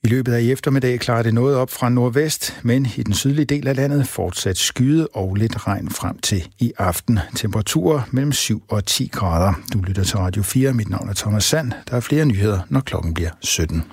I 0.03 0.07
løbet 0.07 0.33
af 0.33 0.41
i 0.41 0.51
eftermiddag 0.51 0.99
klarer 0.99 1.23
det 1.23 1.33
noget 1.33 1.55
op 1.55 1.69
fra 1.69 1.89
nordvest, 1.89 2.59
men 2.63 2.87
i 2.97 3.03
den 3.03 3.13
sydlige 3.13 3.45
del 3.45 3.67
af 3.67 3.75
landet 3.75 4.07
fortsat 4.07 4.57
skyde 4.57 5.07
og 5.13 5.35
lidt 5.35 5.67
regn 5.67 5.89
frem 5.89 6.17
til 6.17 6.47
i 6.59 6.71
aften. 6.77 7.19
Temperaturer 7.35 8.01
mellem 8.11 8.31
7 8.31 8.63
og 8.69 8.85
10 8.85 9.09
grader. 9.11 9.53
Du 9.73 9.79
lytter 9.81 10.03
til 10.03 10.17
Radio 10.17 10.43
4. 10.43 10.73
Mit 10.73 10.89
navn 10.89 11.09
er 11.09 11.13
Thomas 11.13 11.43
Sand. 11.43 11.71
Der 11.89 11.95
er 11.95 11.99
flere 11.99 12.25
nyheder, 12.25 12.59
når 12.69 12.79
klokken 12.79 13.13
bliver 13.13 13.29
17. 13.41 13.83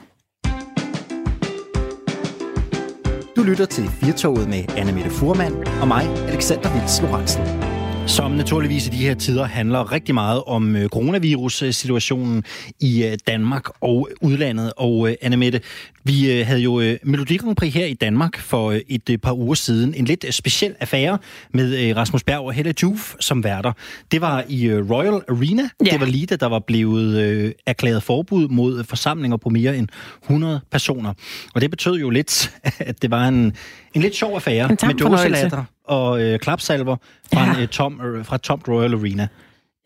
Du 3.36 3.42
lytter 3.42 3.66
til 3.66 3.90
Firtoget 4.00 4.48
med 4.48 4.64
Anne 4.76 4.92
Mette 4.92 5.10
Furman 5.10 5.52
og 5.80 5.88
mig, 5.88 6.04
Alexander 6.28 6.80
Vils 6.80 7.02
Lorentzen. 7.02 7.75
Som 8.06 8.30
naturligvis 8.30 8.86
i 8.86 8.90
de 8.90 8.96
her 8.96 9.14
tider 9.14 9.44
handler 9.44 9.92
rigtig 9.92 10.14
meget 10.14 10.42
om 10.46 10.76
øh, 10.76 10.88
coronavirus-situationen 10.88 12.44
i 12.80 13.04
øh, 13.04 13.18
Danmark 13.26 13.64
og 13.80 14.08
udlandet. 14.20 14.72
Og 14.76 15.08
øh, 15.08 15.14
Anna 15.22 15.36
Mette, 15.36 15.60
vi 16.04 16.26
havde 16.26 16.60
jo 16.60 16.96
Melodi 17.02 17.36
Grand 17.36 17.56
Prix 17.56 17.74
her 17.74 17.86
i 17.86 17.94
Danmark 17.94 18.38
for 18.38 18.78
et 18.88 19.20
par 19.22 19.32
uger 19.32 19.54
siden. 19.54 19.94
En 19.94 20.04
lidt 20.04 20.34
speciel 20.34 20.74
affære 20.80 21.18
med 21.54 21.96
Rasmus 21.96 22.24
Berg 22.24 22.40
og 22.40 22.52
Helle 22.52 22.74
Juf 22.82 23.14
som 23.20 23.44
værter. 23.44 23.72
Det 24.10 24.20
var 24.20 24.44
i 24.48 24.72
Royal 24.72 25.22
Arena. 25.28 25.68
Ja. 25.84 25.90
Det 25.90 26.00
var 26.00 26.06
lige 26.06 26.26
da 26.26 26.36
der 26.36 26.46
var 26.46 26.58
blevet 26.66 27.54
erklæret 27.66 28.02
forbud 28.02 28.48
mod 28.48 28.84
forsamlinger 28.84 29.36
på 29.36 29.48
mere 29.48 29.76
end 29.76 29.88
100 30.22 30.60
personer. 30.70 31.12
Og 31.54 31.60
det 31.60 31.70
betød 31.70 31.94
jo 31.94 32.10
lidt, 32.10 32.52
at 32.78 33.02
det 33.02 33.10
var 33.10 33.28
en, 33.28 33.52
en 33.94 34.02
lidt 34.02 34.16
sjov 34.16 34.34
affære 34.34 34.68
med 34.68 34.94
dåselatter 34.94 35.64
og 35.86 36.22
øh, 36.22 36.38
klapsalver 36.38 36.96
fra, 37.32 37.44
ja. 37.44 37.54
en, 37.54 37.62
øh, 37.62 37.68
Tom, 37.68 38.00
øh, 38.00 38.24
fra 38.24 38.36
Tom 38.36 38.62
Royal 38.68 38.94
Arena. 38.94 39.28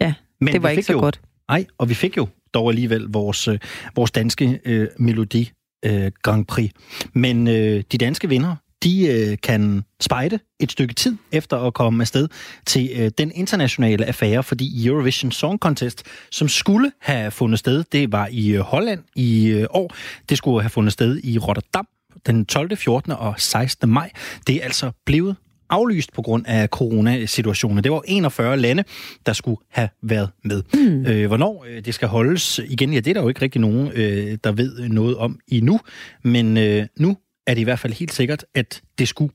Ja, 0.01 0.15
Men 0.41 0.55
det 0.55 0.63
var 0.63 0.69
ikke 0.69 0.83
så 0.83 0.93
jo, 0.93 1.01
godt. 1.01 1.21
Nej, 1.49 1.67
og 1.79 1.89
vi 1.89 1.95
fik 1.95 2.17
jo 2.17 2.29
dog 2.55 2.69
alligevel 2.69 3.07
vores, 3.09 3.49
øh, 3.49 3.59
vores 3.97 4.11
danske 4.11 4.61
øh, 4.65 4.89
Melodi 4.99 5.51
øh, 5.85 6.11
Grand 6.23 6.47
Prix. 6.47 6.71
Men 7.13 7.49
øh, 7.49 7.83
de 7.93 7.99
danske 7.99 8.29
vinder, 8.29 8.57
de 8.83 9.07
øh, 9.07 9.37
kan 9.43 9.85
spejde 10.01 10.39
et 10.61 10.73
stykke 10.73 10.95
tid 10.95 11.17
efter 11.33 11.57
at 11.59 11.75
komme 11.75 12.03
afsted 12.03 12.29
til 12.67 12.91
øh, 12.97 13.11
den 13.19 13.33
internationale 13.35 14.05
affære, 14.05 14.43
fordi 14.43 14.87
Eurovision 14.87 15.33
Song 15.33 15.59
Contest, 15.59 16.03
som 16.31 16.49
skulle 16.49 16.93
have 17.01 17.31
fundet 17.31 17.59
sted, 17.59 17.85
det 17.93 18.13
var 18.13 18.29
i 18.31 18.49
øh, 18.49 18.61
Holland 18.61 19.01
i 19.17 19.49
øh, 19.49 19.67
år. 19.71 19.95
Det 20.29 20.39
skulle 20.39 20.63
have 20.63 20.71
fundet 20.71 20.93
sted 20.93 21.21
i 21.25 21.39
Rotterdam 21.39 21.87
den 22.27 22.47
12., 22.47 22.77
14. 22.77 23.13
og 23.13 23.35
16. 23.39 23.89
maj. 23.89 24.11
Det 24.47 24.57
er 24.57 24.65
altså 24.65 24.91
blevet 25.07 25.37
aflyst 25.71 26.13
på 26.13 26.23
grund 26.23 26.45
af 26.47 26.69
coronasituationen. 26.69 27.85
Det 27.85 27.93
var 27.93 28.03
41 28.05 28.57
lande, 28.57 28.85
der 29.27 29.33
skulle 29.33 29.61
have 29.69 29.89
været 30.03 30.31
med. 30.45 30.63
Mm. 30.75 31.07
Øh, 31.07 31.27
hvornår 31.27 31.65
øh, 31.69 31.85
det 31.85 31.95
skal 31.95 32.09
holdes 32.09 32.61
igen, 32.69 32.93
ja, 32.93 33.01
det 33.01 33.11
er 33.11 33.15
der 33.15 33.23
jo 33.23 33.29
ikke 33.29 33.43
rigtig 33.43 33.61
nogen, 33.61 33.89
øh, 33.95 34.39
der 34.45 34.53
ved 34.53 34.89
noget 34.89 35.17
om 35.17 35.39
endnu. 35.49 35.81
Men 36.23 36.57
øh, 36.57 36.87
nu 36.97 37.17
er 37.47 37.55
det 37.55 37.61
i 37.61 37.65
hvert 37.65 37.79
fald 37.79 37.93
helt 37.93 38.13
sikkert, 38.13 38.45
at 38.55 38.83
det 38.99 39.09
skulle, 39.09 39.33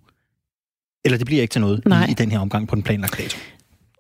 eller 1.06 1.18
det 1.18 1.26
bliver 1.26 1.42
ikke 1.42 1.52
til 1.52 1.62
noget 1.62 1.84
i, 1.86 2.12
i 2.12 2.14
den 2.14 2.32
her 2.32 2.40
omgang 2.40 2.68
på 2.68 2.76
den 2.76 2.84
planlagte 2.84 3.24
dato. 3.24 3.38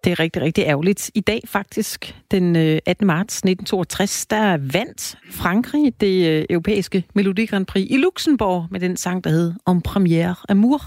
Det 0.05 0.11
er 0.11 0.19
rigtig, 0.19 0.41
rigtig 0.41 0.63
ærgerligt. 0.63 1.11
I 1.13 1.19
dag 1.19 1.41
faktisk, 1.45 2.15
den 2.31 2.55
18. 2.55 3.03
Øh, 3.03 3.07
marts 3.07 3.35
1962, 3.35 4.25
der 4.25 4.57
vandt 4.57 5.17
Frankrig 5.31 6.01
det 6.01 6.27
øh, 6.27 6.45
europæiske 6.49 7.03
Melodi 7.15 7.45
Grand 7.45 7.65
Prix 7.65 7.87
i 7.89 7.97
Luxembourg 7.97 8.67
med 8.71 8.79
den 8.79 8.97
sang, 8.97 9.23
der 9.23 9.29
hed 9.29 9.53
Om 9.65 9.81
Première 9.87 10.43
Amour, 10.49 10.81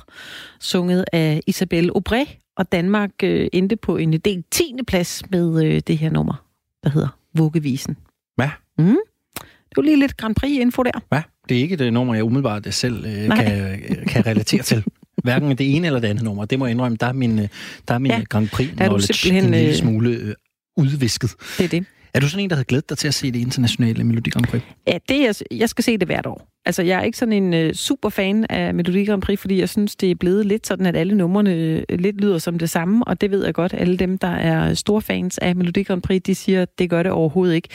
sunget 0.61 1.05
af 1.13 1.41
Isabelle 1.47 1.91
Aubray. 1.95 2.25
Og 2.57 2.73
Danmark 2.73 3.11
øh, 3.23 3.49
endte 3.53 3.77
på 3.77 3.97
en 3.97 4.13
del 4.13 4.45
10. 4.51 4.75
plads 4.87 5.23
med 5.31 5.81
det 5.81 5.99
her 5.99 6.11
nummer, 6.11 6.45
der 6.85 6.91
hedder 6.91 7.19
Vuggevisen. 7.35 7.97
Hvad? 8.37 8.51
Mm. 8.79 8.97
Det 9.41 9.77
var 9.77 9.83
lige 9.83 9.99
lidt 9.99 10.17
Grand 10.17 10.35
Prix-info 10.35 10.83
der. 10.83 11.01
Hvad? 11.09 11.23
Det 11.49 11.57
er 11.57 11.61
ikke 11.61 11.77
det 11.77 11.93
nummer, 11.93 12.15
jeg 12.15 12.25
umiddelbart 12.25 12.75
selv 12.75 13.05
øh, 13.07 13.37
kan, 13.37 13.81
kan 14.07 14.27
relatere 14.27 14.63
til. 14.63 14.85
Hverken 15.23 15.51
det 15.51 15.77
ene 15.77 15.87
eller 15.87 16.01
det 16.01 16.09
andet 16.09 16.25
nummer. 16.25 16.45
Det 16.45 16.59
må 16.59 16.67
jeg 16.67 16.71
indrømme. 16.71 16.97
Der 17.01 17.07
er 17.07 17.13
min, 17.13 17.39
øh, 17.39 17.49
der 17.89 17.95
er 17.95 17.99
min 17.99 18.11
ja, 18.11 18.23
Grand 18.29 18.49
Prix-knowledge 18.49 19.29
en 19.29 19.51
lille 19.51 19.69
øh, 19.69 19.75
smule 19.75 20.11
øh, 20.11 20.35
udvisket. 20.77 21.35
Det 21.59 21.65
er 21.65 21.69
det. 21.69 21.87
Er 22.15 22.21
du 22.21 22.29
sådan 22.29 22.45
en, 22.45 22.51
der 22.51 22.57
havde 22.57 22.65
glædet 22.65 22.89
dig 22.89 22.99
til 22.99 23.09
at 23.09 23.15
se 23.15 23.33
det 23.33 23.39
internationale 23.39 24.05
Melodi 24.05 24.31
Grand 24.31 24.47
Prix? 24.47 24.63
Ja, 24.87 24.99
det 25.09 25.29
er, 25.29 25.43
jeg 25.51 25.69
skal 25.69 25.85
se 25.85 25.99
det 25.99 26.09
hvert 26.09 26.27
år. 26.27 26.49
Altså, 26.65 26.83
jeg 26.83 26.99
er 26.99 27.03
ikke 27.03 27.19
sådan 27.19 27.55
en 27.55 27.67
uh, 27.67 27.73
super 27.73 28.09
fan 28.09 28.47
af 28.51 28.75
Melodi 28.75 29.05
Grand 29.05 29.23
Prix, 29.23 29.41
fordi 29.41 29.61
jeg 29.61 29.69
synes, 29.69 29.97
det 29.97 30.11
er 30.11 30.15
blevet 30.15 30.47
lidt 30.47 30.67
sådan, 30.67 30.87
at 30.87 30.97
alle 30.97 31.15
numrene 31.15 31.85
uh, 31.93 31.99
lidt 31.99 32.21
lyder 32.21 32.39
som 32.39 32.59
det 32.59 32.71
samme, 32.71 33.05
og 33.07 33.21
det 33.21 33.31
ved 33.31 33.45
jeg 33.45 33.55
godt. 33.55 33.75
Alle 33.75 33.97
dem, 33.97 34.19
der 34.19 34.29
er 34.29 34.75
store 34.75 35.03
fans 35.03 35.39
af 35.39 35.57
Melodi 35.57 35.83
Grand 35.83 36.03
Prix, 36.03 36.23
de 36.23 36.35
siger, 36.35 36.63
at 36.63 36.79
det 36.79 36.91
gør 36.91 37.03
det 37.03 37.13
overhovedet 37.13 37.55
ikke. 37.55 37.69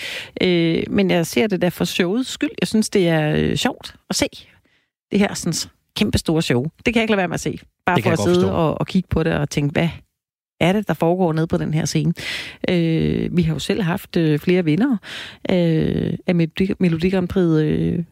Uh, 0.43 0.93
men 0.95 1.11
jeg 1.11 1.27
ser 1.27 1.47
det 1.47 1.61
der 1.61 1.69
for 1.69 1.85
showets 1.85 2.29
skyld. 2.29 2.51
Jeg 2.61 2.67
synes, 2.67 2.89
det 2.89 3.07
er 3.07 3.51
uh, 3.51 3.55
sjovt 3.55 3.95
at 4.09 4.15
se 4.15 4.27
det 5.11 5.19
her 5.19 5.33
sådan, 5.33 5.53
kæmpe 5.97 6.17
store 6.17 6.41
show. 6.41 6.63
Det 6.63 6.93
kan 6.93 6.95
jeg 6.95 7.03
ikke 7.03 7.11
lade 7.11 7.17
være 7.17 7.27
med 7.27 7.33
at 7.33 7.39
se. 7.39 7.59
Bare 7.85 7.95
det 7.95 8.03
for 8.03 8.11
at 8.11 8.19
sidde 8.19 8.55
og, 8.55 8.79
og 8.79 8.87
kigge 8.87 9.07
på 9.09 9.23
det 9.23 9.33
og 9.33 9.49
tænke, 9.49 9.71
hvad 9.71 9.89
er 10.59 10.73
det, 10.73 10.87
der 10.87 10.93
foregår 10.93 11.33
nede 11.33 11.47
på 11.47 11.57
den 11.57 11.73
her 11.73 11.85
scene? 11.85 12.13
Øh, 12.69 13.37
vi 13.37 13.41
har 13.41 13.53
jo 13.53 13.59
selv 13.59 13.81
haft 13.81 14.17
øh, 14.17 14.39
flere 14.39 14.63
vinder 14.65 14.97
øh, 15.51 16.13
af 16.27 16.35
Melodi 16.79 17.09
Grand 17.09 17.27
Prix 17.27 17.43
øh, 17.43 18.03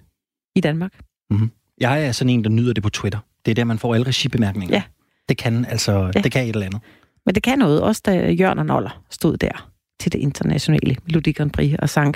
i 0.55 0.61
Danmark. 0.61 0.93
Mm-hmm. 1.29 1.51
Jeg 1.79 2.05
er 2.05 2.11
sådan 2.11 2.29
en, 2.29 2.43
der 2.43 2.49
nyder 2.49 2.73
det 2.73 2.83
på 2.83 2.89
Twitter. 2.89 3.19
Det 3.45 3.51
er 3.51 3.55
der, 3.55 3.63
man 3.63 3.79
får 3.79 3.93
alle 3.93 4.07
regibemærkninger. 4.07 4.75
Ja. 4.75 4.83
Det 5.29 5.37
kan 5.37 5.65
altså, 5.65 6.11
ja. 6.15 6.21
det 6.21 6.31
kan 6.31 6.43
et 6.43 6.49
eller 6.49 6.65
andet. 6.65 6.81
Men 7.25 7.35
det 7.35 7.43
kan 7.43 7.59
noget, 7.59 7.81
også 7.81 8.01
da 8.05 8.31
Jørgen 8.31 8.59
og 8.59 8.65
Noller 8.65 9.03
stod 9.09 9.37
der 9.37 9.69
til 9.99 10.11
det 10.11 10.19
internationale 10.19 10.95
Melodi 11.05 11.31
Grand 11.31 11.51
Prix 11.51 11.75
og 11.79 11.89
sang 11.89 12.15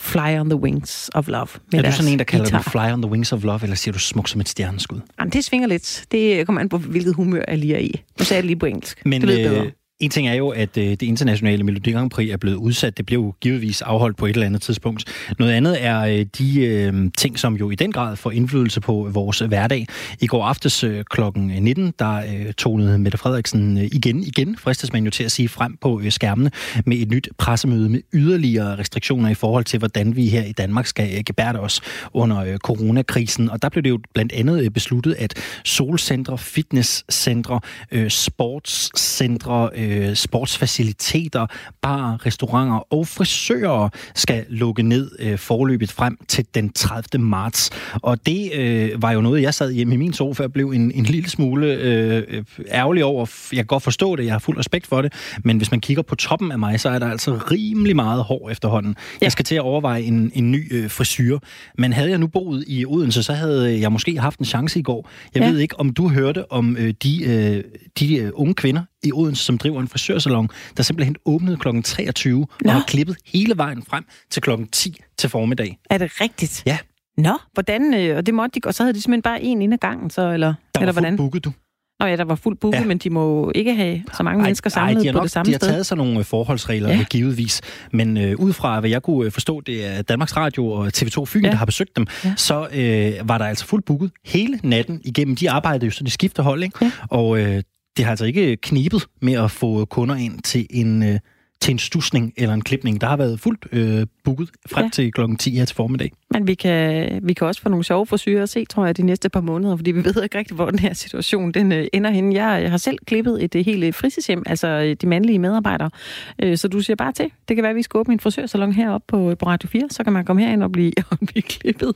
Fly 0.00 0.38
on 0.38 0.50
the 0.50 0.56
Wings 0.56 1.10
of 1.14 1.28
Love. 1.28 1.46
er 1.72 1.82
du 1.82 1.92
sådan 1.92 2.12
en, 2.12 2.18
der 2.18 2.24
kalder 2.24 2.44
guitar. 2.44 2.62
det 2.62 2.72
Fly 2.72 2.92
on 2.92 3.02
the 3.02 3.10
Wings 3.10 3.32
of 3.32 3.44
Love, 3.44 3.60
eller 3.62 3.76
siger 3.76 3.92
du 3.92 3.98
smuk 3.98 4.28
som 4.28 4.40
et 4.40 4.48
stjerneskud? 4.48 5.00
Jamen, 5.20 5.32
det 5.32 5.44
svinger 5.44 5.68
lidt. 5.68 6.04
Det 6.12 6.46
kommer 6.46 6.60
an 6.60 6.68
på, 6.68 6.78
hvilket 6.78 7.14
humør 7.14 7.42
jeg 7.48 7.58
lige 7.58 7.74
er 7.74 7.78
i. 7.78 8.02
Nu 8.18 8.24
sagde 8.24 8.38
jeg 8.38 8.46
lige 8.46 8.58
på 8.58 8.66
engelsk. 8.66 9.02
Men, 9.04 9.20
det 9.20 9.28
lyder 9.28 9.50
bedre. 9.50 9.70
En 10.00 10.10
ting 10.10 10.28
er 10.28 10.34
jo, 10.34 10.48
at 10.48 10.76
øh, 10.76 10.84
det 10.84 11.02
internationale 11.02 11.64
Melodi 11.64 11.92
Grand 11.92 12.10
Prix 12.10 12.30
er 12.30 12.36
blevet 12.36 12.56
udsat. 12.56 12.96
Det 12.96 13.06
blev 13.06 13.34
givetvis 13.40 13.82
afholdt 13.82 14.16
på 14.16 14.26
et 14.26 14.30
eller 14.30 14.46
andet 14.46 14.62
tidspunkt. 14.62 15.04
Noget 15.38 15.52
andet 15.52 15.84
er 15.84 16.00
øh, 16.00 16.26
de 16.38 16.60
øh, 16.60 17.10
ting, 17.16 17.38
som 17.38 17.56
jo 17.56 17.70
i 17.70 17.74
den 17.74 17.92
grad 17.92 18.16
får 18.16 18.30
indflydelse 18.30 18.80
på 18.80 19.08
vores 19.12 19.38
hverdag. 19.38 19.86
I 20.20 20.26
går 20.26 20.44
aftes 20.44 20.84
øh, 20.84 21.04
kl. 21.10 21.20
19, 21.34 21.94
der 21.98 22.16
øh, 22.16 22.52
tonede 22.52 22.98
Mette 22.98 23.18
Frederiksen 23.18 23.78
øh, 23.78 23.84
igen, 23.84 24.22
igen, 24.22 24.56
fristes 24.58 24.92
man 24.92 25.04
jo 25.04 25.10
til 25.10 25.24
at 25.24 25.32
sige, 25.32 25.48
frem 25.48 25.76
på 25.76 26.00
øh, 26.00 26.12
skærmene 26.12 26.50
med 26.86 26.96
et 26.96 27.10
nyt 27.10 27.28
pressemøde 27.38 27.88
med 27.88 28.00
yderligere 28.12 28.78
restriktioner 28.78 29.28
i 29.28 29.34
forhold 29.34 29.64
til, 29.64 29.78
hvordan 29.78 30.16
vi 30.16 30.26
her 30.26 30.44
i 30.44 30.52
Danmark 30.52 30.86
skal 30.86 31.16
øh, 31.16 31.22
gebærde 31.26 31.60
os 31.60 31.80
under 32.12 32.38
øh, 32.38 32.56
coronakrisen. 32.56 33.50
Og 33.50 33.62
der 33.62 33.68
blev 33.68 33.82
det 33.82 33.90
jo 33.90 33.98
blandt 34.14 34.32
andet 34.32 34.64
øh, 34.64 34.70
besluttet, 34.70 35.14
at 35.18 35.34
solcentre, 35.64 36.38
fitnesscentre, 36.38 37.60
øh, 37.92 38.10
sportscentre, 38.10 39.70
øh, 39.74 39.89
øh, 39.90 40.14
sportsfaciliteter, 40.14 41.46
bar, 41.82 42.26
restauranter 42.26 42.92
og 42.92 43.06
frisører 43.06 43.88
skal 44.14 44.44
lukke 44.48 44.82
ned 44.82 45.10
øh, 45.18 45.38
forløbet 45.38 45.92
frem 45.92 46.18
til 46.28 46.46
den 46.54 46.72
30. 46.72 47.24
marts. 47.24 47.70
Og 47.94 48.26
det 48.26 48.54
øh, 48.54 49.02
var 49.02 49.12
jo 49.12 49.20
noget, 49.20 49.42
jeg 49.42 49.54
sad 49.54 49.72
hjemme 49.72 49.94
i 49.94 49.96
min 49.96 50.12
sofa 50.12 50.42
og 50.42 50.52
blev 50.52 50.70
en, 50.70 50.92
en 50.92 51.04
lille 51.04 51.30
smule 51.30 51.66
øh, 51.66 52.44
ærgerlig 52.68 53.04
over. 53.04 53.26
Jeg 53.52 53.58
kan 53.58 53.66
godt 53.66 53.82
forstå 53.82 54.16
det, 54.16 54.24
jeg 54.24 54.34
har 54.34 54.38
fuld 54.38 54.58
respekt 54.58 54.86
for 54.86 55.02
det, 55.02 55.12
men 55.44 55.56
hvis 55.56 55.70
man 55.70 55.80
kigger 55.80 56.02
på 56.02 56.14
toppen 56.14 56.52
af 56.52 56.58
mig, 56.58 56.80
så 56.80 56.88
er 56.88 56.98
der 56.98 57.10
altså 57.10 57.32
rimelig 57.50 57.96
meget 57.96 58.24
hår 58.24 58.50
efterhånden. 58.50 58.96
Ja. 58.98 59.24
Jeg 59.24 59.32
skal 59.32 59.44
til 59.44 59.54
at 59.54 59.60
overveje 59.60 60.02
en, 60.02 60.32
en 60.34 60.50
ny 60.50 60.74
øh, 60.74 60.90
frisyr. 60.90 61.38
Men 61.78 61.92
havde 61.92 62.10
jeg 62.10 62.18
nu 62.18 62.26
boet 62.26 62.64
i 62.66 62.86
Odense, 62.86 63.22
så 63.22 63.32
havde 63.32 63.80
jeg 63.80 63.92
måske 63.92 64.18
haft 64.18 64.38
en 64.38 64.44
chance 64.44 64.78
i 64.78 64.82
går. 64.82 65.08
Jeg 65.34 65.42
ja. 65.42 65.50
ved 65.50 65.58
ikke, 65.58 65.80
om 65.80 65.90
du 65.90 66.08
hørte 66.08 66.52
om 66.52 66.76
øh, 66.76 66.94
de, 67.02 67.24
øh, 67.24 67.64
de 67.98 68.16
øh, 68.16 68.30
unge 68.34 68.54
kvinder 68.54 68.82
i 69.02 69.12
Odense, 69.12 69.44
som 69.44 69.58
driver 69.58 69.80
en 69.80 69.88
frisørsalon, 69.88 70.48
der 70.76 70.82
simpelthen 70.82 71.16
åbnede 71.24 71.56
kl. 71.56 71.82
23 71.82 72.38
Nå. 72.38 72.46
og 72.64 72.72
har 72.72 72.84
klippet 72.86 73.16
hele 73.26 73.56
vejen 73.56 73.82
frem 73.88 74.04
til 74.30 74.42
kl. 74.42 74.50
10 74.72 75.00
til 75.18 75.30
formiddag. 75.30 75.78
Er 75.90 75.98
det 75.98 76.20
rigtigt? 76.20 76.62
Ja. 76.66 76.78
Nå, 77.16 77.38
hvordan, 77.52 77.94
øh, 77.94 78.16
og 78.16 78.26
det 78.26 78.34
måtte 78.34 78.60
de, 78.60 78.66
og 78.66 78.74
så 78.74 78.82
havde 78.82 78.94
de 78.94 79.00
simpelthen 79.00 79.22
bare 79.22 79.42
en 79.42 79.62
ind 79.62 79.72
ad 79.72 79.78
gangen, 79.78 80.10
så, 80.10 80.32
eller, 80.32 80.54
der 80.74 80.80
eller 80.80 80.92
var 80.92 81.00
hvordan? 81.00 81.16
booket, 81.16 81.44
du. 81.44 81.52
Nå 82.00 82.06
ja, 82.06 82.16
der 82.16 82.24
var 82.24 82.34
fuldt 82.34 82.60
booket, 82.60 82.80
ja. 82.80 82.84
men 82.84 82.98
de 82.98 83.10
må 83.10 83.52
ikke 83.54 83.74
have 83.74 84.02
så 84.12 84.22
mange 84.22 84.40
ej, 84.40 84.46
mennesker 84.46 84.70
samlet 84.70 85.06
ej, 85.06 85.12
de 85.12 85.18
på 85.18 85.22
det 85.22 85.30
samme 85.30 85.52
sted. 85.52 85.58
de 85.60 85.66
har 85.66 85.72
taget 85.72 85.86
sig 85.86 85.96
nogle 85.96 86.18
øh, 86.18 86.24
forholdsregler, 86.24 86.88
ja. 86.88 87.04
givetvis. 87.10 87.60
Men 87.92 88.16
øh, 88.16 88.36
ud 88.36 88.52
fra, 88.52 88.80
hvad 88.80 88.90
jeg 88.90 89.02
kunne 89.02 89.26
øh, 89.26 89.32
forstå, 89.32 89.60
det 89.60 89.86
er 89.86 90.02
Danmarks 90.02 90.36
Radio 90.36 90.66
og 90.66 90.86
TV2 90.86 91.24
Fyn, 91.24 91.44
ja. 91.44 91.50
der 91.50 91.56
har 91.56 91.64
besøgt 91.64 91.96
dem, 91.96 92.06
ja. 92.24 92.34
så 92.36 92.68
øh, 92.72 93.28
var 93.28 93.38
der 93.38 93.44
altså 93.44 93.66
fuldt 93.66 93.84
booket 93.84 94.10
hele 94.24 94.60
natten 94.62 95.00
igennem. 95.04 95.36
De 95.36 95.50
arbejdede 95.50 95.86
jo 95.86 95.90
så 95.90 96.04
de 96.04 96.10
skifter 96.10 96.42
hold, 96.42 96.62
ikke? 96.62 96.78
Ja. 96.84 96.90
Og 97.10 97.38
øh, 97.40 97.62
det 97.96 98.04
har 98.04 98.10
altså 98.10 98.24
ikke 98.24 98.56
knibet 98.56 99.06
med 99.20 99.32
at 99.32 99.50
få 99.50 99.84
kunder 99.84 100.14
ind 100.14 100.42
til 100.42 100.66
en, 100.70 101.02
øh, 101.02 101.18
til 101.60 101.72
en 101.72 101.78
stusning 101.78 102.32
eller 102.36 102.54
en 102.54 102.62
klipning. 102.62 103.00
Der 103.00 103.06
har 103.06 103.16
været 103.16 103.40
fuldt 103.40 103.66
øh, 103.72 104.06
booket 104.24 104.50
frem 104.70 104.84
ja. 104.84 104.90
til 104.90 105.12
klokken 105.12 105.36
10 105.36 105.50
her 105.50 105.64
til 105.64 105.76
formiddag. 105.76 106.12
Men 106.34 106.46
vi 106.46 106.54
kan, 106.54 107.08
vi 107.22 107.32
kan 107.32 107.46
også 107.46 107.62
få 107.62 107.68
nogle 107.68 107.84
sjove 107.84 108.06
forsyre 108.06 108.42
at 108.42 108.48
se, 108.48 108.64
tror 108.64 108.86
jeg, 108.86 108.96
de 108.96 109.02
næste 109.02 109.28
par 109.28 109.40
måneder, 109.40 109.76
fordi 109.76 109.90
vi 109.90 110.04
ved 110.14 110.22
ikke 110.22 110.38
rigtig, 110.38 110.54
hvor 110.54 110.70
den 110.70 110.78
her 110.78 110.94
situation 110.94 111.52
den 111.52 111.72
øh, 111.72 111.86
ender 111.92 112.10
hen. 112.10 112.32
Jeg, 112.32 112.62
jeg 112.62 112.70
har 112.70 112.78
selv 112.78 112.98
klippet 113.06 113.44
et, 113.44 113.54
et 113.54 113.64
helt 113.64 113.94
fritidshjem, 113.94 114.42
altså 114.46 114.68
øh, 114.68 114.96
de 115.00 115.06
mandlige 115.06 115.38
medarbejdere. 115.38 115.90
Øh, 116.38 116.58
så 116.58 116.68
du 116.68 116.80
siger 116.80 116.96
bare 116.96 117.12
til. 117.12 117.30
Det 117.48 117.56
kan 117.56 117.62
være, 117.62 117.70
at 117.70 117.76
vi 117.76 117.82
skal 117.82 117.98
åbne 117.98 118.12
en 118.14 118.20
frisørsalon 118.20 118.72
heroppe 118.72 119.04
på, 119.08 119.34
på 119.38 119.46
Radio 119.46 119.68
4, 119.68 119.88
så 119.90 120.04
kan 120.04 120.12
man 120.12 120.24
komme 120.24 120.42
herind 120.42 120.62
og 120.62 120.72
blive, 120.72 120.92
og 121.10 121.18
blive 121.26 121.42
klippet. 121.42 121.94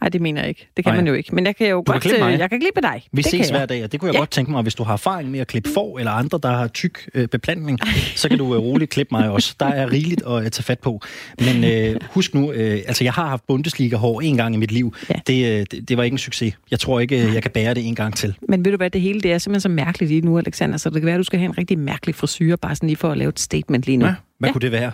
Nej, 0.00 0.08
det 0.08 0.20
mener 0.20 0.40
jeg 0.40 0.48
ikke. 0.48 0.68
Det 0.76 0.84
kan 0.84 0.90
Ej. 0.90 0.96
man 0.96 1.06
jo 1.06 1.14
ikke. 1.14 1.34
Men 1.34 1.46
jeg 1.46 1.56
kan 1.56 1.70
jo 1.70 1.76
du 1.76 1.92
godt... 1.92 2.02
Kan 2.02 2.40
jeg 2.40 2.50
kan 2.50 2.60
klippe 2.60 2.80
dig. 2.82 3.02
Vi 3.12 3.22
det 3.22 3.30
ses 3.30 3.50
hver 3.50 3.66
dag, 3.66 3.84
og 3.84 3.92
det 3.92 4.00
kunne 4.00 4.08
jeg 4.08 4.14
ja. 4.14 4.18
godt 4.18 4.30
tænke 4.30 4.50
mig, 4.50 4.62
hvis 4.62 4.74
du 4.74 4.82
har 4.82 4.92
erfaring 4.92 5.30
med 5.30 5.40
at 5.40 5.46
klippe 5.46 5.70
får 5.74 5.98
eller 5.98 6.12
andre, 6.12 6.38
der 6.42 6.50
har 6.50 6.68
tyk 6.68 7.08
øh, 7.14 7.28
beplantning, 7.28 7.78
så 8.16 8.28
kan 8.28 8.38
du 8.38 8.54
øh, 8.54 8.60
roligt 8.60 8.90
klippe 8.90 9.14
mig 9.14 9.30
også. 9.30 9.54
Der 9.60 9.66
er 9.66 9.92
rigeligt 9.92 10.22
at 10.26 10.52
tage 10.52 10.64
fat 10.64 10.78
på. 10.78 11.00
Men 11.38 11.64
øh, 11.64 12.00
husk 12.10 12.34
nu, 12.34 12.52
øh, 12.52 12.82
altså 12.86 13.04
jeg 13.04 13.12
har 13.12 13.26
haft 13.26 13.46
Bundesliga-hår 13.64 14.20
en 14.20 14.36
gang 14.36 14.54
i 14.54 14.58
mit 14.58 14.72
liv. 14.72 14.94
Ja. 15.10 15.14
Det, 15.26 15.60
øh, 15.60 15.66
det, 15.70 15.88
det 15.88 15.96
var 15.96 16.02
ikke 16.02 16.14
en 16.14 16.18
succes. 16.18 16.54
Jeg 16.70 16.80
tror 16.80 17.00
ikke, 17.00 17.34
jeg 17.34 17.42
kan 17.42 17.50
bære 17.50 17.74
det 17.74 17.86
en 17.86 17.94
gang 17.94 18.16
til. 18.16 18.36
Men 18.48 18.64
ved 18.64 18.72
du 18.72 18.76
hvad, 18.76 18.90
det 18.90 19.00
hele 19.00 19.20
det 19.20 19.32
er 19.32 19.38
simpelthen 19.38 19.60
så 19.60 19.68
mærkeligt 19.68 20.10
lige 20.10 20.20
nu, 20.20 20.38
Alexander, 20.38 20.76
så 20.76 20.90
det 20.90 21.00
kan 21.00 21.06
være, 21.06 21.14
at 21.14 21.18
du 21.18 21.24
skal 21.24 21.38
have 21.38 21.48
en 21.48 21.58
rigtig 21.58 21.78
mærkelig 21.78 22.14
frisyr, 22.14 22.56
bare 22.56 22.74
sådan 22.74 22.86
lige 22.86 22.96
for 22.96 23.10
at 23.10 23.18
lave 23.18 23.28
et 23.28 23.40
statement 23.40 23.86
lige 23.86 23.96
nu. 23.96 24.06
Ja, 24.06 24.14
hvad 24.38 24.48
ja. 24.48 24.52
kunne 24.52 24.60
det 24.60 24.72
være? 24.72 24.92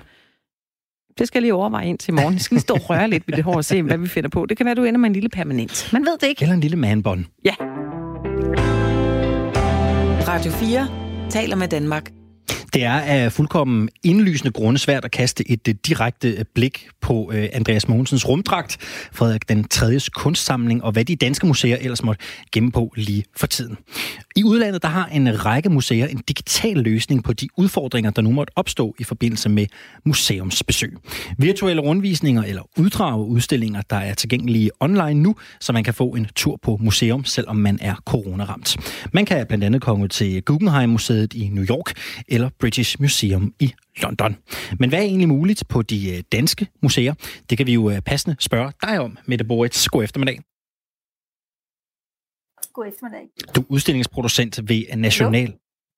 Det 1.19 1.27
skal 1.29 1.39
jeg 1.39 1.43
lige 1.43 1.55
overveje 1.55 1.87
ind 1.87 1.99
til 1.99 2.15
morgen. 2.15 2.35
Jeg 2.35 2.41
skal 2.41 2.55
lige 2.55 2.63
stå 2.63 2.75
og 2.75 2.91
røre 2.91 3.11
lidt 3.11 3.29
ved 3.29 3.37
det 3.37 3.45
hår 3.45 3.55
og 3.55 3.65
se, 3.65 3.83
hvad 3.83 3.99
vi 3.99 4.09
finder 4.09 4.31
på. 4.31 4.47
Det 4.47 4.57
kan 4.57 4.67
være, 4.67 4.75
du 4.75 4.85
ender 4.85 4.99
med 4.99 5.07
en 5.09 5.13
lille 5.13 5.29
permanent. 5.29 5.89
Man 5.93 6.03
ved 6.03 6.19
det 6.21 6.27
ikke. 6.27 6.43
Eller 6.43 6.55
en 6.55 6.61
lille 6.61 6.77
manbånd. 6.77 7.25
Ja. 7.45 7.55
Radio 10.29 10.53
4 10.53 10.89
taler 11.31 11.57
med 11.57 11.69
Danmark. 11.69 12.11
Det 12.75 12.85
er 12.85 12.93
af 12.93 13.33
fuldkommen 13.33 13.89
indlysende 14.03 14.53
grunde 14.53 14.79
svært 14.79 15.05
at 15.05 15.11
kaste 15.11 15.51
et 15.51 15.69
øh, 15.69 15.75
direkte 15.87 16.31
øh, 16.31 16.45
blik 16.55 16.89
på 17.01 17.31
øh, 17.35 17.49
Andreas 17.53 17.89
Mogensens 17.89 18.29
rumdragt, 18.29 18.77
Frederik 19.13 19.49
den 19.49 19.69
3. 19.69 19.99
kunstsamling 20.15 20.85
og 20.85 20.93
hvad 20.93 21.05
de 21.05 21.17
danske 21.17 21.47
museer 21.47 21.77
ellers 21.81 22.03
måtte 22.03 22.25
gemme 22.53 22.73
på 22.73 22.93
lige 22.97 23.25
for 23.37 23.47
tiden. 23.47 23.77
I 24.37 24.45
udlandet 24.45 24.83
der 24.83 24.89
har 24.89 25.07
en 25.07 25.45
række 25.47 25.69
museer 25.69 26.07
en 26.07 26.23
digital 26.29 26.77
løsning 26.77 27.25
på 27.25 27.33
de 27.33 27.49
udfordringer, 27.57 28.11
der 28.11 28.23
nu 28.23 28.31
måtte 28.31 28.53
opstå 28.57 28.95
i 28.99 29.05
forbindelse 29.05 29.49
med 29.49 29.67
museumsbesøg. 30.05 30.97
Virtuelle 31.39 31.83
rundvisninger 31.83 32.43
eller 32.43 32.63
uddrag 32.79 33.21
udstillinger, 33.29 33.83
der 33.91 33.97
er 33.97 34.15
tilgængelige 34.15 34.71
online 34.81 35.23
nu, 35.23 35.37
så 35.61 35.73
man 35.73 35.85
kan 35.85 35.95
få 35.95 36.09
en 36.09 36.27
tur 36.37 36.59
på 36.63 36.79
museum, 36.81 37.25
selvom 37.25 37.57
man 37.57 37.79
er 37.83 37.95
coronaramt. 38.07 38.77
Man 39.13 39.25
kan 39.27 39.47
blandt 39.47 39.65
andet 39.65 39.83
komme 39.83 40.09
til 40.09 40.43
Guggenheim-museet 40.43 41.35
i 41.35 41.49
New 41.49 41.65
York 41.65 41.93
eller 42.29 42.51
British 42.61 43.01
Museum 43.01 43.55
i 43.61 43.73
London. 44.03 44.37
Men 44.79 44.89
hvad 44.89 44.99
er 44.99 45.03
egentlig 45.03 45.29
muligt 45.29 45.69
på 45.69 45.83
de 45.83 46.17
øh, 46.17 46.23
danske 46.33 46.67
museer? 46.83 47.15
Det 47.51 47.59
kan 47.59 47.67
vi 47.67 47.75
jo 47.75 47.91
øh, 47.91 48.01
passende 48.01 48.37
spørge 48.41 48.73
dig 48.83 49.01
om, 49.01 49.19
Mette 49.27 49.45
Boritz. 49.45 49.89
God 49.89 50.05
eftermiddag. 50.05 50.41
God 52.73 52.87
eftermiddag. 52.87 53.29
Du 53.57 53.61
er 53.61 53.65
udstillingsproducent 53.69 54.69
ved 54.69 54.97
National. 54.97 55.55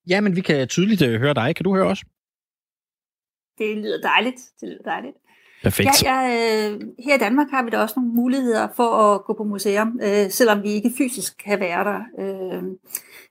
Ja, 0.09 0.21
men 0.21 0.35
vi 0.35 0.41
kan 0.41 0.67
tydeligt 0.67 1.01
uh, 1.01 1.07
høre 1.07 1.33
dig. 1.33 1.55
Kan 1.55 1.63
du 1.63 1.75
høre 1.75 1.87
os? 1.87 2.03
Det 3.57 3.77
lyder 3.77 4.01
dejligt. 4.01 4.41
Det 4.61 4.69
lyder 4.69 4.83
dejligt. 4.83 5.15
Perfekt. 5.63 6.03
Ja, 6.03 6.19
ja, 6.19 6.71
øh, 6.71 6.81
her 7.05 7.15
i 7.15 7.17
Danmark 7.17 7.47
har 7.51 7.63
vi 7.63 7.69
da 7.69 7.77
også 7.77 7.93
nogle 7.97 8.13
muligheder 8.13 8.67
for 8.75 8.89
at 8.89 9.23
gå 9.23 9.33
på 9.33 9.43
museum, 9.43 9.99
øh, 10.03 10.31
selvom 10.31 10.63
vi 10.63 10.69
ikke 10.69 10.91
fysisk 10.97 11.37
kan 11.37 11.59
være 11.59 11.83
der. 11.83 11.99
Øh, 12.19 12.63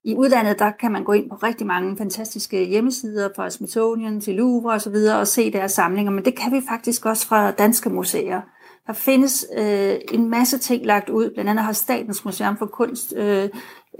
i 0.04 0.14
udlandet 0.14 0.58
der 0.58 0.70
kan 0.70 0.92
man 0.92 1.04
gå 1.04 1.12
ind 1.12 1.30
på 1.30 1.36
rigtig 1.36 1.66
mange 1.66 1.96
fantastiske 1.96 2.64
hjemmesider, 2.64 3.28
fra 3.36 3.50
Smithsonian 3.50 4.20
til 4.20 4.34
Louvre 4.34 4.74
osv., 4.74 4.94
og, 4.94 5.18
og 5.18 5.28
se 5.28 5.52
deres 5.52 5.72
samlinger, 5.72 6.12
men 6.12 6.24
det 6.24 6.36
kan 6.36 6.52
vi 6.52 6.60
faktisk 6.68 7.06
også 7.06 7.26
fra 7.26 7.50
danske 7.50 7.90
museer. 7.90 8.40
Der 8.86 8.92
findes 8.92 9.46
øh, 9.58 9.94
en 10.12 10.30
masse 10.30 10.58
ting 10.58 10.86
lagt 10.86 11.08
ud, 11.08 11.30
blandt 11.34 11.50
andet 11.50 11.64
har 11.64 11.72
Statens 11.72 12.24
Museum 12.24 12.56
for 12.56 12.66
Kunst 12.66 13.14
øh, 13.16 13.48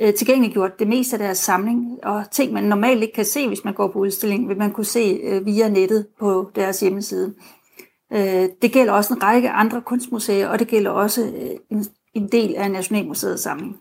øh, 0.01 0.15
tilgængeliggjort 0.15 0.79
det 0.79 0.89
meste 0.89 1.17
af 1.17 1.19
deres 1.19 1.39
samling, 1.39 2.05
og 2.05 2.25
ting, 2.31 2.53
man 2.53 2.65
normalt 2.65 3.03
ikke 3.03 3.15
kan 3.15 3.25
se, 3.25 3.49
hvis 3.49 3.65
man 3.65 3.75
går 3.75 3.89
på 3.89 3.99
udstilling, 3.99 4.49
vil 4.49 4.59
man 4.59 4.73
kunne 4.73 4.85
se 4.85 5.21
øh, 5.23 5.47
via 5.47 5.69
nettet 5.69 6.07
på 6.21 6.51
deres 6.55 6.81
hjemmeside. 6.81 7.35
Øh, 8.13 8.49
det 8.63 8.73
gælder 8.73 8.93
også 8.93 9.15
en 9.15 9.23
række 9.23 9.51
andre 9.51 9.81
kunstmuseer, 9.81 10.49
og 10.49 10.59
det 10.59 10.69
gælder 10.69 10.91
også 10.91 11.27
øh, 11.27 11.51
en, 11.71 11.85
en 12.15 12.29
del 12.29 12.55
af 12.55 12.71
Nationalmuseets 12.71 13.43
samling. 13.43 13.77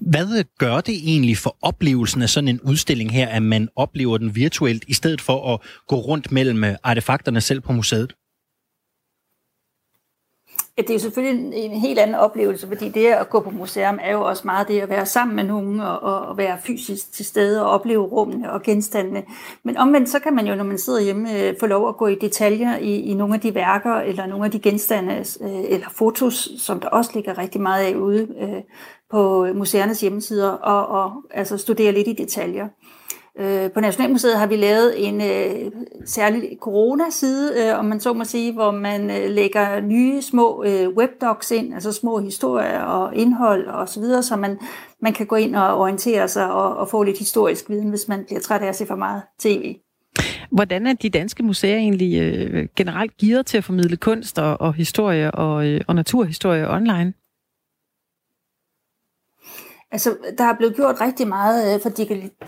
Hvad 0.00 0.44
gør 0.58 0.80
det 0.80 0.94
egentlig 0.94 1.36
for 1.36 1.56
oplevelsen 1.62 2.22
af 2.22 2.28
sådan 2.28 2.48
en 2.48 2.60
udstilling 2.60 3.12
her, 3.12 3.28
at 3.28 3.42
man 3.42 3.68
oplever 3.76 4.18
den 4.18 4.34
virtuelt, 4.34 4.84
i 4.88 4.92
stedet 4.92 5.20
for 5.20 5.54
at 5.54 5.60
gå 5.88 5.96
rundt 5.96 6.32
mellem 6.32 6.64
øh, 6.64 6.74
artefakterne 6.82 7.40
selv 7.40 7.60
på 7.60 7.72
museet? 7.72 8.14
Ja, 10.78 10.82
det 10.82 10.90
er 10.90 10.94
jo 10.94 11.00
selvfølgelig 11.00 11.40
en, 11.40 11.52
en 11.52 11.80
helt 11.80 11.98
anden 11.98 12.16
oplevelse, 12.16 12.66
fordi 12.66 12.88
det 12.88 13.06
at 13.06 13.30
gå 13.30 13.40
på 13.40 13.50
museum 13.50 13.98
er 14.02 14.12
jo 14.12 14.22
også 14.22 14.42
meget 14.44 14.68
det 14.68 14.80
at 14.80 14.88
være 14.88 15.06
sammen 15.06 15.36
med 15.36 15.44
nogen 15.44 15.80
og, 15.80 16.00
og 16.00 16.36
være 16.36 16.58
fysisk 16.64 17.12
til 17.12 17.24
stede 17.24 17.62
og 17.62 17.70
opleve 17.70 18.02
rummene 18.02 18.52
og 18.52 18.62
genstandene. 18.62 19.22
Men 19.62 19.76
omvendt 19.76 20.08
så 20.08 20.18
kan 20.18 20.34
man 20.34 20.46
jo, 20.46 20.54
når 20.54 20.64
man 20.64 20.78
sidder 20.78 21.00
hjemme, 21.00 21.40
øh, 21.40 21.54
få 21.60 21.66
lov 21.66 21.88
at 21.88 21.96
gå 21.96 22.06
i 22.06 22.14
detaljer 22.20 22.78
i, 22.78 23.00
i 23.00 23.14
nogle 23.14 23.34
af 23.34 23.40
de 23.40 23.54
værker 23.54 23.94
eller 23.94 24.26
nogle 24.26 24.44
af 24.44 24.50
de 24.50 24.60
genstande 24.60 25.24
øh, 25.40 25.64
eller 25.68 25.86
fotos, 25.90 26.48
som 26.58 26.80
der 26.80 26.88
også 26.88 27.10
ligger 27.14 27.38
rigtig 27.38 27.60
meget 27.60 27.84
af 27.84 27.94
ude 27.94 28.28
på 29.14 29.46
museernes 29.54 30.00
hjemmesider 30.00 30.48
og, 30.48 31.02
og 31.02 31.12
altså 31.30 31.58
studere 31.58 31.92
lidt 31.92 32.08
i 32.08 32.12
detaljer. 32.12 32.68
Øh, 33.40 33.70
på 33.70 33.80
Nationalmuseet 33.80 34.38
har 34.38 34.46
vi 34.46 34.56
lavet 34.56 35.08
en 35.08 35.20
øh, 35.20 35.72
særlig 36.04 36.58
corona-side, 36.60 37.52
øh, 37.56 37.78
om 37.78 37.84
man 37.84 38.00
så 38.00 38.12
må 38.12 38.24
sige, 38.24 38.52
hvor 38.52 38.70
man 38.70 39.10
øh, 39.10 39.30
lægger 39.30 39.80
nye 39.80 40.22
små 40.22 40.64
øh, 40.66 40.88
webdocs 40.88 41.50
ind, 41.50 41.74
altså 41.74 41.92
små 41.92 42.18
historier 42.18 42.80
og 42.80 43.16
indhold 43.16 43.66
og 43.66 43.88
så 43.88 44.00
videre, 44.00 44.22
så 44.22 44.36
man, 44.36 44.58
man 45.02 45.12
kan 45.12 45.26
gå 45.26 45.36
ind 45.36 45.56
og 45.56 45.78
orientere 45.78 46.28
sig 46.28 46.52
og, 46.52 46.76
og 46.76 46.88
få 46.88 47.02
lidt 47.02 47.18
historisk 47.18 47.70
viden, 47.70 47.88
hvis 47.88 48.08
man 48.08 48.24
bliver 48.26 48.40
træt 48.40 48.62
af 48.62 48.68
at 48.68 48.76
se 48.76 48.86
for 48.86 48.96
meget 48.96 49.22
tv. 49.40 49.74
Hvordan 50.50 50.86
er 50.86 50.92
de 50.92 51.10
danske 51.10 51.42
museer 51.42 51.76
egentlig 51.76 52.20
øh, 52.22 52.68
generelt 52.76 53.16
gearet 53.16 53.46
til 53.46 53.58
at 53.58 53.64
formidle 53.64 53.96
kunst 53.96 54.38
og, 54.38 54.60
og 54.60 54.74
historie 54.74 55.30
og, 55.30 55.66
øh, 55.66 55.80
og 55.86 55.94
naturhistorie 55.94 56.70
online? 56.70 57.12
Altså, 59.94 60.16
der 60.38 60.44
er 60.44 60.54
blevet 60.54 60.76
gjort 60.76 61.00
rigtig 61.00 61.28
meget 61.28 61.74
øh, 61.74 61.80
for 61.80 61.88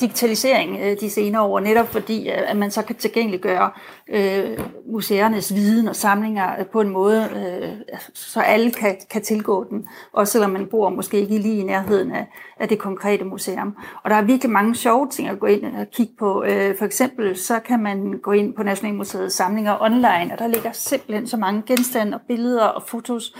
digitalisering 0.01 0.78
øh, 0.80 1.01
de 1.01 1.11
senere 1.11 1.42
år, 1.42 1.61
netop 1.61 1.88
fordi, 1.88 2.28
øh, 2.28 2.51
at 2.51 2.57
man 2.57 2.70
så 2.70 2.82
kan 2.82 2.97
tilgængeliggøre 2.97 3.70
øh, 4.09 4.59
museernes 4.92 5.55
viden 5.55 5.88
og 5.88 5.97
samlinger 5.97 6.64
på 6.72 6.80
en 6.80 6.88
måde, 6.88 7.28
øh, 7.36 7.99
så 8.14 8.40
alle 8.40 8.70
kan, 8.70 8.97
kan 9.11 9.22
tilgå 9.22 9.64
den, 9.70 9.88
også 10.12 10.32
selvom 10.32 10.51
man 10.51 10.66
bor 10.66 10.90
måske 10.90 11.20
ikke 11.20 11.38
lige 11.38 11.59
i 11.59 11.62
nærheden 11.62 12.12
af, 12.12 12.26
af 12.61 12.68
det 12.68 12.78
konkrete 12.78 13.24
museum. 13.24 13.76
Og 14.05 14.11
der 14.11 14.16
er 14.16 14.22
virkelig 14.22 14.53
mange 14.53 14.74
sjove 14.74 15.09
ting 15.09 15.28
at 15.28 15.38
gå 15.38 15.47
ind 15.47 15.64
og 15.64 15.86
kigge 15.92 16.12
på. 16.18 16.44
Øh, 16.44 16.78
for 16.78 16.84
eksempel 16.84 17.36
så 17.36 17.61
kan 17.61 17.82
man 17.82 18.18
gå 18.22 18.32
ind 18.32 18.55
på 18.55 18.62
Nationalmuseets 18.62 19.34
samlinger 19.34 19.82
online, 19.82 20.32
og 20.32 20.38
der 20.38 20.47
ligger 20.47 20.72
simpelthen 20.72 21.26
så 21.26 21.36
mange 21.36 21.62
genstande 21.66 22.16
og 22.16 22.20
billeder 22.28 22.64
og 22.64 22.82
fotos, 22.82 23.34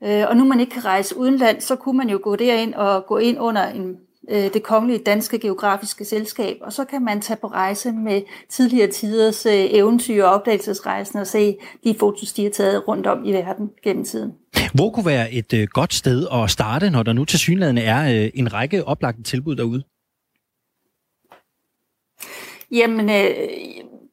og 0.00 0.36
nu 0.36 0.44
man 0.44 0.60
ikke 0.60 0.72
kan 0.72 0.84
rejse 0.84 1.16
udenland, 1.16 1.60
så 1.60 1.76
kunne 1.76 1.96
man 1.96 2.08
jo 2.08 2.20
gå 2.22 2.36
derind 2.36 2.74
og 2.74 3.06
gå 3.06 3.18
ind 3.18 3.40
under 3.40 3.66
en, 3.66 3.96
øh, 4.30 4.52
det 4.52 4.62
kongelige 4.62 4.98
danske 4.98 5.38
geografiske 5.38 6.04
selskab, 6.04 6.56
og 6.60 6.72
så 6.72 6.84
kan 6.84 7.04
man 7.04 7.20
tage 7.20 7.36
på 7.36 7.46
rejse 7.46 7.92
med 7.92 8.22
tidligere 8.48 8.90
tiders 8.90 9.46
øh, 9.46 9.52
eventyr 9.52 10.24
og 10.24 10.30
opdagelsesrejsen 10.30 11.18
og 11.18 11.26
se 11.26 11.56
de 11.84 11.94
fotos, 11.98 12.32
de 12.32 12.42
har 12.42 12.50
taget 12.50 12.88
rundt 12.88 13.06
om 13.06 13.24
i 13.24 13.32
verden 13.32 13.70
gennem 13.84 14.04
tiden. 14.04 14.32
Hvor 14.74 14.90
kunne 14.90 15.06
være 15.06 15.32
et 15.32 15.52
øh, 15.52 15.68
godt 15.72 15.94
sted 15.94 16.26
at 16.32 16.50
starte, 16.50 16.90
når 16.90 17.02
der 17.02 17.12
nu 17.12 17.24
til 17.24 17.38
synligheden 17.38 17.78
er 17.78 18.24
øh, 18.24 18.30
en 18.34 18.52
række 18.52 18.84
oplagte 18.84 19.22
tilbud 19.22 19.56
derude? 19.56 19.82
Jamen, 22.72 23.10
øh, 23.10 23.48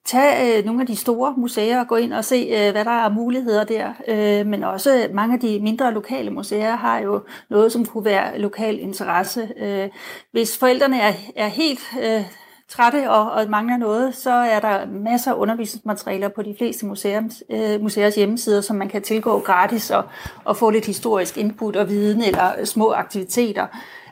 tage 0.07 0.57
øh, 0.57 0.65
nogle 0.65 0.81
af 0.81 0.87
de 0.87 0.95
store 0.95 1.33
museer 1.37 1.79
og 1.79 1.87
gå 1.87 1.95
ind 1.95 2.13
og 2.13 2.25
se, 2.25 2.35
øh, 2.35 2.71
hvad 2.71 2.85
der 2.85 2.91
er 3.05 3.09
muligheder 3.09 3.63
der. 3.63 3.93
Øh, 4.07 4.45
men 4.45 4.63
også 4.63 5.03
øh, 5.03 5.15
mange 5.15 5.33
af 5.33 5.39
de 5.39 5.59
mindre 5.59 5.93
lokale 5.93 6.31
museer 6.31 6.75
har 6.75 6.99
jo 6.99 7.21
noget, 7.49 7.71
som 7.71 7.85
kunne 7.85 8.05
være 8.05 8.39
lokal 8.39 8.79
interesse. 8.79 9.49
Øh, 9.57 9.89
hvis 10.31 10.57
forældrene 10.57 10.99
er, 10.99 11.13
er 11.35 11.47
helt 11.47 11.79
øh, 12.01 12.23
trætte 12.69 13.09
og, 13.09 13.31
og 13.31 13.49
mangler 13.49 13.77
noget, 13.77 14.15
så 14.15 14.31
er 14.31 14.59
der 14.59 14.85
masser 14.85 15.31
af 15.31 15.35
undervisningsmaterialer 15.35 16.27
på 16.27 16.41
de 16.41 16.55
fleste 16.57 16.85
museums, 16.85 17.43
øh, 17.49 17.81
museers 17.81 18.15
hjemmesider, 18.15 18.61
som 18.61 18.75
man 18.75 18.89
kan 18.89 19.01
tilgå 19.01 19.39
gratis 19.39 19.91
og, 19.91 20.03
og 20.43 20.57
få 20.57 20.69
lidt 20.69 20.85
historisk 20.85 21.37
input 21.37 21.75
og 21.75 21.89
viden 21.89 22.23
eller 22.23 22.65
små 22.65 22.91
aktiviteter. 22.91 23.67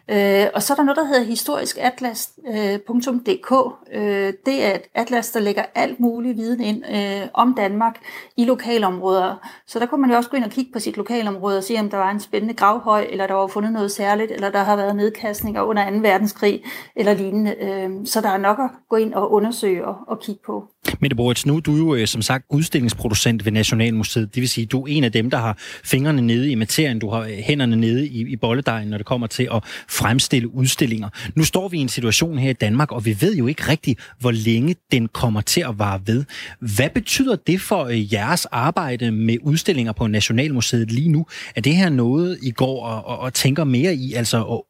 Øh, 0.09 0.47
og 0.53 0.63
så 0.63 0.73
er 0.73 0.75
der 0.75 0.83
noget, 0.83 0.97
der 0.97 1.05
hedder 1.05 1.23
historiskatlas.dk. 1.23 3.51
Øh, 3.93 4.27
øh, 4.27 4.33
det 4.45 4.65
er 4.65 4.75
et 4.75 4.81
atlas, 4.93 5.31
der 5.31 5.39
lægger 5.39 5.65
alt 5.75 5.99
mulig 5.99 6.37
viden 6.37 6.61
ind 6.61 6.83
øh, 6.91 7.27
om 7.33 7.53
Danmark 7.53 7.99
i 8.37 8.45
lokalområder. 8.45 9.49
Så 9.67 9.79
der 9.79 9.85
kunne 9.85 10.01
man 10.01 10.09
jo 10.09 10.15
også 10.17 10.29
gå 10.29 10.37
ind 10.37 10.45
og 10.45 10.51
kigge 10.51 10.71
på 10.73 10.79
sit 10.79 10.97
lokalområde 10.97 11.57
og 11.57 11.63
se, 11.63 11.75
om 11.79 11.89
der 11.89 11.97
var 11.97 12.11
en 12.11 12.19
spændende 12.19 12.53
gravhøj, 12.53 13.07
eller 13.09 13.27
der 13.27 13.33
var 13.33 13.47
fundet 13.47 13.73
noget 13.73 13.91
særligt, 13.91 14.31
eller 14.31 14.49
der 14.49 14.63
har 14.63 14.75
været 14.75 14.95
nedkastninger 14.95 15.61
under 15.61 15.89
2. 15.89 15.95
verdenskrig, 15.97 16.63
eller 16.95 17.13
lignende. 17.13 17.55
Øh, 17.61 17.91
så 18.05 18.21
der 18.21 18.29
er 18.29 18.37
nok 18.37 18.59
at 18.59 18.69
gå 18.89 18.95
ind 18.95 19.13
og 19.13 19.31
undersøge 19.31 19.85
og, 19.85 19.95
og 20.07 20.19
kigge 20.19 20.41
på. 20.45 20.67
Mette 21.01 21.15
Boritz, 21.15 21.45
nu 21.45 21.55
er 21.55 21.59
du 21.59 21.75
jo 21.75 21.95
øh, 21.95 22.07
som 22.07 22.21
sagt 22.21 22.45
udstillingsproducent 22.49 23.45
ved 23.45 23.51
Nationalmuseet. 23.51 24.35
Det 24.35 24.41
vil 24.41 24.49
sige, 24.49 24.65
du 24.65 24.83
er 24.83 24.87
en 24.87 25.03
af 25.03 25.11
dem, 25.11 25.29
der 25.29 25.37
har 25.37 25.57
fingrene 25.83 26.21
nede 26.21 26.51
i 26.51 26.55
materien, 26.55 26.99
du 26.99 27.09
har 27.09 27.19
øh, 27.19 27.29
hænderne 27.29 27.75
nede 27.75 28.07
i, 28.07 28.31
i 28.31 28.35
bolledejen, 28.35 28.87
når 28.87 28.97
det 28.97 29.05
kommer 29.05 29.27
til 29.27 29.49
at 29.53 29.63
fremstille 29.89 30.55
udstillinger. 30.55 31.09
Nu 31.35 31.43
står 31.43 31.67
vi 31.67 31.77
i 31.77 31.81
en 31.81 31.89
situation 31.89 32.37
her 32.37 32.49
i 32.49 32.53
Danmark, 32.53 32.91
og 32.91 33.05
vi 33.05 33.17
ved 33.21 33.35
jo 33.35 33.47
ikke 33.47 33.67
rigtigt, 33.67 33.99
hvor 34.19 34.31
længe 34.31 34.75
den 34.91 35.07
kommer 35.07 35.41
til 35.41 35.61
at 35.61 35.79
vare 35.79 36.01
ved. 36.05 36.25
Hvad 36.59 36.89
betyder 36.89 37.35
det 37.35 37.61
for 37.61 37.83
øh, 37.85 38.13
jeres 38.13 38.45
arbejde 38.45 39.11
med 39.11 39.37
udstillinger 39.41 39.91
på 39.91 40.07
Nationalmuseet 40.07 40.91
lige 40.91 41.09
nu? 41.09 41.25
Er 41.55 41.61
det 41.61 41.75
her 41.75 41.89
noget, 41.89 42.39
I 42.41 42.51
går 42.51 42.85
og, 42.85 43.05
og, 43.05 43.19
og 43.19 43.33
tænker 43.33 43.63
mere 43.63 43.95
i, 43.95 44.13
altså 44.13 44.43
at 44.43 44.61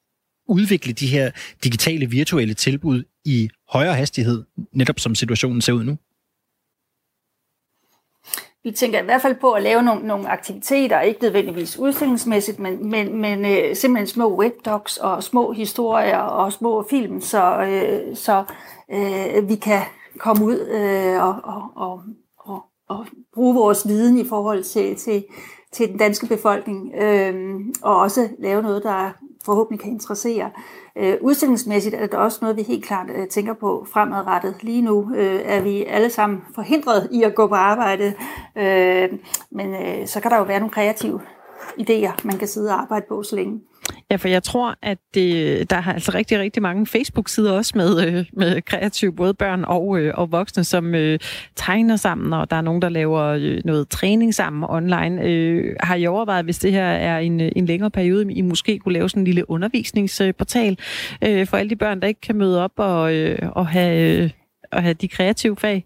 udvikle 0.48 0.94
de 0.94 1.08
her 1.08 1.32
digitale 1.64 2.10
virtuelle 2.10 2.54
tilbud 2.54 3.04
i 3.26 3.50
højere 3.70 3.94
hastighed, 3.94 4.44
netop 4.74 5.00
som 5.00 5.16
situationen 5.16 5.62
ser 5.62 5.74
ud 5.74 5.84
nu? 5.84 5.98
Vi 8.66 8.72
tænker 8.72 9.02
i 9.02 9.06
hvert 9.06 9.22
fald 9.22 9.36
på 9.36 9.52
at 9.52 9.64
lave 9.64 9.82
nogle, 9.84 10.08
nogle 10.08 10.30
aktiviteter, 10.30 11.02
ikke 11.02 11.22
nødvendigvis 11.22 11.80
udstillingsmæssigt, 11.80 12.60
men, 12.60 12.90
men, 12.90 13.22
men 13.22 13.46
øh, 13.46 13.76
simpelthen 13.76 14.08
små 14.08 14.38
webdocs 14.38 14.98
og 14.98 15.24
små 15.24 15.52
historier 15.52 16.18
og 16.18 16.54
små 16.54 16.86
film, 16.90 17.22
så, 17.22 17.62
øh, 17.62 18.16
så 18.16 18.44
øh, 18.92 19.50
vi 19.50 19.56
kan 19.56 19.82
komme 20.18 20.46
ud 20.46 20.60
øh, 20.60 21.24
og, 21.24 21.36
og, 21.44 21.64
og, 21.76 22.02
og, 22.40 22.66
og 22.90 23.06
bruge 23.34 23.56
vores 23.56 23.88
viden 23.88 24.18
i 24.18 24.28
forhold 24.28 24.64
til, 24.64 24.96
til, 24.96 25.26
til 25.72 25.90
den 25.90 25.98
danske 25.98 26.28
befolkning, 26.28 26.94
øh, 27.02 27.60
og 27.82 28.00
også 28.00 28.30
lave 28.40 28.62
noget, 28.62 28.84
der 28.84 29.12
forhåbentlig 29.46 29.80
kan 29.80 29.92
interessere. 29.92 30.52
Øh, 30.96 31.18
udstillingsmæssigt 31.22 31.96
er 31.96 32.02
det 32.02 32.14
også 32.14 32.40
noget, 32.42 32.58
vi 32.58 32.62
helt 32.62 32.86
klart 32.86 33.08
øh, 33.16 33.28
tænker 33.28 33.54
på 33.54 33.86
fremadrettet. 33.94 34.56
Lige 34.62 34.82
nu 34.82 35.12
øh, 35.16 35.42
er 35.44 35.62
vi 35.62 35.84
alle 35.84 36.10
sammen 36.10 36.42
forhindret 36.56 37.10
i 37.12 37.24
at 37.24 37.36
gå 37.36 37.48
på 37.48 37.56
arbejde, 37.56 38.14
øh, 38.56 39.10
men 39.52 39.76
øh, 39.76 40.08
så 40.08 40.20
kan 40.20 40.32
der 40.32 40.38
jo 40.38 40.44
være 40.44 40.60
nogle 40.60 40.74
kreative 40.74 41.22
idéer, 41.80 42.12
man 42.24 42.38
kan 42.38 42.48
sidde 42.48 42.70
og 42.70 42.82
arbejde 42.82 43.06
på 43.10 43.24
så 43.24 43.36
længe. 43.36 43.62
Ja, 44.12 44.16
for 44.16 44.28
jeg 44.28 44.44
tror, 44.44 44.76
at 44.82 44.98
det, 45.14 45.70
der 45.70 45.76
er 45.76 45.94
altså 45.94 46.12
rigtig, 46.14 46.40
rigtig 46.40 46.62
mange 46.62 46.88
Facebook-sider 46.88 47.52
også 47.52 47.74
med, 47.76 48.08
øh, 48.08 48.26
med 48.34 48.62
kreative 48.62 49.14
både 49.14 49.34
børn 49.34 49.64
og, 49.68 50.00
øh, 50.00 50.14
og 50.18 50.32
voksne, 50.32 50.64
som 50.64 50.96
øh, 50.96 51.20
tegner 51.56 51.96
sammen, 51.96 52.34
og 52.34 52.50
der 52.50 52.56
er 52.56 52.62
nogen, 52.62 52.82
der 52.82 52.90
laver 52.90 53.22
øh, 53.24 53.62
noget 53.66 53.90
træning 53.90 54.34
sammen 54.34 54.66
online. 54.70 55.24
Øh, 55.24 55.76
har 55.80 55.96
I 55.96 56.08
overvejet, 56.08 56.46
hvis 56.46 56.60
det 56.60 56.72
her 56.72 56.86
er 56.86 57.20
en, 57.20 57.42
øh, 57.42 57.52
en 57.56 57.66
længere 57.66 57.92
periode, 57.92 58.34
I 58.34 58.42
måske 58.42 58.80
kunne 58.80 58.94
lave 58.94 59.10
sådan 59.10 59.22
en 59.22 59.26
lille 59.26 59.50
undervisningsportal 59.50 60.78
øh, 61.24 61.48
for 61.48 61.58
alle 61.58 61.70
de 61.70 61.76
børn, 61.76 62.02
der 62.02 62.08
ikke 62.08 62.22
kan 62.22 62.36
møde 62.36 62.64
op 62.64 62.74
og, 62.76 63.14
øh, 63.14 63.50
og, 63.52 63.68
have, 63.68 64.24
øh, 64.24 64.30
og 64.72 64.84
have 64.84 64.94
de 64.94 65.08
kreative 65.08 65.56
fag? 65.58 65.86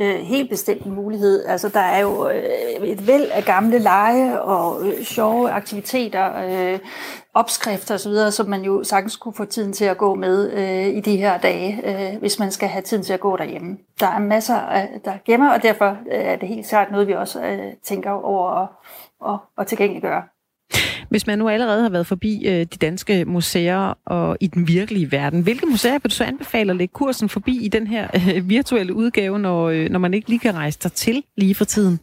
Øh, 0.00 0.16
helt 0.16 0.50
bestemt 0.50 0.82
en 0.82 0.94
mulighed. 0.94 1.44
Altså, 1.44 1.68
der 1.68 1.80
er 1.80 2.00
jo 2.00 2.28
øh, 2.28 2.88
et 2.88 3.06
væld 3.06 3.30
af 3.30 3.44
gamle 3.44 3.78
lege 3.78 4.40
og 4.42 4.86
øh, 4.86 5.02
sjove 5.02 5.50
aktiviteter, 5.50 6.32
øh, 6.48 6.78
opskrifter 7.34 7.94
osv., 7.94 8.30
som 8.30 8.48
man 8.48 8.62
jo 8.62 8.84
sagtens 8.84 9.16
kunne 9.16 9.34
få 9.34 9.44
tiden 9.44 9.72
til 9.72 9.84
at 9.84 9.98
gå 9.98 10.14
med 10.14 10.52
øh, 10.52 10.96
i 10.96 11.00
de 11.00 11.16
her 11.16 11.38
dage, 11.38 11.80
øh, 11.84 12.18
hvis 12.20 12.38
man 12.38 12.50
skal 12.50 12.68
have 12.68 12.82
tiden 12.82 13.02
til 13.02 13.12
at 13.12 13.20
gå 13.20 13.36
derhjemme. 13.36 13.78
Der 14.00 14.06
er 14.06 14.18
masser, 14.18 14.56
af, 14.56 14.88
der 15.04 15.12
gemmer, 15.24 15.52
og 15.52 15.62
derfor 15.62 15.90
øh, 15.90 16.24
er 16.24 16.36
det 16.36 16.48
helt 16.48 16.68
klart 16.68 16.90
noget, 16.90 17.08
vi 17.08 17.12
også 17.12 17.42
øh, 17.44 17.72
tænker 17.84 18.10
over 18.10 18.50
at, 18.50 18.68
at, 19.26 19.38
at 19.58 19.66
tilgængeliggøre. 19.66 20.22
Hvis 21.08 21.26
man 21.26 21.38
nu 21.38 21.48
allerede 21.48 21.82
har 21.82 21.88
været 21.88 22.06
forbi 22.06 22.46
øh, 22.46 22.52
de 22.52 22.64
danske 22.80 23.24
museer 23.24 23.98
og 24.04 24.36
i 24.40 24.46
den 24.46 24.68
virkelige 24.68 25.12
verden, 25.12 25.42
hvilke 25.42 25.66
museer 25.66 25.92
vil 25.92 26.10
du 26.10 26.14
så 26.14 26.24
anbefale 26.24 26.70
at 26.70 26.76
lægge 26.76 26.92
kursen 26.92 27.28
forbi 27.28 27.64
i 27.64 27.68
den 27.68 27.86
her 27.86 28.08
øh, 28.14 28.48
virtuelle 28.48 28.94
udgave, 28.94 29.38
når, 29.38 29.68
øh, 29.68 29.90
når 29.90 29.98
man 29.98 30.14
ikke 30.14 30.28
lige 30.28 30.38
kan 30.38 30.54
rejse 30.54 30.78
der 30.82 30.88
til 30.88 31.22
lige 31.36 31.54
for 31.54 31.64
tiden? 31.64 32.00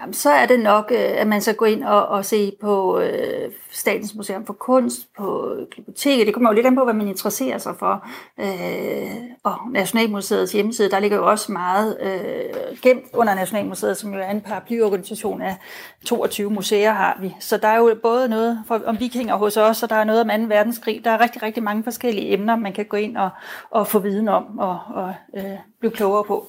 Jamen, 0.00 0.14
så 0.14 0.30
er 0.30 0.46
det 0.46 0.60
nok, 0.60 0.92
øh, 0.94 1.20
at 1.20 1.26
man 1.26 1.40
så 1.40 1.52
gå 1.52 1.64
ind 1.64 1.84
og, 1.84 2.06
og 2.06 2.24
se 2.24 2.52
på 2.60 3.00
øh, 3.00 3.50
Statens 3.70 4.14
Museum 4.14 4.46
for 4.46 4.52
Kunst, 4.52 5.14
på 5.18 5.56
biblioteket. 5.76 6.26
Det 6.26 6.34
kommer 6.34 6.50
jo 6.50 6.54
lidt 6.54 6.66
an 6.66 6.76
på, 6.76 6.84
hvad 6.84 6.94
man 6.94 7.08
interesserer 7.08 7.58
sig 7.58 7.74
for. 7.78 8.06
Øh, 8.40 9.14
og 9.44 9.54
Nationalmuseets 9.70 10.52
hjemmeside, 10.52 10.90
der 10.90 10.98
ligger 10.98 11.16
jo 11.16 11.30
også 11.30 11.52
meget 11.52 11.96
øh, 12.00 12.78
gemt 12.82 13.04
under 13.14 13.34
Nationalmuseet, 13.34 13.96
som 13.96 14.14
jo 14.14 14.20
er 14.20 14.30
en 14.30 14.40
paraplyorganisation 14.40 15.42
af 15.42 15.56
22 16.04 16.50
museer 16.50 16.92
har 16.92 17.18
vi. 17.20 17.34
Så 17.40 17.56
der 17.56 17.68
er 17.68 17.76
jo 17.76 17.96
både 18.02 18.28
noget 18.28 18.62
for, 18.66 18.80
om 18.86 19.00
vikinger 19.00 19.36
hos 19.36 19.56
os, 19.56 19.82
og 19.82 19.90
der 19.90 19.96
er 19.96 20.04
noget 20.04 20.20
om 20.20 20.28
2. 20.28 20.54
verdenskrig. 20.54 21.04
Der 21.04 21.10
er 21.10 21.20
rigtig, 21.20 21.42
rigtig 21.42 21.62
mange 21.62 21.84
forskellige 21.84 22.32
emner, 22.32 22.56
man 22.56 22.72
kan 22.72 22.84
gå 22.84 22.96
ind 22.96 23.16
og, 23.16 23.30
og 23.70 23.86
få 23.86 23.98
viden 23.98 24.28
om 24.28 24.58
og, 24.58 24.80
og 24.94 25.14
øh, 25.36 25.58
blive 25.80 25.92
klogere 25.92 26.24
på. 26.24 26.46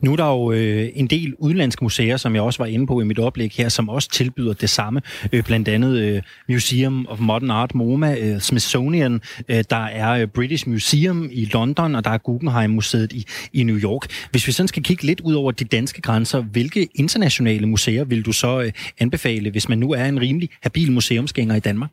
Nu 0.00 0.12
er 0.12 0.16
der 0.16 0.26
jo 0.26 0.52
øh, 0.52 0.88
en 0.94 1.06
del 1.06 1.34
udenlandske 1.38 1.84
museer, 1.84 2.16
som 2.16 2.34
jeg 2.34 2.42
også 2.42 2.58
var 2.58 2.66
inde 2.66 2.86
på 2.86 3.00
i 3.00 3.04
mit 3.04 3.18
oplæg 3.18 3.52
her, 3.54 3.68
som 3.68 3.88
også 3.88 4.10
tilbyder 4.10 4.52
det 4.52 4.70
samme. 4.70 5.00
Øh, 5.32 5.44
blandt 5.44 5.68
andet 5.68 5.98
øh, 5.98 6.22
Museum 6.48 7.06
of 7.08 7.18
Modern 7.20 7.50
Art, 7.50 7.74
MoMA, 7.74 8.16
øh, 8.20 8.40
Smithsonian, 8.40 9.20
øh, 9.48 9.64
der 9.70 9.84
er 9.84 10.10
øh, 10.12 10.26
British 10.26 10.68
Museum 10.68 11.28
i 11.32 11.44
London, 11.44 11.94
og 11.94 12.04
der 12.04 12.10
er 12.10 12.18
Guggenheim-museet 12.18 13.12
i, 13.12 13.26
i 13.52 13.62
New 13.62 13.76
York. 13.76 14.06
Hvis 14.30 14.46
vi 14.46 14.52
sådan 14.52 14.68
skal 14.68 14.82
kigge 14.82 15.06
lidt 15.06 15.20
ud 15.20 15.34
over 15.34 15.52
de 15.52 15.64
danske 15.64 16.02
grænser, 16.02 16.40
hvilke 16.40 16.88
internationale 16.94 17.66
museer 17.66 18.04
vil 18.04 18.22
du 18.22 18.32
så 18.32 18.60
øh, 18.60 18.72
anbefale, 18.98 19.50
hvis 19.50 19.68
man 19.68 19.78
nu 19.78 19.92
er 19.92 20.04
en 20.04 20.20
rimelig 20.20 20.48
habil 20.62 20.92
museumsgænger 20.92 21.54
i 21.54 21.60
Danmark? 21.60 21.90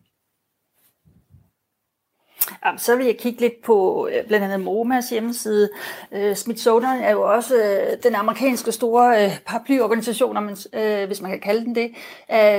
Jamen, 2.70 2.80
så 2.80 2.96
vil 2.96 3.06
jeg 3.06 3.18
kigge 3.18 3.42
lidt 3.42 3.54
på 3.66 4.08
øh, 4.12 4.28
blandt 4.28 4.46
andet 4.46 4.60
MoMAs 4.60 5.10
hjemmeside. 5.10 5.70
Øh, 6.12 6.36
Smithsonian 6.36 7.02
er 7.02 7.12
jo 7.12 7.22
også 7.22 7.56
øh, 7.56 7.98
den 8.04 8.16
amerikanske 8.16 8.72
store 8.72 9.26
øh, 9.26 9.32
paraplyorganisation, 9.46 10.38
øh, 10.74 11.08
hvis 11.08 11.22
man 11.22 11.32
kan 11.32 11.40
kalde 11.40 11.66
den 11.66 11.76
det, 11.76 11.90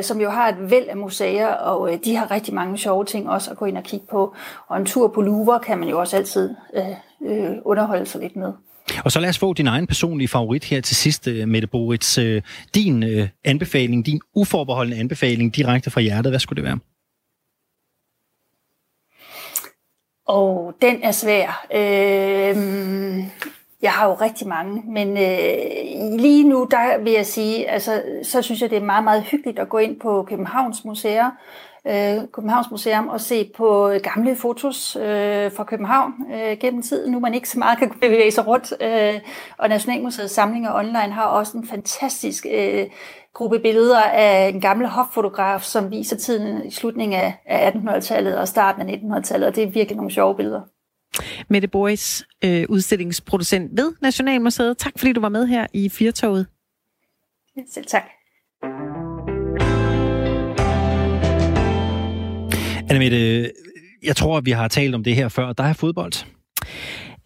som 0.05 0.21
jo 0.21 0.31
har 0.31 0.49
et 0.49 0.71
væld 0.71 0.89
af 0.89 0.97
museer, 0.97 1.49
og 1.49 1.91
de 2.05 2.17
har 2.17 2.31
rigtig 2.31 2.55
mange 2.55 2.79
sjove 2.79 3.05
ting 3.05 3.31
også 3.31 3.51
at 3.51 3.57
gå 3.57 3.65
ind 3.65 3.77
og 3.77 3.83
kigge 3.85 4.07
på. 4.11 4.35
Og 4.69 4.77
en 4.77 4.87
tur 4.87 5.09
på 5.09 5.23
Louvre 5.23 5.61
kan 5.61 5.79
man 5.79 5.89
jo 5.89 6.01
også 6.01 6.17
altid 6.17 6.51
underholde 7.65 8.07
sig 8.07 8.21
lidt 8.21 8.37
med. 8.37 8.53
Og 9.05 9.13
så 9.13 9.21
lad 9.21 9.29
os 9.29 9.39
få 9.39 9.53
din 9.53 9.67
egen 9.67 9.87
personlige 9.87 10.29
favorit 10.29 10.65
her 10.65 10.81
til 10.81 10.97
sidst, 10.97 11.29
Mette 11.47 11.69
Boritz. 11.69 12.19
Din 12.75 13.05
anbefaling, 13.45 14.07
din 14.07 14.21
uforbeholdende 14.35 15.01
anbefaling 15.01 15.57
direkte 15.57 15.91
fra 15.91 16.01
hjertet, 16.01 16.33
hvad 16.33 16.41
skulle 16.41 16.63
det 16.63 16.69
være? 16.69 16.79
Og 20.31 20.75
den 20.83 21.03
er 21.03 21.11
svær. 21.11 21.67
Øh, 21.75 22.57
jeg 23.83 23.93
har 23.93 24.07
jo 24.07 24.15
rigtig 24.15 24.49
mange, 24.49 24.83
men 24.87 25.09
øh, 25.09 26.21
lige 26.21 26.49
nu, 26.49 26.69
der 26.71 26.99
vil 26.99 27.13
jeg 27.13 27.27
sige, 27.27 27.71
altså, 27.71 28.03
så 28.23 28.43
synes 28.43 28.63
jeg, 28.63 28.71
det 28.71 28.79
er 28.79 28.85
meget, 28.85 29.05
meget 29.05 29.23
hyggeligt 29.23 29.59
at 29.59 29.69
gå 29.69 29.79
ind 29.79 30.01
på 30.01 30.27
Københavns 30.29 30.85
Museer, 30.85 31.31
øh, 31.87 32.29
Københavns 32.33 32.71
Museum 32.71 33.09
og 33.09 33.21
se 33.21 33.51
på 33.57 33.93
gamle 34.03 34.37
fotos 34.37 34.97
øh, 34.97 35.53
fra 35.53 35.65
København 35.65 36.13
øh, 36.35 36.59
gennem 36.59 36.83
tiden, 36.83 37.13
nu 37.13 37.21
man 37.21 37.35
ikke 37.35 37.49
så 37.49 37.59
meget 37.59 37.79
kan 37.79 37.91
bevæge 38.01 38.31
sig 38.31 38.47
rundt. 38.47 38.73
Øh, 38.81 39.21
og 39.59 39.69
Nationalmuseets 39.69 40.35
samlinger 40.35 40.75
online 40.75 41.13
har 41.13 41.25
også 41.25 41.57
en 41.57 41.67
fantastisk 41.67 42.47
øh, 42.53 42.87
gruppe 43.35 43.59
billeder 43.59 44.01
af 44.01 44.49
en 44.49 44.61
gammel 44.61 44.89
hoffotograf, 44.89 45.63
som 45.63 45.91
viser 45.91 46.17
tiden 46.17 46.67
i 46.67 46.71
slutningen 46.71 47.21
af 47.47 47.71
1800-tallet 47.71 48.39
og 48.39 48.49
starten 48.49 48.89
af 48.89 48.93
1900-tallet, 48.93 49.49
og 49.49 49.57
det 49.57 49.65
er 49.65 49.71
virkelig 49.71 49.97
nogle 49.97 50.11
sjove 50.11 50.37
billeder. 50.37 50.61
Mette 51.49 51.69
Boris, 51.69 52.27
øh, 52.45 52.65
udstillingsproducent 52.69 53.71
ved 53.77 53.93
Nationalmuseet. 54.03 54.79
Tak 54.79 54.93
fordi 54.99 55.13
du 55.13 55.21
var 55.21 55.29
med 55.29 55.47
her 55.47 55.67
i 55.73 55.89
Firtoget. 55.89 56.47
Ja, 57.57 57.63
selv 57.73 57.87
tak. 57.87 58.03
Annemette, 62.91 63.51
jeg 64.03 64.17
tror, 64.17 64.37
at 64.39 64.47
vi 64.47 64.51
har 64.51 64.69
talt 64.69 64.95
om 64.95 65.05
det 65.05 65.15
her 65.15 65.29
før. 65.29 65.53
Der 65.53 65.65
er 65.65 65.73
fodbold. 65.73 66.13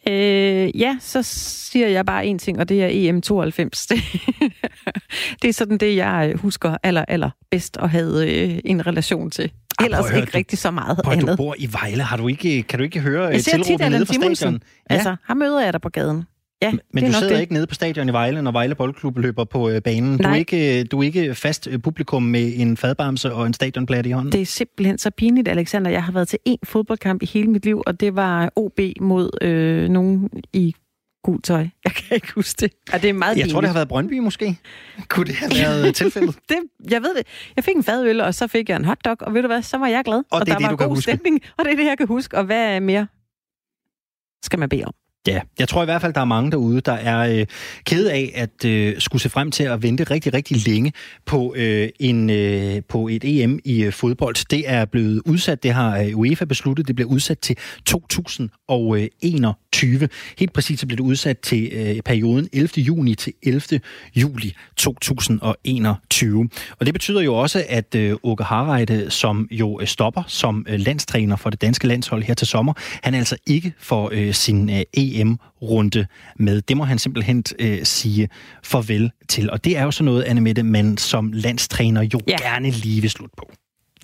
Øh, 0.09 0.81
ja, 0.81 0.97
så 1.01 1.23
siger 1.23 1.89
jeg 1.89 2.07
bare 2.07 2.27
en 2.27 2.39
ting, 2.39 2.59
og 2.59 2.69
det 2.69 2.85
er 2.85 2.89
EM92. 2.89 3.89
det 5.43 5.49
er 5.49 5.53
sådan 5.53 5.79
det, 5.79 5.97
jeg 5.97 6.35
husker 6.37 6.77
aller, 6.83 7.05
aller 7.09 7.31
bedst 7.51 7.77
at 7.77 7.91
have 7.91 8.29
øh, 8.29 8.59
en 8.65 8.87
relation 8.87 9.31
til. 9.31 9.53
Ellers 9.85 10.09
høre, 10.09 10.21
ikke 10.21 10.33
du, 10.33 10.37
rigtig 10.37 10.59
så 10.59 10.71
meget 10.71 10.99
prøv, 11.05 11.13
andet. 11.13 11.29
Du 11.29 11.37
bor 11.37 11.55
i 11.59 11.69
Vejle. 11.73 12.03
Har 12.03 12.17
du 12.17 12.29
ikke, 12.29 12.63
kan 12.63 12.79
du 12.79 12.83
ikke 12.85 13.01
høre 13.01 13.25
jeg 13.25 13.45
ser 13.45 13.63
tit 13.63 13.81
nede 13.81 14.07
fra 14.07 14.15
stadion? 14.15 14.53
Ja. 14.91 14.95
Altså, 14.95 15.17
her 15.29 15.35
møder 15.35 15.61
jeg 15.65 15.73
dig 15.73 15.81
på 15.81 15.89
gaden. 15.89 16.25
Ja, 16.63 16.73
men 16.93 17.05
du 17.05 17.13
sidder 17.13 17.35
det. 17.35 17.41
ikke 17.41 17.53
nede 17.53 17.67
på 17.67 17.75
stadion 17.75 18.09
i 18.09 18.13
Vejle, 18.13 18.43
når 18.43 18.53
Vejle 18.53 18.75
Boldklub 18.75 19.19
løber 19.19 19.45
på 19.45 19.69
øh, 19.71 19.83
banen. 19.83 20.19
Du 20.19 20.29
er, 20.29 20.35
ikke, 20.35 20.85
du 20.85 20.99
er 20.99 21.03
ikke 21.03 21.35
fast 21.35 21.69
øh, 21.71 21.79
publikum 21.79 22.23
med 22.23 22.53
en 22.57 22.77
fadbamse 22.77 23.33
og 23.33 23.47
en 23.47 23.55
stadionplatte 23.55 24.11
i 24.11 24.13
hånden. 24.13 24.33
Det 24.33 24.41
er 24.41 24.47
simpelthen 24.47 24.99
så 24.99 25.11
pinligt, 25.11 25.49
Alexander. 25.49 25.91
Jeg 25.91 26.05
har 26.05 26.13
været 26.13 26.29
til 26.29 26.39
én 26.49 26.57
fodboldkamp 26.65 27.23
i 27.23 27.27
hele 27.27 27.51
mit 27.51 27.65
liv, 27.65 27.83
og 27.87 28.01
det 28.01 28.17
var 28.17 28.53
OB 28.57 28.81
mod 29.01 29.31
øh, 29.43 29.89
nogen 29.89 30.31
i 30.53 30.75
gul 31.25 31.43
tøj. 31.43 31.59
Jeg 31.85 31.93
kan 31.93 32.15
ikke 32.15 32.33
huske 32.35 32.61
det. 32.61 32.73
Ja, 32.93 32.99
det 32.99 33.09
er 33.09 33.13
meget 33.13 33.31
Jeg 33.31 33.35
pinligt. 33.37 33.53
tror, 33.53 33.61
det 33.61 33.69
har 33.69 33.75
været 33.75 33.89
Brøndby 33.89 34.19
måske. 34.19 34.59
Kunne 35.09 35.27
det 35.27 35.35
have 35.35 35.51
været 35.61 35.87
øh, 35.89 35.95
tilfældet? 35.95 36.37
det, 36.49 36.57
jeg 36.91 37.03
ved 37.03 37.15
det. 37.15 37.27
Jeg 37.57 37.65
fik 37.65 37.77
en 37.77 37.83
fadøl, 37.85 38.21
og 38.21 38.35
så 38.35 38.47
fik 38.47 38.69
jeg 38.69 38.77
en 38.77 38.85
hotdog, 38.85 39.17
og 39.21 39.35
ved 39.35 39.43
du 39.43 39.49
hvad, 39.49 39.63
så 39.63 39.77
var 39.79 39.87
jeg 39.87 40.05
glad. 40.05 40.17
Og, 40.19 40.25
og 40.31 40.47
det 40.47 40.53
er 40.53 40.53
der 40.55 40.59
det, 40.59 40.65
var 40.65 40.71
du 40.71 40.77
kan 40.77 40.87
god 40.89 40.97
huske. 40.97 41.03
stemning, 41.13 41.41
og 41.59 41.65
det 41.65 41.73
er 41.73 41.77
det, 41.77 41.85
jeg 41.85 41.99
kan 41.99 42.07
huske. 42.07 42.37
Og 42.39 42.45
hvad 42.45 42.81
mere 42.81 43.07
skal 44.43 44.59
man 44.59 44.69
bede 44.69 44.85
om? 44.85 44.93
Ja, 45.27 45.41
jeg 45.59 45.69
tror 45.69 45.83
i 45.83 45.85
hvert 45.85 46.01
fald, 46.01 46.13
der 46.13 46.21
er 46.21 46.25
mange 46.25 46.51
derude, 46.51 46.81
der 46.81 46.93
er 46.93 47.39
øh, 47.39 47.47
kede 47.85 48.13
af 48.13 48.33
at 48.35 48.65
øh, 48.65 49.01
skulle 49.01 49.23
se 49.23 49.29
frem 49.29 49.51
til 49.51 49.65
at 49.65 49.83
vente 49.83 50.05
rigtig, 50.05 50.35
rigtig 50.35 50.67
længe 50.67 50.93
på, 51.27 51.55
øh, 51.57 51.89
en, 52.01 52.31
øh, 52.31 52.83
på 52.89 53.09
et 53.09 53.25
EM 53.25 53.59
i 53.65 53.83
øh, 53.83 53.93
fodbold. 53.93 54.49
Det 54.51 54.63
er 54.67 54.85
blevet 54.85 55.23
udsat, 55.27 55.63
det 55.63 55.73
har 55.73 55.99
øh, 55.99 56.19
UEFA 56.19 56.45
besluttet, 56.45 56.89
det 56.89 56.97
bliver 56.97 57.11
udsat 57.11 57.39
til 57.39 57.57
2021. 57.87 60.09
Helt 60.39 60.53
præcis 60.53 60.81
så 60.81 60.87
bliver 60.87 60.97
det 60.97 61.05
udsat 61.05 61.39
til 61.39 61.71
øh, 61.73 62.03
perioden 62.03 62.49
11. 62.53 62.69
juni 62.77 63.15
til 63.15 63.33
11. 63.43 63.81
juli 64.17 64.55
2021. 64.77 66.49
Og 66.79 66.87
det 66.87 66.95
betyder 66.95 67.21
jo 67.21 67.35
også, 67.35 67.65
at 67.69 67.95
øh, 67.95 68.17
Åke 68.23 68.45
Harreide, 68.45 69.11
som 69.11 69.49
jo 69.51 69.81
øh, 69.81 69.87
stopper 69.87 70.23
som 70.27 70.67
øh, 70.69 70.81
landstræner 70.81 71.37
for 71.37 71.51
det 71.51 71.61
danske 71.61 71.87
landshold 71.87 72.23
her 72.23 72.35
til 72.35 72.47
sommer, 72.47 72.73
han 73.03 73.15
altså 73.15 73.37
ikke 73.47 73.73
får 73.79 74.11
øh, 74.13 74.35
sin 74.35 74.71
øh, 74.71 74.83
EM-runde 75.21 76.07
med. 76.37 76.63
Det 76.63 76.77
må 76.77 76.85
han 76.85 76.99
simpelthen 76.99 77.45
øh, 77.59 77.79
sige 77.85 78.29
farvel 78.63 79.11
til. 79.29 79.51
Og 79.51 79.65
det 79.65 79.77
er 79.79 79.83
jo 79.83 79.91
sådan 79.91 80.05
noget, 80.05 80.23
Anne 80.23 80.41
Mette, 80.41 80.63
man 80.63 80.97
som 80.97 81.33
landstræner 81.33 82.03
jo 82.03 82.21
ja. 82.29 82.37
gerne 82.37 82.71
lige 82.71 83.01
vil 83.01 83.11
slutte 83.11 83.35
på. 83.39 83.51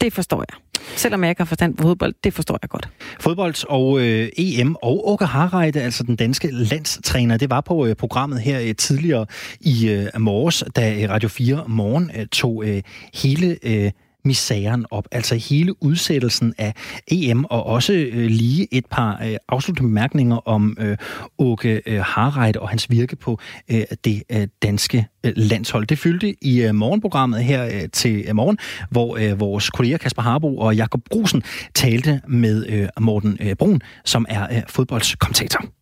Det 0.01 0.13
forstår 0.13 0.45
jeg. 0.49 0.81
Selvom 0.97 1.23
jeg 1.23 1.31
ikke 1.31 1.41
har 1.41 1.47
forstand 1.47 1.77
på 1.77 1.83
fodbold, 1.83 2.15
det 2.25 2.35
forstår 2.35 2.59
jeg 2.63 2.71
godt. 2.71 2.89
Fodbold 3.21 3.65
og 3.69 4.01
øh, 4.01 4.29
EM 4.37 4.77
og 4.83 5.09
Åke 5.09 5.25
Harreide, 5.25 5.83
altså 5.83 6.03
den 6.03 6.17
danske 6.17 6.51
landstræner, 6.51 7.37
det 7.37 7.51
var 7.51 7.61
på 7.61 7.87
øh, 7.87 7.97
programmet 7.97 8.41
her 8.41 8.61
øh, 8.61 8.75
tidligere 8.75 9.27
i 9.61 9.89
øh, 9.89 10.21
morges, 10.21 10.65
da 10.77 11.07
Radio 11.11 11.29
4 11.29 11.65
Morgen 11.69 12.11
øh, 12.17 12.27
tog 12.27 12.65
øh, 12.65 12.83
hele 13.15 13.59
øh, 13.63 13.91
misæren 14.25 14.87
op. 14.91 15.05
Altså 15.11 15.35
hele 15.35 15.83
udsættelsen 15.83 16.55
af 16.59 16.75
EM, 17.09 17.45
og 17.45 17.67
også 17.67 17.93
øh, 17.93 18.27
lige 18.27 18.69
et 18.73 18.87
par 18.87 19.23
øh, 19.25 19.37
afsluttende 19.49 19.89
bemærkninger 19.89 20.49
om 20.49 20.77
øh, 20.81 20.97
Åke 21.39 21.83
øh, 21.87 22.01
Harreide 22.01 22.61
og 22.61 22.69
hans 22.69 22.91
virke 22.91 23.17
på 23.17 23.39
øh, 23.71 23.83
det 24.05 24.23
øh, 24.33 24.49
danske 24.63 25.07
øh, 25.27 25.33
landshold. 25.37 25.87
Det 25.87 25.99
fyldte 25.99 26.45
i 26.45 26.63
øh, 26.63 26.75
morgenprogrammet 26.75 27.45
her 27.45 27.65
øh, 27.67 27.89
til 27.93 28.25
øh, 28.29 28.37
morgen, 28.37 28.59
hvor 28.91 29.17
øh, 29.17 29.41
vores 29.41 29.71
kolleger 29.71 29.99
Kasper 29.99 30.23
Harbo 30.23 30.59
og 30.59 30.77
Jakob 30.77 31.01
Brusen 31.11 31.43
talte 31.75 32.21
med 32.29 32.67
øh, 32.69 32.89
Morten 33.01 33.39
øh, 33.41 33.57
Brun, 33.57 33.81
som 34.05 34.27
er 34.29 34.57
øh, 34.57 34.63
fodboldskommentator. 34.69 35.80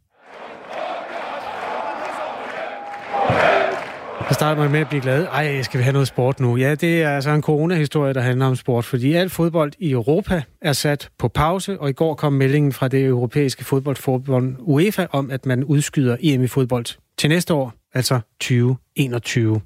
Så 4.28 4.34
starter 4.34 4.62
man 4.62 4.72
med 4.72 4.80
at 4.80 4.88
blive 4.88 5.02
glad. 5.02 5.26
Ej, 5.26 5.62
skal 5.62 5.78
vi 5.78 5.82
have 5.82 5.92
noget 5.92 6.08
sport 6.08 6.40
nu? 6.40 6.56
Ja, 6.56 6.74
det 6.74 7.02
er 7.02 7.10
altså 7.10 7.30
en 7.30 7.42
corona-historie, 7.42 8.14
der 8.14 8.20
handler 8.20 8.46
om 8.46 8.56
sport, 8.56 8.84
fordi 8.84 9.14
alt 9.14 9.32
fodbold 9.32 9.72
i 9.78 9.90
Europa 9.90 10.42
er 10.62 10.72
sat 10.72 11.10
på 11.18 11.28
pause, 11.28 11.80
og 11.80 11.90
i 11.90 11.92
går 11.92 12.14
kom 12.14 12.32
meldingen 12.32 12.72
fra 12.72 12.88
det 12.88 13.04
europæiske 13.04 13.64
fodboldforbund 13.64 14.56
UEFA 14.58 15.06
om, 15.12 15.30
at 15.30 15.46
man 15.46 15.64
udskyder 15.64 16.16
EM 16.20 16.42
i 16.42 16.46
fodbold 16.46 16.84
til 17.18 17.30
næste 17.30 17.54
år, 17.54 17.72
altså 17.94 18.20
2021. 18.40 19.60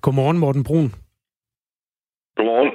Godmorgen, 0.00 0.38
Morten 0.38 0.64
Brun. 0.64 0.94
Godmorgen. 2.36 2.70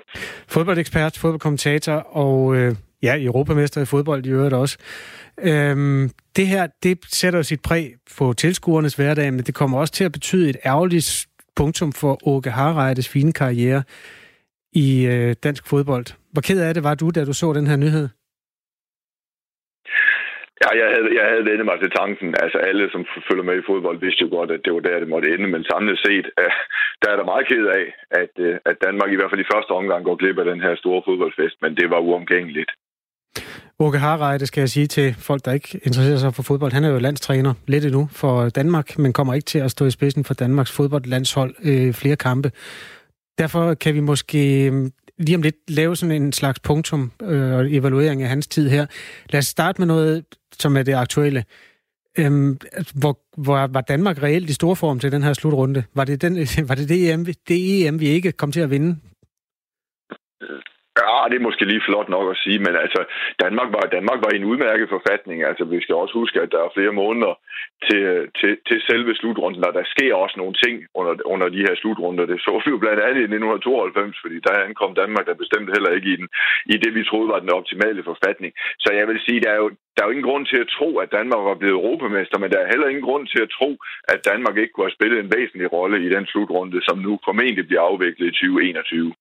Fodboldekspert, 0.48 1.18
fodboldkommentator 1.18 1.94
og 1.94 2.56
øh, 2.56 2.76
ja, 3.04 3.24
europamester 3.24 3.82
i 3.82 3.86
fodbold 3.86 4.26
i 4.26 4.30
øvrigt 4.30 4.54
også. 4.54 4.78
Øhm, 5.40 6.10
det 6.36 6.48
her, 6.48 6.68
det 6.84 7.00
sætter 7.08 7.40
jo 7.40 7.44
sit 7.44 7.62
præg 7.62 7.94
på 8.18 8.34
tilskuernes 8.34 8.96
hverdag, 8.96 9.34
men 9.34 9.44
det 9.44 9.56
kommer 9.56 9.80
også 9.80 9.94
til 9.94 10.04
at 10.04 10.12
betyde 10.12 10.50
et 10.50 10.58
ærgerligt 10.66 11.28
punktum 11.56 11.92
for 12.02 12.28
Åke 12.28 12.50
Harreides 12.50 13.10
fine 13.10 13.34
karriere 13.34 13.84
i 14.74 14.88
øh, 15.14 15.36
dansk 15.44 15.64
fodbold. 15.70 16.06
Hvor 16.34 16.42
ked 16.42 16.60
af 16.68 16.74
det 16.74 16.84
var 16.84 16.96
du, 16.96 17.10
da 17.10 17.26
du 17.26 17.34
så 17.34 17.54
den 17.54 17.68
her 17.68 17.78
nyhed? 17.78 18.08
Ja, 20.64 20.70
jeg 20.82 20.88
havde, 20.94 21.10
jeg 21.20 21.26
havde 21.32 21.46
vendt 21.50 21.66
mig 21.66 21.78
til 21.80 21.92
tanken. 22.02 22.30
Altså 22.44 22.58
alle, 22.70 22.84
som 22.94 23.02
følger 23.28 23.46
med 23.50 23.58
i 23.60 23.68
fodbold, 23.70 23.98
vidste 24.00 24.24
jo 24.26 24.30
godt, 24.38 24.52
at 24.52 24.62
det 24.66 24.74
var 24.74 24.80
der, 24.80 25.00
det 25.00 25.14
måtte 25.14 25.34
ende. 25.34 25.48
Men 25.54 25.64
samlet 25.72 25.98
set, 26.06 26.26
uh, 26.42 26.54
der 27.02 27.08
er 27.12 27.18
der 27.18 27.32
meget 27.32 27.48
ked 27.48 27.66
af, 27.80 27.86
at, 28.22 28.34
uh, 28.48 28.56
at 28.70 28.76
Danmark 28.86 29.10
i 29.12 29.18
hvert 29.18 29.32
fald 29.32 29.46
i 29.46 29.52
første 29.54 29.72
omgang 29.80 30.02
går 30.06 30.16
glip 30.22 30.38
af 30.40 30.46
den 30.52 30.62
her 30.66 30.76
store 30.76 31.02
fodboldfest. 31.08 31.58
Men 31.62 31.72
det 31.80 31.88
var 31.90 32.00
uomgængeligt. 32.08 32.72
Åke 33.80 33.98
Harreide 33.98 34.46
skal 34.46 34.62
jeg 34.62 34.70
sige 34.70 34.88
til 34.88 35.16
folk, 35.20 35.46
der 35.46 35.52
ikke 35.52 35.80
interesserer 35.84 36.18
sig 36.18 36.36
for 36.36 36.44
fodbold. 36.44 36.72
Han 36.72 36.84
er 36.84 36.90
jo 36.90 37.00
landstræner 37.00 37.54
lidt 37.68 37.86
endnu 37.86 38.10
for 38.12 38.50
Danmark, 38.50 39.00
men 39.00 39.14
kommer 39.14 39.34
ikke 39.34 39.46
til 39.46 39.60
at 39.60 39.72
stå 39.72 39.86
i 39.86 39.92
spidsen 39.92 40.24
for 40.24 40.34
Danmarks 40.34 40.72
fodboldlandshold 40.72 41.56
øh, 41.64 41.94
flere 41.94 42.16
kampe. 42.16 42.52
Derfor 43.38 43.74
kan 43.74 43.94
vi 43.94 44.00
måske 44.00 44.66
øh, 44.66 44.92
lige 45.18 45.36
om 45.36 45.42
lidt 45.42 45.56
lave 45.68 45.96
sådan 45.96 46.22
en 46.22 46.34
slags 46.34 46.60
punktum 46.60 47.12
øh, 47.22 47.54
og 47.54 47.74
evaluering 47.74 48.22
af 48.22 48.30
hans 48.30 48.48
tid 48.48 48.70
her. 48.70 48.86
Lad 49.30 49.40
os 49.40 49.46
starte 49.46 49.82
med 49.82 49.88
noget, 49.88 50.26
som 50.60 50.78
er 50.78 50.84
det 50.84 50.94
aktuelle. 50.94 51.44
Øhm, 52.18 52.58
hvor, 52.94 53.20
hvor 53.38 53.68
var 53.68 53.82
Danmark 53.82 54.24
reelt 54.24 54.50
i 54.50 54.54
stor 54.54 54.74
form 54.74 55.00
til 55.00 55.12
den 55.12 55.24
her 55.24 55.34
slutrunde? 55.34 55.84
Var 55.94 56.04
det, 56.04 56.22
den, 56.22 56.48
var 56.70 56.76
det 56.76 56.90
det, 56.90 57.14
EM, 57.14 57.26
det 57.26 57.88
EM, 57.88 58.00
vi 58.00 58.08
ikke 58.08 58.32
kom 58.32 58.52
til 58.52 58.60
at 58.60 58.70
vinde? 58.70 58.96
Ja, 61.02 61.16
det 61.30 61.38
er 61.38 61.48
måske 61.48 61.66
lige 61.66 61.88
flot 61.88 62.10
nok 62.10 62.28
at 62.32 62.42
sige, 62.44 62.60
men 62.66 62.76
altså, 62.84 63.02
Danmark 63.44 63.70
var, 63.76 63.84
Danmark 63.98 64.20
var 64.24 64.32
i 64.34 64.40
en 64.40 64.50
udmærket 64.52 64.88
forfatning. 64.96 65.38
Altså, 65.50 65.64
vi 65.66 65.82
skal 65.82 65.96
også 65.96 66.14
huske, 66.22 66.42
at 66.42 66.52
der 66.52 66.62
er 66.64 66.76
flere 66.78 66.94
måneder 67.04 67.34
til, 67.88 68.04
til, 68.40 68.52
til 68.68 68.78
selve 68.90 69.12
slutrunden, 69.16 69.68
og 69.68 69.74
der 69.74 69.92
sker 69.94 70.14
også 70.24 70.36
nogle 70.40 70.56
ting 70.64 70.76
under, 71.00 71.14
under 71.34 71.48
de 71.56 71.66
her 71.66 71.76
slutrunder. 71.82 72.26
Det 72.26 72.40
så 72.46 72.54
vi 72.66 72.70
jo 72.76 72.84
blandt 72.84 73.02
andet 73.08 73.22
i 73.22 73.30
1992, 73.30 74.22
fordi 74.24 74.38
der 74.46 74.66
ankom 74.68 74.92
Danmark 75.02 75.26
der 75.26 75.42
bestemt 75.44 75.70
heller 75.76 75.92
ikke 75.98 76.10
i, 76.14 76.18
den, 76.22 76.28
i 76.74 76.76
det, 76.84 76.92
vi 76.98 77.04
troede 77.04 77.32
var 77.34 77.40
den 77.44 77.58
optimale 77.60 78.04
forfatning. 78.12 78.52
Så 78.84 78.90
jeg 79.00 79.06
vil 79.08 79.20
sige, 79.26 79.44
der 79.46 79.52
er 79.56 79.60
jo, 79.64 79.70
der 79.94 80.00
er 80.02 80.08
jo 80.08 80.16
ingen 80.16 80.30
grund 80.30 80.46
til 80.46 80.60
at 80.64 80.74
tro, 80.78 80.90
at 81.04 81.14
Danmark 81.18 81.42
var 81.50 81.58
blevet 81.60 81.80
europamester, 81.80 82.38
men 82.40 82.52
der 82.52 82.60
er 82.60 82.72
heller 82.74 82.88
ingen 82.88 83.08
grund 83.10 83.26
til 83.28 83.42
at 83.46 83.54
tro, 83.58 83.70
at 84.14 84.20
Danmark 84.32 84.56
ikke 84.58 84.74
kunne 84.74 84.88
have 84.88 84.98
spillet 84.98 85.20
en 85.20 85.34
væsentlig 85.38 85.68
rolle 85.78 85.98
i 86.06 86.10
den 86.16 86.26
slutrunde, 86.32 86.80
som 86.88 86.98
nu 87.06 87.12
formentlig 87.28 87.66
bliver 87.68 87.84
afviklet 87.92 88.28
i 88.28 88.32
2021. 88.32 89.14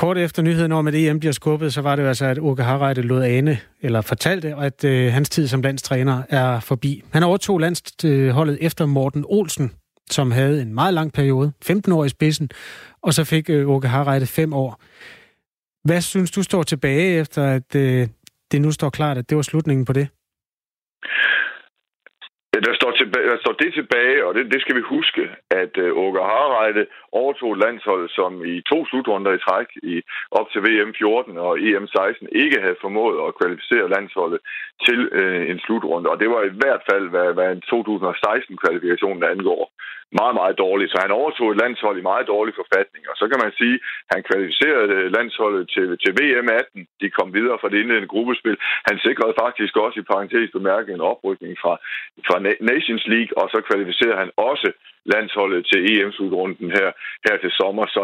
Kort 0.00 0.18
efter 0.18 0.42
nyheden 0.42 0.72
om, 0.72 0.88
at 0.88 0.94
EM 0.94 1.20
bliver 1.20 1.32
skubbet, 1.32 1.72
så 1.72 1.80
var 1.80 1.96
det 1.96 2.02
jo 2.02 2.08
altså, 2.08 2.24
at 2.26 2.38
Åke 2.38 2.62
Harreide 2.62 3.02
lod 3.02 3.22
ane, 3.22 3.58
eller 3.80 4.00
fortalte, 4.00 4.54
at 4.54 4.84
øh, 4.84 5.12
hans 5.12 5.30
tid 5.30 5.48
som 5.48 5.62
landstræner 5.62 6.22
er 6.28 6.60
forbi. 6.60 7.02
Han 7.12 7.22
overtog 7.22 7.58
landsholdet 7.58 8.58
efter 8.60 8.86
Morten 8.86 9.24
Olsen, 9.28 9.72
som 10.10 10.30
havde 10.30 10.62
en 10.62 10.74
meget 10.74 10.94
lang 10.94 11.12
periode, 11.12 11.52
15 11.62 11.92
år 11.92 12.04
i 12.04 12.08
spidsen, 12.08 12.50
og 13.02 13.14
så 13.14 13.24
fik 13.24 13.50
øh, 13.50 13.68
Åke 13.68 13.88
Harreide 13.88 14.26
5 14.26 14.52
år. 14.52 14.80
Hvad 15.84 16.00
synes 16.00 16.30
du 16.30 16.42
står 16.42 16.62
tilbage 16.62 17.18
efter, 17.18 17.44
at 17.44 17.74
øh, 17.74 18.08
det 18.52 18.62
nu 18.62 18.72
står 18.72 18.90
klart, 18.90 19.18
at 19.18 19.30
det 19.30 19.36
var 19.36 19.42
slutningen 19.42 19.84
på 19.84 19.92
det? 19.92 20.08
Øh, 22.60 22.66
der 22.66 22.74
står, 22.74 22.90
tilbage, 22.90 23.26
der 23.32 23.38
står 23.40 23.52
det 23.52 23.74
tilbage, 23.74 24.26
og 24.26 24.34
det, 24.34 24.52
det 24.52 24.60
skal 24.60 24.76
vi 24.76 24.80
huske, 24.80 25.22
at 25.50 25.72
uh, 25.84 26.02
Åke 26.04 26.20
Harreide 26.30 26.86
overtog 27.12 27.56
landsholdet, 27.56 28.10
som 28.10 28.44
i 28.44 28.62
to 28.70 28.86
slutrunder 28.86 29.32
i 29.32 29.44
træk 29.46 29.68
i 29.82 30.02
op 30.30 30.48
til 30.50 30.60
VM 30.66 30.94
14 30.98 31.38
og 31.38 31.60
EM 31.60 31.86
16 31.86 32.28
ikke 32.32 32.60
havde 32.60 32.82
formået 32.84 33.16
at 33.26 33.36
kvalificere 33.40 33.92
landsholdet 33.94 34.40
til 34.86 35.00
uh, 35.20 35.50
en 35.50 35.58
slutrunde. 35.64 36.10
Og 36.10 36.20
det 36.20 36.28
var 36.30 36.42
i 36.42 36.56
hvert 36.60 36.82
fald, 36.90 37.08
hvad, 37.14 37.28
hvad 37.36 37.48
en 37.52 37.62
2016-kvalifikation 37.72 39.20
angår, 39.34 39.64
meget, 40.20 40.34
meget 40.40 40.56
dårligt. 40.64 40.90
Så 40.90 40.98
han 41.04 41.18
overtog 41.20 41.46
et 41.50 41.60
landshold 41.62 41.96
i 41.98 42.08
meget 42.10 42.26
dårlig 42.34 42.54
forfatning. 42.60 43.02
Og 43.10 43.16
så 43.20 43.24
kan 43.30 43.40
man 43.44 43.52
sige, 43.60 43.76
at 44.08 44.12
han 44.14 44.22
kvalificerede 44.30 45.10
landsholdet 45.16 45.64
til, 45.74 45.88
til 46.02 46.12
VM 46.20 46.48
18. 46.48 46.86
De 47.02 47.08
kom 47.10 47.28
videre 47.38 47.58
fra 47.60 47.68
det 47.68 47.78
indledende 47.80 48.12
gruppespil. 48.14 48.56
Han 48.88 48.96
sikrede 49.06 49.34
faktisk 49.44 49.76
også 49.84 49.96
i 50.00 50.08
parentes 50.12 50.50
bemærket 50.56 50.92
en 50.94 51.08
oprykning 51.12 51.54
fra, 51.62 51.74
fra 52.28 52.36
Nations 52.72 53.04
League, 53.14 53.32
og 53.40 53.46
så 53.52 53.58
kvalificerede 53.68 54.20
han 54.22 54.30
også 54.36 54.68
landsholdet 55.04 55.66
til 55.70 55.78
EM-slutrunden 55.90 56.70
her, 56.78 56.88
her 57.26 57.36
til 57.42 57.50
sommer. 57.60 57.86
Så 57.86 58.02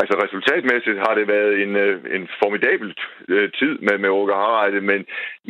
Altså 0.00 0.14
resultatmæssigt 0.24 0.98
har 1.06 1.14
det 1.14 1.28
været 1.28 1.62
en, 1.62 1.76
øh, 1.76 1.96
en 2.16 2.28
formidabel 2.42 2.90
øh, 3.28 3.50
tid 3.60 3.74
med, 3.86 3.98
med 3.98 4.08
Åke 4.08 4.34
Harreide, 4.34 4.80
men, 4.80 5.00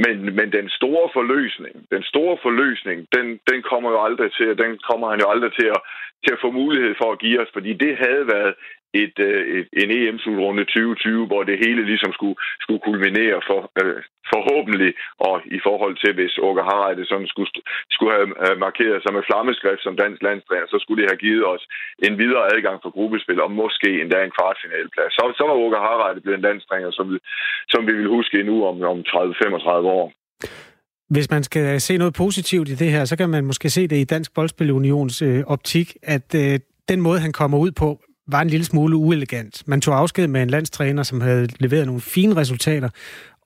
men, 0.05 0.17
men 0.39 0.53
den 0.59 0.69
store 0.69 1.11
forløsning, 1.17 1.75
den 1.91 2.03
store 2.03 2.37
forløsning, 2.43 2.99
den, 3.17 3.27
den 3.51 3.63
kommer 3.71 3.91
jo 3.91 3.99
aldrig 4.07 4.33
til, 4.33 4.59
den 4.65 4.79
kommer 4.89 5.07
han 5.11 5.21
jo 5.21 5.29
aldrig 5.33 5.53
til 5.59 5.69
at, 5.77 5.81
til 6.25 6.33
at 6.35 6.43
få 6.45 6.51
mulighed 6.51 6.95
for 7.01 7.13
at 7.13 7.19
give 7.19 7.41
os, 7.43 7.51
fordi 7.53 7.73
det 7.85 7.93
havde 8.05 8.25
været 8.35 8.55
et, 8.95 9.17
øh, 9.29 9.43
et, 9.57 9.69
en 9.83 9.91
EM-slutrunde 9.99 10.65
2020, 10.65 11.27
hvor 11.27 11.43
det 11.43 11.63
hele 11.65 11.83
ligesom 11.91 12.13
skulle, 12.13 12.37
skulle 12.65 12.83
kulminere 12.89 13.39
for, 13.49 13.61
øh, 13.83 14.03
forhåbentlig, 14.35 14.93
og 15.29 15.35
i 15.59 15.61
forhold 15.67 15.95
til, 16.03 16.13
hvis 16.19 16.35
Åke 16.47 16.63
Harreide 16.69 17.05
sådan 17.07 17.31
skulle, 17.33 17.51
skulle 17.95 18.13
have 18.15 18.57
markeret 18.67 18.99
sig 19.03 19.13
med 19.17 19.27
flammeskrift 19.29 19.83
som 19.83 19.99
dansk 20.03 20.21
landstræner, 20.29 20.67
så 20.71 20.79
skulle 20.81 21.01
det 21.01 21.11
have 21.11 21.25
givet 21.27 21.45
os 21.55 21.63
en 22.07 22.15
videre 22.23 22.45
adgang 22.55 22.77
for 22.83 22.91
gruppespil, 22.97 23.41
og 23.45 23.51
måske 23.63 23.91
endda 24.03 24.19
en 24.23 24.35
kvartfinalplads. 24.39 25.13
Så, 25.17 25.23
så 25.39 25.43
var 25.49 25.57
Åke 25.65 25.79
Harreide 25.87 26.21
blevet 26.21 26.39
en 26.39 26.47
landstræner, 26.49 26.91
som, 26.99 27.07
som 27.73 27.81
vi 27.89 27.93
vil 27.99 28.09
huske 28.17 28.35
endnu 28.41 28.57
om, 28.71 28.77
om 28.93 28.99
30-35 29.09 29.69
år. 30.01 30.07
Hvis 31.15 31.31
man 31.31 31.43
skal 31.43 31.81
se 31.81 31.97
noget 31.97 32.15
positivt 32.15 32.69
i 32.69 32.75
det 32.75 32.91
her, 32.91 33.05
så 33.05 33.17
kan 33.17 33.29
man 33.29 33.45
måske 33.45 33.71
se 33.71 33.89
det 33.89 33.97
i 33.97 34.05
Dansk 34.05 34.35
Boldspilunions 34.35 35.23
øh, 35.23 35.41
optik, 35.47 35.89
at 36.03 36.29
øh, 36.35 36.61
den 36.89 37.01
måde, 37.01 37.19
han 37.21 37.33
kommer 37.33 37.59
ud 37.59 37.71
på, 37.71 37.89
var 38.29 38.43
en 38.43 38.51
lille 38.51 38.65
smule 38.65 38.97
uelegant. 38.97 39.63
Man 39.67 39.81
tog 39.81 39.99
afsked 39.99 40.27
med 40.27 40.43
en 40.43 40.51
landstræner, 40.51 41.03
som 41.03 41.21
havde 41.21 41.49
leveret 41.59 41.87
nogle 41.87 42.01
fine 42.01 42.37
resultater, 42.37 42.89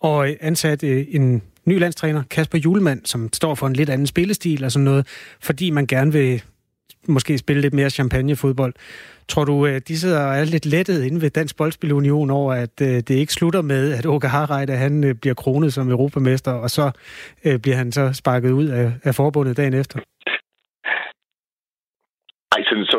og 0.01 0.29
øh, 0.29 0.37
ansat 0.41 0.85
øh, 0.85 1.07
en 1.09 1.43
ny 1.65 1.79
landstræner, 1.79 2.23
Kasper 2.31 2.59
Julemand, 2.59 3.01
som 3.05 3.33
står 3.33 3.55
for 3.55 3.67
en 3.67 3.73
lidt 3.73 3.91
anden 3.91 4.07
spillestil 4.07 4.65
og 4.65 4.73
sådan 4.73 4.85
noget, 4.85 5.07
fordi 5.41 5.71
man 5.71 5.87
gerne 5.87 6.13
vil 6.13 6.43
måske 7.09 7.39
spille 7.39 7.63
lidt 7.63 7.75
mere 7.75 7.91
champagnefodbold. 7.91 8.75
Tror 9.29 9.45
du, 9.45 9.67
øh, 9.67 9.81
de 9.89 9.99
sidder 9.99 10.21
og 10.21 10.37
er 10.37 10.45
lidt 10.45 10.67
lettet 10.67 11.05
inde 11.05 11.21
ved 11.21 11.31
Dansk 11.31 11.57
Boldspilunion 11.57 12.31
over, 12.31 12.55
at 12.55 12.79
det 12.79 13.11
ikke 13.11 13.33
slutter 13.33 13.63
med, 13.63 13.93
at 13.93 14.07
Åke 14.07 14.29
Harreide 14.29 14.73
han 14.73 15.17
bliver 15.21 15.35
kronet 15.35 15.73
som 15.73 15.91
europamester, 15.91 16.51
og 16.51 16.71
så 16.71 16.91
bliver 17.43 17.77
han 17.77 17.93
så 17.93 18.13
sparket 18.13 18.51
ud 18.51 18.67
af, 18.67 18.93
af 19.05 19.15
forbundet 19.15 19.57
dagen 19.57 19.75
efter? 19.75 19.99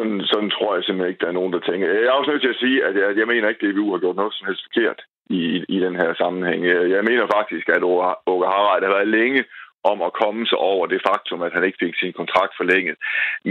Sådan, 0.04 0.22
sådan, 0.22 0.32
sådan 0.34 0.50
tror 0.50 0.76
jeg 0.76 0.84
simpelthen 0.84 1.12
ikke, 1.12 1.24
der 1.24 1.32
er 1.32 1.40
nogen, 1.40 1.54
der 1.54 1.60
tænker. 1.60 1.86
Jeg 1.88 2.04
er 2.04 2.20
også 2.20 2.32
nødt 2.32 2.44
til 2.44 2.54
at 2.56 2.62
sige, 2.64 2.78
at 2.88 2.94
jeg, 3.02 3.10
jeg 3.20 3.28
mener 3.28 3.48
ikke, 3.50 3.62
at 3.62 3.74
DBU 3.74 3.92
har 3.92 4.00
gjort 4.04 4.16
noget 4.16 4.34
som 4.34 4.48
helst 4.48 4.64
forkert 4.68 5.00
i, 5.30 5.40
i, 5.58 5.64
i 5.76 5.78
den 5.86 5.96
her 6.02 6.10
sammenhæng. 6.22 6.60
Jeg 6.96 7.04
mener 7.10 7.36
faktisk, 7.38 7.66
at 7.70 7.84
Åke 8.32 8.46
Harald 8.54 8.84
har 8.86 8.94
været 8.96 9.16
længe 9.18 9.42
om 9.92 9.98
at 10.08 10.16
komme 10.22 10.42
sig 10.52 10.60
over 10.72 10.86
det 10.88 11.02
faktum, 11.10 11.42
at 11.42 11.54
han 11.56 11.64
ikke 11.64 11.82
fik 11.84 11.96
sin 11.96 12.14
kontrakt 12.20 12.54
forlænget. 12.58 12.96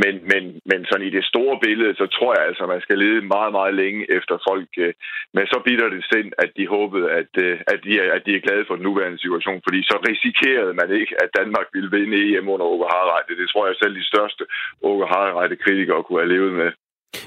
Men, 0.02 0.14
men, 0.30 0.42
men 0.70 0.80
sådan 0.84 1.06
i 1.06 1.16
det 1.16 1.24
store 1.32 1.56
billede, 1.66 1.94
så 2.00 2.06
tror 2.06 2.30
jeg 2.36 2.44
altså, 2.48 2.62
at 2.64 2.72
man 2.74 2.84
skal 2.86 2.98
lede 2.98 3.30
meget, 3.34 3.52
meget 3.58 3.74
længe 3.82 4.02
efter 4.18 4.34
folk 4.48 4.68
Men 4.76 4.94
med 5.36 5.44
så 5.52 5.58
bitter 5.66 5.88
det 5.96 6.04
sind, 6.12 6.28
at 6.44 6.50
de 6.56 6.66
håbede, 6.76 7.06
at, 7.20 7.32
øh, 7.44 7.60
at, 7.72 7.78
de 7.84 7.92
er, 8.02 8.08
at 8.16 8.22
de 8.26 8.32
er 8.34 8.44
glade 8.46 8.64
for 8.66 8.74
den 8.76 8.86
nuværende 8.88 9.18
situation, 9.24 9.60
fordi 9.66 9.80
så 9.90 9.96
risikerede 10.08 10.74
man 10.80 10.90
ikke, 11.00 11.14
at 11.22 11.34
Danmark 11.38 11.66
ville 11.74 11.90
vinde 11.96 12.16
EM 12.22 12.48
under 12.54 12.66
Åke 12.72 12.86
Harreide. 12.92 13.40
Det 13.40 13.48
tror 13.50 13.66
jeg 13.66 13.76
selv 13.76 13.94
de 14.00 14.10
største 14.12 14.44
Åke 14.90 15.06
Harreide-kritikere 15.12 16.02
kunne 16.02 16.22
have 16.22 16.34
levet 16.34 16.52
med. 16.62 16.70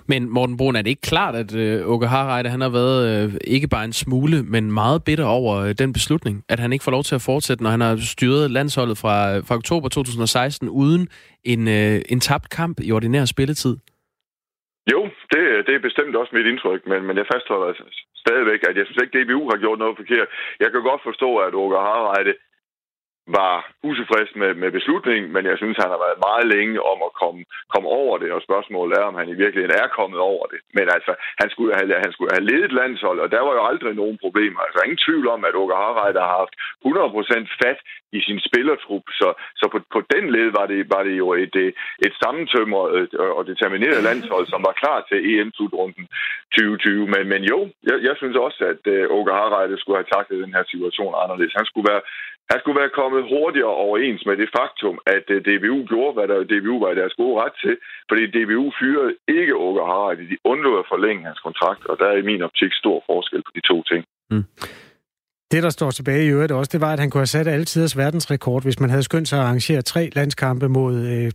Men 0.08 0.30
Morten 0.30 0.58
Brun, 0.58 0.76
er 0.76 0.82
det 0.82 0.90
ikke 0.90 1.02
klart, 1.02 1.36
at 1.36 1.56
øh, 1.56 1.90
Åke 1.94 2.08
Harreide, 2.08 2.50
han 2.50 2.62
har 2.62 2.70
været 2.70 3.00
øh, 3.10 3.34
ikke 3.48 3.68
bare 3.68 3.86
en 3.86 3.94
smule, 3.94 4.44
men 4.44 4.72
meget 4.72 5.04
bitter 5.04 5.26
over 5.26 5.54
øh, 5.64 5.74
den 5.82 5.94
beslutning, 5.94 6.44
at 6.50 6.60
han 6.60 6.74
ikke 6.74 6.84
får 6.84 6.92
lov 6.92 7.04
til 7.04 7.16
at 7.16 7.26
fortsætte, 7.26 7.64
når 7.64 7.70
han 7.70 7.82
har 7.82 7.96
styret 8.16 8.52
landsholdet 8.52 8.98
fra, 8.98 9.16
øh, 9.36 9.44
fra 9.48 9.56
oktober 9.56 9.90
2016 9.90 10.70
uden 10.70 11.08
en, 11.44 11.68
øh, 11.68 12.02
en 12.10 12.20
tabt 12.20 12.50
kamp 12.50 12.78
i 12.84 12.92
ordinær 12.92 13.26
spilletid? 13.26 13.78
Jo, 14.94 15.02
det, 15.32 15.42
det 15.68 15.74
er 15.76 15.88
bestemt 15.88 16.16
også 16.16 16.32
mit 16.38 16.46
indtryk, 16.52 16.82
men, 16.92 17.00
men 17.08 17.18
jeg 17.18 17.26
fastholder 17.34 17.74
stadigvæk, 18.24 18.62
at 18.70 18.76
jeg 18.78 18.86
synes 18.86 19.02
ikke, 19.02 19.14
at 19.18 19.26
DBU 19.26 19.42
har 19.52 19.60
gjort 19.64 19.80
noget 19.84 19.96
forkert. 20.02 20.28
Jeg 20.64 20.70
kan 20.72 20.82
godt 20.90 21.02
forstå, 21.10 21.30
at 21.46 21.54
Åke 21.62 21.78
Harreide 21.88 22.34
var 23.28 23.56
utilfreds 23.90 24.32
med, 24.42 24.52
med 24.54 24.72
beslutningen, 24.72 25.34
men 25.36 25.46
jeg 25.46 25.58
synes, 25.58 25.78
han 25.84 25.94
har 25.94 26.02
været 26.06 26.24
meget 26.28 26.46
længe 26.56 26.78
om 26.92 27.00
at 27.08 27.12
komme, 27.22 27.42
komme 27.74 27.90
over 28.02 28.16
det, 28.18 28.30
og 28.36 28.42
spørgsmålet 28.48 28.94
er, 28.98 29.06
om 29.10 29.16
han 29.22 29.30
i 29.30 29.40
virkeligheden 29.44 29.80
er 29.82 29.96
kommet 30.00 30.20
over 30.20 30.46
det. 30.54 30.60
Men 30.78 30.86
altså, 30.96 31.14
han 31.42 31.50
skulle 31.50 31.74
have, 31.78 31.88
han 32.06 32.12
skulle 32.14 32.34
have 32.36 32.48
ledet 32.52 32.74
landsholdet, 32.82 33.24
og 33.24 33.32
der 33.36 33.42
var 33.48 33.54
jo 33.58 33.64
aldrig 33.72 33.94
nogen 33.96 34.18
problemer. 34.26 34.60
Altså, 34.60 34.80
ingen 34.86 35.04
tvivl 35.06 35.28
om, 35.36 35.46
at 35.48 35.56
Åke 35.62 35.76
Harreide 35.82 36.26
har 36.26 36.34
haft 36.42 36.56
100% 36.86 37.58
fat 37.62 37.80
i 38.18 38.20
sin 38.28 38.40
spillertrup, 38.48 39.06
så, 39.20 39.28
så 39.60 39.66
på, 39.74 39.78
på 39.96 40.00
den 40.14 40.26
led 40.36 40.50
var 40.60 40.66
det, 40.72 40.80
var 40.96 41.04
det 41.08 41.16
jo 41.24 41.28
et, 41.34 41.56
et 42.08 42.14
sammentømret 42.24 43.10
øh, 43.20 43.32
og 43.38 43.44
determineret 43.52 44.06
landshold, 44.10 44.46
som 44.48 44.62
var 44.68 44.80
klar 44.82 45.00
til 45.10 45.20
EM-slutrunden 45.32 46.06
2020. 46.56 47.08
Men, 47.14 47.24
men 47.34 47.42
jo, 47.52 47.60
jeg, 47.90 47.98
jeg 48.08 48.16
synes 48.18 48.38
også, 48.46 48.62
at 48.74 48.82
uh, 48.96 49.18
Åke 49.18 49.32
Harreide 49.38 49.78
skulle 49.80 50.00
have 50.00 50.14
taklet 50.16 50.44
den 50.46 50.56
her 50.58 50.66
situation 50.74 51.14
anderledes. 51.24 51.60
Han 51.60 51.70
skulle 51.70 51.90
være 51.94 52.04
han 52.52 52.60
skulle 52.60 52.80
være 52.82 52.98
kommet 53.00 53.30
hurtigere 53.34 53.76
overens 53.86 54.22
med 54.30 54.36
det 54.42 54.50
faktum, 54.58 54.96
at 55.16 55.26
øh, 55.36 55.38
DBU 55.48 55.78
gjorde, 55.92 56.14
hvad 56.16 56.28
der 56.32 56.38
DBU 56.52 56.76
var 56.84 56.92
i 56.92 57.00
deres 57.02 57.16
gode 57.22 57.36
ret 57.42 57.56
til, 57.64 57.76
fordi 58.10 58.24
DBU 58.36 58.66
fyrede 58.80 59.12
ikke 59.38 59.56
Åke 59.66 59.82
Harald. 59.90 60.20
De 60.32 60.38
undlod 60.52 60.76
at 60.84 60.90
forlænge 60.94 61.22
hans 61.30 61.42
kontrakt, 61.48 61.84
og 61.90 61.96
der 62.00 62.08
er 62.12 62.18
i 62.18 62.28
min 62.30 62.42
optik 62.48 62.72
stor 62.82 62.98
forskel 63.10 63.42
på 63.48 63.52
de 63.56 63.62
to 63.72 63.78
ting. 63.92 64.02
Mm. 64.32 64.46
Det, 65.52 65.64
der 65.64 65.70
står 65.70 65.92
tilbage 65.92 66.26
i 66.26 66.30
øvrigt 66.30 66.52
også, 66.52 66.70
det 66.74 66.82
var, 66.82 66.94
at 66.94 67.00
han 67.00 67.10
kunne 67.10 67.26
have 67.26 67.36
sat 67.38 67.48
alle 67.48 67.66
tiders 67.66 67.98
verdensrekord, 67.98 68.64
hvis 68.64 68.80
man 68.80 68.90
havde 68.90 69.04
skyndt 69.04 69.28
sig 69.28 69.40
at 69.40 69.46
arrangere 69.46 69.82
tre 69.82 70.10
landskampe 70.16 70.68
mod 70.70 70.96
øh, 71.14 71.32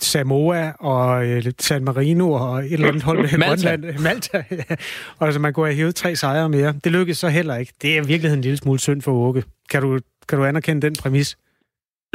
Samoa 0.00 0.72
og 0.72 1.26
øh, 1.26 1.42
San 1.58 1.84
Marino 1.84 2.32
og 2.32 2.58
et 2.58 2.72
eller 2.72 2.88
andet 2.88 3.02
hold 3.02 3.18
med 3.18 3.38
Malta. 3.38 3.68
Grønland. 3.68 3.98
Malta. 4.08 4.44
Ja. 4.50 4.76
Og 5.18 5.26
altså, 5.26 5.40
man 5.40 5.52
kunne 5.52 5.66
have 5.66 5.76
hævet 5.76 5.94
tre 5.94 6.16
sejre 6.16 6.48
mere. 6.48 6.74
Det 6.84 6.92
lykkedes 6.92 7.18
så 7.18 7.28
heller 7.28 7.56
ikke. 7.56 7.72
Det 7.82 7.90
er 7.90 8.02
i 8.02 8.06
virkeligheden 8.06 8.38
en 8.38 8.42
lille 8.42 8.56
smule 8.56 8.78
synd 8.78 9.02
for 9.02 9.12
Åke. 9.12 9.44
Kan 9.70 9.82
du, 9.82 9.98
kan 10.28 10.38
du 10.38 10.44
anerkende 10.44 10.82
den 10.86 10.94
præmis? 11.02 11.28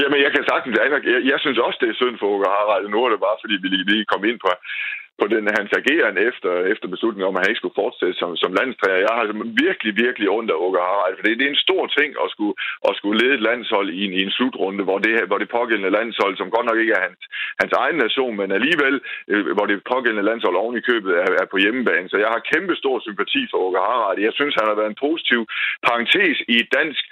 Jamen, 0.01 0.19
jeg 0.25 0.31
kan 0.35 0.43
sagtens 0.51 0.77
anerkende. 0.85 1.13
Jeg, 1.15 1.23
jeg 1.31 1.39
synes 1.43 1.59
også, 1.65 1.77
det 1.81 1.89
er 1.89 1.99
synd 2.01 2.17
for 2.19 2.27
Åke 2.33 2.47
Harald. 2.55 2.85
Nu 2.89 2.99
er 3.05 3.09
det 3.11 3.19
bare, 3.27 3.37
fordi 3.43 3.55
vi 3.61 3.67
lige, 3.67 3.89
lige 3.91 4.11
kom 4.13 4.23
ind 4.29 4.39
på, 4.43 4.49
på 5.21 5.25
den, 5.33 5.43
hans 5.57 5.71
ageren 5.79 6.17
efter, 6.29 6.51
efter 6.73 6.87
beslutningen 6.93 7.29
om, 7.29 7.35
at 7.35 7.41
han 7.41 7.51
ikke 7.51 7.61
skulle 7.61 7.81
fortsætte 7.83 8.15
som, 8.21 8.31
som 8.43 8.51
landstræner. 8.59 9.03
Jeg 9.05 9.13
har 9.13 9.21
altså 9.23 9.37
virkelig, 9.65 9.91
virkelig 10.05 10.27
ondt 10.37 10.51
af 10.53 10.61
Åke 10.65 10.79
Harald, 10.87 11.15
for 11.15 11.23
det, 11.23 11.39
det 11.39 11.45
er 11.45 11.53
en 11.55 11.65
stor 11.67 11.83
ting 11.99 12.09
at 12.23 12.27
skulle, 12.33 12.55
at 12.87 12.93
skulle 12.99 13.19
lede 13.21 13.35
et 13.37 13.45
landshold 13.49 13.89
i 13.97 14.01
en, 14.07 14.13
i 14.19 14.21
en 14.27 14.35
slutrunde, 14.37 14.83
hvor 14.87 14.99
det, 15.05 15.13
hvor 15.29 15.39
det 15.41 15.55
pågældende 15.57 15.95
landshold, 15.99 16.33
som 16.37 16.53
godt 16.55 16.67
nok 16.69 16.79
ikke 16.83 16.95
er 16.97 17.03
hans, 17.07 17.21
hans 17.61 17.73
egen 17.83 17.97
nation, 18.05 18.33
men 18.39 18.49
alligevel, 18.57 18.95
øh, 19.31 19.41
hvor 19.55 19.65
det 19.69 19.87
pågældende 19.93 20.27
landshold 20.29 20.55
oven 20.63 20.77
i 20.77 20.87
købet 20.89 21.11
er, 21.21 21.27
er 21.41 21.47
på 21.51 21.57
hjemmebane. 21.63 22.09
Så 22.09 22.17
jeg 22.23 22.29
har 22.33 22.47
kæmpe 22.51 22.73
stor 22.81 22.95
sympati 23.07 23.41
for 23.51 23.57
Åke 23.65 23.81
Harald. 23.87 24.19
Jeg 24.27 24.33
synes, 24.35 24.55
han 24.59 24.67
har 24.69 24.79
været 24.79 24.91
en 24.91 25.03
positiv 25.07 25.41
parentes 25.87 26.37
i 26.55 26.57
dansk 26.77 27.03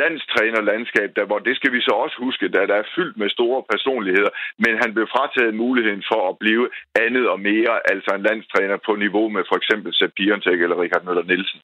landstrænerlandskab, 0.00 1.08
der, 1.18 1.24
hvor 1.30 1.40
det 1.46 1.54
skal 1.58 1.72
vi 1.76 1.80
så 1.88 1.92
også 2.04 2.16
huske, 2.26 2.44
der, 2.54 2.62
der 2.70 2.76
er 2.82 2.86
fyldt 2.96 3.16
med 3.22 3.28
store 3.36 3.60
personligheder, 3.72 4.30
men 4.64 4.72
han 4.82 4.90
blev 4.94 5.06
frataget 5.14 5.54
muligheden 5.64 6.02
for 6.10 6.20
at 6.30 6.34
blive 6.42 6.64
andet 7.04 7.24
og 7.32 7.38
mere, 7.50 7.74
altså 7.92 8.10
en 8.14 8.22
landstræner 8.28 8.78
på 8.86 8.92
niveau 9.04 9.26
med 9.36 9.42
for 9.50 9.56
eksempel 9.60 9.90
Sepp 9.98 10.12
Piontek 10.18 10.58
eller 10.64 10.76
Richard 10.82 11.04
Møller 11.06 11.24
Nielsen. 11.30 11.60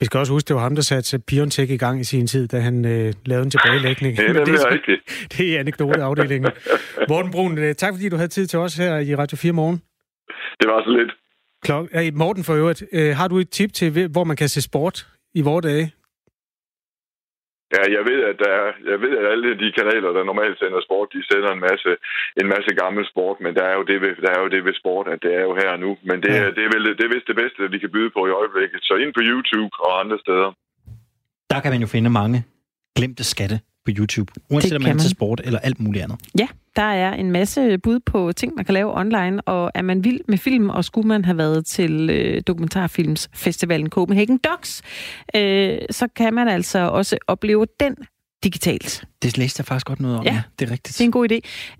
Vi 0.00 0.04
skal 0.06 0.18
også 0.20 0.32
huske, 0.32 0.48
det 0.48 0.56
var 0.56 0.62
ham, 0.68 0.74
der 0.74 0.82
satte 0.82 1.18
Piontek 1.28 1.70
i 1.70 1.76
gang 1.76 2.00
i 2.00 2.04
sin 2.04 2.26
tid, 2.26 2.48
da 2.48 2.58
han 2.68 2.76
øh, 2.84 3.12
lavede 3.30 3.44
en 3.44 3.50
tilbagelægning. 3.50 4.12
Ja, 4.18 4.22
det, 4.48 4.54
er 4.66 4.70
rigtigt. 4.76 5.00
Det 5.34 5.54
er 5.54 5.60
anekdoteafdelingen. 5.60 6.52
Morten 7.08 7.30
Brun, 7.30 7.58
øh, 7.58 7.74
tak 7.74 7.92
fordi 7.94 8.08
du 8.08 8.16
havde 8.16 8.28
tid 8.28 8.46
til 8.46 8.58
os 8.58 8.76
her 8.76 8.98
i 8.98 9.14
Radio 9.14 9.36
4 9.36 9.52
morgen. 9.52 9.76
Det 10.60 10.66
var 10.70 10.82
så 10.86 10.90
lidt. 10.98 11.12
Klok- 11.66 12.18
Morten 12.18 12.44
for 12.44 12.54
øvrigt, 12.54 12.82
øh, 12.92 13.16
har 13.16 13.28
du 13.28 13.38
et 13.38 13.50
tip 13.50 13.72
til, 13.72 14.08
hvor 14.08 14.24
man 14.24 14.36
kan 14.36 14.48
se 14.48 14.62
sport 14.62 15.06
i 15.34 15.40
vores 15.42 15.62
dage? 15.62 15.92
Ja, 17.74 17.82
jeg 17.96 18.02
ved, 18.10 18.20
at 18.30 18.36
der 18.44 18.52
er, 18.62 18.68
jeg 18.92 18.98
ved, 19.04 19.12
at 19.20 19.26
alle 19.32 19.50
de 19.62 19.68
kanaler, 19.78 20.10
der 20.16 20.24
normalt 20.30 20.58
sender 20.58 20.80
sport, 20.86 21.08
de 21.14 21.20
sender 21.30 21.50
en 21.52 21.62
masse, 21.68 21.90
en 22.40 22.48
masse 22.54 22.70
gammel 22.82 23.04
sport, 23.12 23.36
men 23.44 23.52
der 23.58 23.64
er 23.70 23.74
jo 23.78 23.84
det 23.90 23.98
ved, 24.04 24.12
der 24.24 24.30
er 24.36 24.40
jo 24.44 24.48
det 24.54 24.62
ved 24.66 24.74
sport, 24.80 25.06
at 25.14 25.18
det 25.24 25.32
er 25.38 25.42
jo 25.48 25.52
her 25.62 25.70
nu. 25.84 25.90
Men 26.08 26.16
det, 26.24 26.32
ja. 26.34 26.46
det, 26.56 26.62
er 26.66 26.70
vel, 26.74 26.84
det 26.98 27.04
er 27.04 27.12
vist 27.14 27.30
det 27.32 27.38
bedste, 27.42 27.60
vi 27.74 27.78
kan 27.82 27.90
byde 27.96 28.10
på 28.16 28.20
i 28.26 28.36
øjeblikket. 28.40 28.78
Så 28.88 28.92
ind 29.02 29.12
på 29.18 29.22
YouTube 29.30 29.74
og 29.86 29.92
andre 30.02 30.18
steder. 30.24 30.48
Der 31.52 31.58
kan 31.62 31.70
man 31.72 31.80
jo 31.84 31.88
finde 31.96 32.10
mange 32.20 32.38
glemte 32.96 33.24
skatte 33.32 33.56
på 33.88 34.00
YouTube, 34.00 34.32
uanset 34.50 34.76
om 34.76 34.82
man 34.82 34.96
er 34.96 35.00
til 35.00 35.10
sport 35.10 35.40
eller 35.44 35.58
alt 35.58 35.80
muligt 35.80 36.04
andet. 36.04 36.18
Ja, 36.38 36.46
der 36.76 36.82
er 36.82 37.14
en 37.14 37.30
masse 37.30 37.78
bud 37.78 38.00
på 38.00 38.32
ting, 38.32 38.54
man 38.56 38.64
kan 38.64 38.74
lave 38.74 38.98
online, 38.98 39.40
og 39.40 39.70
er 39.74 39.82
man 39.82 40.04
vild 40.04 40.20
med 40.28 40.38
film, 40.38 40.70
og 40.70 40.84
skulle 40.84 41.08
man 41.08 41.24
have 41.24 41.38
været 41.38 41.66
til 41.66 42.10
øh, 42.10 42.42
dokumentarfilmsfestivalen 42.46 43.88
Copenhagen 43.88 44.38
Docs, 44.38 44.82
øh, 45.36 45.78
så 45.90 46.08
kan 46.16 46.34
man 46.34 46.48
altså 46.48 46.78
også 46.78 47.16
opleve 47.26 47.66
den 47.80 47.96
digitalt. 48.44 49.04
Det 49.22 49.38
læste 49.38 49.60
jeg 49.60 49.66
faktisk 49.66 49.86
godt 49.86 50.00
noget 50.00 50.18
om, 50.18 50.24
ja. 50.24 50.32
ja 50.32 50.42
det 50.58 50.68
er 50.68 50.72
rigtigt. 50.72 50.98
Det 50.98 51.00
er 51.00 51.04
en 51.04 51.12
god 51.12 51.28
idé. 51.30 51.38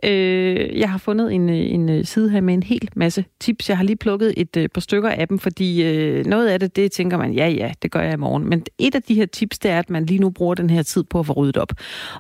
Øh, 0.08 0.78
jeg 0.78 0.90
har 0.90 0.98
fundet 0.98 1.32
en, 1.32 1.48
en 1.48 2.04
side 2.04 2.30
her 2.30 2.40
med 2.40 2.54
en 2.54 2.62
hel 2.62 2.88
masse 2.96 3.24
tips. 3.40 3.68
Jeg 3.68 3.76
har 3.76 3.84
lige 3.84 3.96
plukket 3.96 4.34
et 4.36 4.56
øh, 4.56 4.68
par 4.68 4.80
stykker 4.80 5.08
af 5.10 5.28
dem, 5.28 5.38
fordi 5.38 5.82
øh, 5.82 6.26
noget 6.26 6.48
af 6.48 6.60
det, 6.60 6.76
det 6.76 6.92
tænker 6.92 7.16
man, 7.16 7.32
ja 7.32 7.48
ja, 7.48 7.72
det 7.82 7.90
gør 7.90 8.00
jeg 8.00 8.12
i 8.12 8.16
morgen. 8.16 8.48
Men 8.48 8.64
et 8.78 8.94
af 8.94 9.02
de 9.02 9.14
her 9.14 9.26
tips, 9.26 9.58
det 9.58 9.70
er, 9.70 9.78
at 9.78 9.90
man 9.90 10.06
lige 10.06 10.20
nu 10.20 10.30
bruger 10.30 10.54
den 10.54 10.70
her 10.70 10.82
tid 10.82 11.04
på 11.04 11.20
at 11.20 11.26
få 11.26 11.32
ryddet 11.32 11.56
op. 11.56 11.72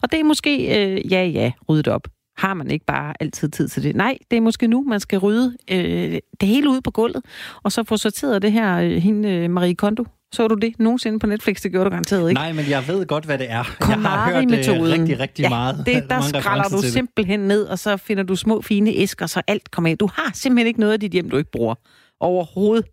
Og 0.02 0.12
det 0.12 0.20
er 0.20 0.24
måske, 0.24 0.56
øh, 0.60 1.12
ja 1.12 1.24
ja, 1.24 1.52
ryddet 1.68 1.88
op. 1.88 2.08
Har 2.36 2.54
man 2.54 2.70
ikke 2.70 2.84
bare 2.84 3.14
altid 3.20 3.48
tid 3.48 3.68
til 3.68 3.82
det? 3.82 3.96
Nej, 3.96 4.18
det 4.30 4.36
er 4.36 4.40
måske 4.40 4.66
nu, 4.66 4.84
man 4.88 5.00
skal 5.00 5.18
rydde 5.18 5.56
øh, 5.70 6.18
det 6.40 6.48
hele 6.48 6.70
ud 6.70 6.80
på 6.80 6.90
gulvet, 6.90 7.24
og 7.62 7.72
så 7.72 7.84
få 7.84 7.96
sorteret 7.96 8.42
det 8.42 8.52
her, 8.52 8.78
øh, 8.78 8.90
hende 8.90 9.28
øh, 9.28 9.50
Marie 9.50 9.74
Kondo, 9.74 10.04
så 10.32 10.48
du 10.48 10.54
det 10.54 10.74
nogensinde 10.78 11.18
på 11.18 11.26
Netflix? 11.26 11.62
Det 11.62 11.70
gjorde 11.70 11.84
du 11.84 11.90
garanteret 11.90 12.30
ikke. 12.30 12.40
Nej, 12.40 12.52
men 12.52 12.70
jeg 12.70 12.88
ved 12.88 13.06
godt, 13.06 13.24
hvad 13.24 13.38
det 13.38 13.50
er. 13.50 13.64
Jeg 13.80 13.88
har 13.88 14.30
hørt 14.30 14.48
det 14.48 14.68
rigtig, 14.68 15.20
rigtig 15.20 15.42
ja, 15.42 15.48
meget. 15.48 15.86
Det, 15.86 16.10
der 16.10 16.20
skræller 16.20 16.68
du 16.68 16.82
simpelthen 16.82 17.40
ned, 17.40 17.64
og 17.64 17.78
så 17.78 17.96
finder 17.96 18.22
du 18.22 18.36
små, 18.36 18.60
fine 18.60 18.90
æsker, 18.90 19.26
så 19.26 19.42
alt 19.46 19.70
kommer 19.70 19.90
ind. 19.90 19.98
Du 19.98 20.08
har 20.14 20.30
simpelthen 20.34 20.66
ikke 20.66 20.80
noget 20.80 20.92
af 20.92 21.00
dit 21.00 21.12
hjem, 21.12 21.30
du 21.30 21.36
ikke 21.36 21.50
bruger 21.50 21.74
overhovedet. 22.20 22.86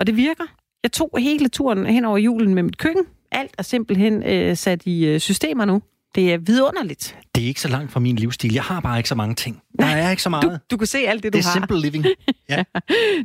Og 0.00 0.06
det 0.06 0.16
virker. 0.16 0.44
Jeg 0.82 0.92
tog 0.92 1.10
hele 1.18 1.48
turen 1.48 1.86
hen 1.86 2.04
over 2.04 2.18
julen 2.18 2.54
med 2.54 2.62
mit 2.62 2.78
køkken. 2.78 3.04
Alt 3.32 3.54
er 3.58 3.62
simpelthen 3.62 4.22
øh, 4.22 4.56
sat 4.56 4.86
i 4.86 5.06
øh, 5.06 5.20
systemer 5.20 5.64
nu. 5.64 5.82
Det 6.18 6.32
er 6.32 6.38
vidunderligt. 6.38 7.16
Det 7.34 7.42
er 7.42 7.46
ikke 7.46 7.60
så 7.60 7.68
langt 7.68 7.92
fra 7.92 8.00
min 8.00 8.16
livsstil. 8.16 8.54
Jeg 8.54 8.62
har 8.62 8.80
bare 8.80 8.96
ikke 8.98 9.08
så 9.08 9.14
mange 9.14 9.34
ting. 9.34 9.62
Der 9.78 9.86
er 9.86 10.10
ikke 10.10 10.22
så 10.22 10.30
meget. 10.30 10.44
Du, 10.44 10.56
du 10.70 10.76
kan 10.76 10.86
se 10.86 10.98
alt 10.98 11.22
det, 11.22 11.32
du 11.32 11.36
det 11.36 11.44
har. 11.44 11.52
Det 11.52 11.56
er 11.56 11.60
simple 11.60 11.80
living. 11.80 12.04
Ja. 12.48 12.64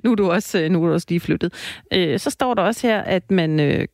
nu, 0.04 0.12
er 0.12 0.16
du 0.16 0.32
også, 0.32 0.60
øh, 0.60 0.72
nu 0.72 0.84
er 0.84 0.88
du 0.88 0.94
også 0.94 1.08
lige 1.10 1.20
flyttet. 1.20 1.54
Øh, 1.94 2.20
så 2.20 2.30
står 2.30 2.54
der 2.54 2.62
også 2.62 2.88
her, 2.88 3.02
at 3.02 3.32
man 3.32 3.60
øh, 3.60 3.88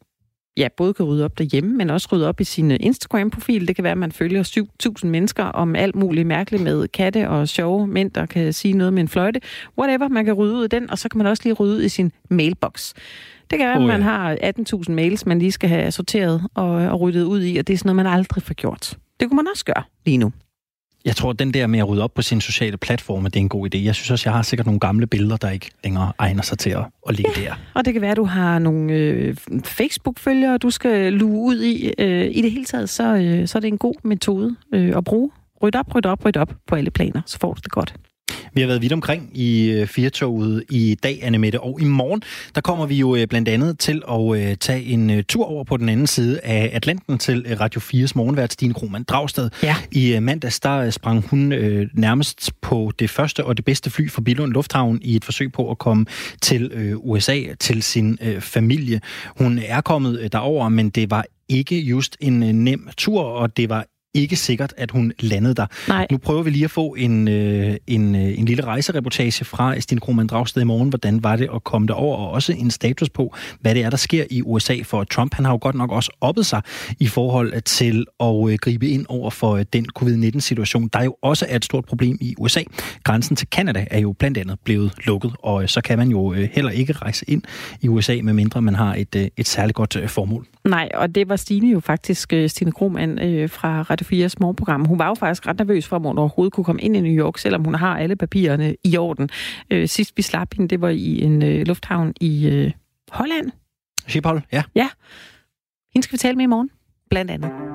ja, 0.58 0.68
både 0.78 0.93
kan 0.93 1.06
rydde 1.06 1.26
op 1.26 1.38
derhjemme, 1.38 1.78
men 1.78 1.89
også 1.89 2.08
rydde 2.12 2.28
op 2.28 2.41
i 2.41 2.43
sin 2.43 2.72
Instagram-profil. 2.72 3.68
Det 3.68 3.76
kan 3.76 3.84
være, 3.84 3.91
at 3.91 3.97
man 3.97 4.12
følger 4.12 4.66
7.000 5.04 5.08
mennesker 5.08 5.43
om 5.43 5.76
alt 5.76 5.95
muligt 5.95 6.28
mærkeligt 6.28 6.64
med 6.64 6.88
katte 6.88 7.30
og 7.30 7.50
sjove 7.50 7.88
mænd, 7.88 8.12
der 8.12 8.26
kan 8.26 8.54
sige 8.54 8.74
noget 8.74 8.93
med 8.93 9.02
en 9.02 9.08
fløjte. 9.08 9.41
Whatever, 9.78 10.08
man 10.08 10.26
kan 10.26 10.34
rydde 10.34 10.56
ud 10.56 10.66
i 10.66 10.68
den, 10.68 10.89
og 10.89 10.97
så 10.97 11.10
kan 11.10 11.18
man 11.18 11.28
også 11.28 11.43
lige 11.43 11.54
rydde 11.54 11.76
ud 11.76 11.82
i 11.82 11.89
sin 11.89 12.12
mailbox. 12.30 12.93
Det 13.50 13.60
kan 13.60 13.68
være, 13.68 13.76
at 13.76 13.82
oh, 13.82 13.88
ja. 13.88 13.88
man 13.88 14.02
har 14.02 14.36
18.000 14.88 14.91
mails, 14.91 15.26
man 15.26 15.39
lige 15.39 15.52
skal 15.52 15.70
have 15.70 15.91
sorteret 15.91 16.47
og, 16.54 16.70
og 16.70 17.02
ryddet 17.02 17.24
ud 17.24 17.43
i, 17.43 17.58
og 17.58 17.68
det 17.68 17.74
er 17.74 17.78
sådan 17.78 17.88
noget, 17.88 17.95
man 17.95 18.14
aldrig 18.14 18.43
får 18.43 18.54
gjort. 18.54 18.97
Det 19.20 19.28
kunne 19.28 19.36
man 19.36 19.47
også 19.54 19.66
gøre 19.66 19.84
lige 20.06 20.18
nu. 20.18 20.32
Jeg 21.06 21.16
tror, 21.16 21.34
den 21.34 21.54
der 21.54 21.68
med 21.68 21.80
at 21.80 21.89
rydde 21.89 22.04
op 22.04 22.14
på 22.14 22.22
sine 22.22 22.41
sociale 22.41 22.78
platforme, 22.78 23.30
det 23.30 23.36
er 23.36 23.39
en 23.39 23.50
god 23.50 23.76
idé. 23.76 23.78
Jeg 23.78 23.95
synes 23.95 24.12
også, 24.12 24.30
jeg 24.30 24.36
har 24.36 24.41
sikkert 24.41 24.66
nogle 24.66 24.80
gamle 24.80 25.08
billeder, 25.08 25.38
der 25.38 25.50
ikke 25.50 25.72
længere 25.84 26.14
egner 26.20 26.43
sig 26.43 26.58
til 26.58 26.70
at, 26.70 26.86
at 27.08 27.16
ligge 27.16 27.32
ja, 27.38 27.41
der. 27.41 27.54
Og 27.74 27.86
det 27.86 27.93
kan 27.93 28.02
være, 28.02 28.12
at 28.12 28.18
du 28.18 28.24
har 28.24 28.60
nogle 28.60 28.93
øh, 28.93 29.36
Facebook-følgere, 29.66 30.58
du 30.58 30.70
skal 30.70 31.14
luge 31.14 31.47
ud 31.47 31.62
i. 31.62 31.93
Øh, 31.97 32.26
I 32.32 32.41
det 32.41 32.52
hele 32.52 32.66
taget, 32.66 32.89
så, 32.89 33.16
øh, 33.16 33.47
så 33.47 33.58
er 33.58 33.60
det 33.60 33.68
en 33.68 33.78
god 33.78 33.95
metode 34.04 34.56
øh, 34.74 34.97
at 34.97 35.04
bruge. 35.04 35.32
Ryd 35.64 35.76
op, 35.76 35.95
ryd 35.95 36.06
op, 36.06 36.26
ryd 36.26 36.38
op 36.38 36.54
på 36.68 36.76
alle 36.76 36.91
planer, 36.91 37.22
så 37.26 37.38
får 37.39 37.54
du 37.54 37.60
det 37.64 37.72
godt. 37.72 37.93
Vi 38.54 38.62
har 38.62 38.68
været 38.68 38.82
vidt 38.82 38.94
omkring 38.94 39.30
i 39.34 39.70
øh, 39.70 39.88
Firtoget 39.88 40.64
i 40.70 40.98
dag, 41.04 41.20
Anne 41.22 41.38
Mette, 41.38 41.62
og 41.62 41.82
i 41.82 41.84
morgen, 41.84 42.24
der 42.56 42.62
kommer 42.62 42.86
vi 42.86 42.96
jo 42.96 43.16
øh, 43.16 43.28
blandt 43.28 43.50
andet 43.50 43.80
til 43.80 44.02
at 44.10 44.36
øh, 44.36 44.58
tage 44.58 44.84
en 44.84 45.24
tur 45.24 45.46
over 45.46 45.64
på 45.64 45.78
den 45.78 45.90
anden 45.90 46.08
side 46.08 46.40
af 46.44 46.70
Atlanten 46.74 47.18
til 47.18 47.58
Radio 47.60 47.82
4's 47.82 48.12
morgenvært, 48.16 48.54
Stine 48.54 48.74
Krohmann 48.74 49.04
Dragstad. 49.04 49.50
Ja. 49.64 49.76
I 49.92 50.20
mandags, 50.20 50.60
der 50.60 50.90
sprang 50.90 51.28
hun 51.28 51.40
nærmest 51.94 52.52
på 52.62 52.92
det 53.00 53.10
første 53.10 53.46
og 53.46 53.58
det 53.58 53.66
bedste 53.66 53.90
fly 53.90 54.10
fra 54.10 54.22
Billund 54.22 54.54
Lufthavn 54.54 55.00
i 55.02 55.16
et 55.16 55.26
forsøg 55.26 55.52
på 55.52 55.72
at 55.72 55.78
komme 55.78 56.06
til 56.42 56.96
USA, 56.98 57.40
til 57.60 57.84
sin 57.84 58.20
familie. 58.40 59.02
Hun 59.38 59.60
er 59.66 59.82
kommet 59.82 60.32
derover, 60.32 60.70
men 60.70 60.90
det 60.90 61.12
var 61.12 61.26
ikke 61.50 61.80
just 61.80 62.18
en 62.20 62.40
nem 62.40 62.90
tur, 62.98 63.24
og 63.24 63.58
det 63.58 63.70
var 63.70 63.86
ikke 64.14 64.36
sikkert, 64.36 64.74
at 64.78 64.91
hun 64.91 65.12
landede 65.20 65.55
der. 65.55 65.66
Nej. 65.88 66.07
Nu 66.12 66.18
prøver 66.18 66.43
vi 66.43 66.49
lige 66.49 66.66
at 66.66 66.72
få 66.72 66.95
en, 66.97 67.28
øh, 67.28 67.78
en, 67.88 68.16
øh, 68.16 68.39
en 68.39 68.45
lille 68.45 68.66
rejsereportage 68.66 69.45
fra 69.45 69.80
Stine 69.80 70.01
Krohmann 70.01 70.28
Dragsted 70.28 70.62
i 70.62 70.66
morgen. 70.66 70.89
Hvordan 70.89 71.24
var 71.24 71.36
det 71.36 71.49
at 71.55 71.64
komme 71.64 71.88
derover, 71.88 72.18
og 72.18 72.32
også 72.32 72.53
en 72.53 72.72
status 72.72 73.10
på, 73.10 73.36
hvad 73.62 73.76
det 73.76 73.84
er, 73.84 73.89
der 73.89 73.97
sker 73.97 74.24
i 74.30 74.41
USA. 74.41 74.76
For 74.84 75.03
Trump, 75.03 75.34
han 75.34 75.45
har 75.45 75.51
jo 75.51 75.60
godt 75.62 75.76
nok 75.76 75.91
også 75.91 76.12
oppet 76.22 76.45
sig 76.45 76.62
i 76.99 77.07
forhold 77.07 77.62
til 77.62 78.05
at 78.20 78.49
øh, 78.49 78.57
gribe 78.62 78.88
ind 78.89 79.05
over 79.10 79.30
for 79.30 79.55
øh, 79.55 79.66
den 79.74 79.86
covid-19-situation, 79.86 80.88
der 80.88 81.03
jo 81.03 81.16
også 81.22 81.45
er 81.49 81.55
et 81.55 81.66
stort 81.66 81.86
problem 81.86 82.18
i 82.22 82.36
USA. 82.38 82.62
Grænsen 83.03 83.36
til 83.36 83.47
Kanada 83.49 83.86
er 83.91 83.99
jo 83.99 84.12
blandt 84.12 84.38
andet 84.38 84.60
blevet 84.64 84.93
lukket, 85.05 85.32
og 85.43 85.64
øh, 85.64 85.70
så 85.70 85.82
kan 85.82 85.97
man 85.97 86.10
jo 86.10 86.34
øh, 86.34 86.49
heller 86.51 86.72
ikke 86.72 86.93
rejse 86.93 87.26
ind 87.28 87.41
i 87.82 87.88
USA, 87.88 88.20
medmindre 88.24 88.62
man 88.62 88.76
har 88.76 88.95
et, 88.95 89.16
øh, 89.16 89.28
et 89.38 89.47
særligt 89.47 89.76
godt 89.76 89.95
øh, 89.95 90.10
formål. 90.10 90.47
Nej, 90.66 90.89
og 90.93 91.16
det 91.16 91.30
var 91.30 91.36
Stine 91.36 91.72
jo 91.72 91.80
faktisk, 91.80 92.34
øh, 92.34 92.49
Stine 92.49 92.72
Krohmann 92.72 93.20
øh, 93.20 93.49
fra 93.49 93.82
Radio 93.82 94.26
4's 94.28 94.34
morgenprogram. 94.39 94.86
Hun 94.86 94.99
var 94.99 95.07
jo 95.07 95.14
faktisk 95.14 95.47
ret 95.47 95.57
nervøs 95.57 95.88
for, 95.88 95.95
om 95.95 96.03
hun 96.03 96.18
overhovedet 96.18 96.53
kunne 96.53 96.64
komme 96.64 96.82
ind 96.82 96.95
i 96.95 97.01
New 97.01 97.26
York, 97.26 97.38
selvom 97.38 97.64
hun 97.64 97.76
har 97.76 97.97
alle 97.97 98.16
papirerne 98.16 98.76
i 98.84 98.97
orden. 98.97 99.30
Øh, 99.72 99.88
sidst 99.88 100.18
vi 100.18 100.22
slap 100.22 100.53
hende, 100.53 100.68
det 100.70 100.82
var 100.82 100.89
i 100.89 101.22
en 101.22 101.64
lufthavn 101.64 102.14
i 102.22 102.72
Holland. 103.12 103.51
Schiphol, 104.07 104.41
ja. 104.51 104.64
Ja. 104.76 104.89
Hende 105.93 106.03
skal 106.03 106.14
vi 106.14 106.18
tale 106.18 106.36
med 106.36 106.43
i 106.43 106.47
morgen, 106.47 106.70
blandt 107.10 107.32
andet. 107.32 107.69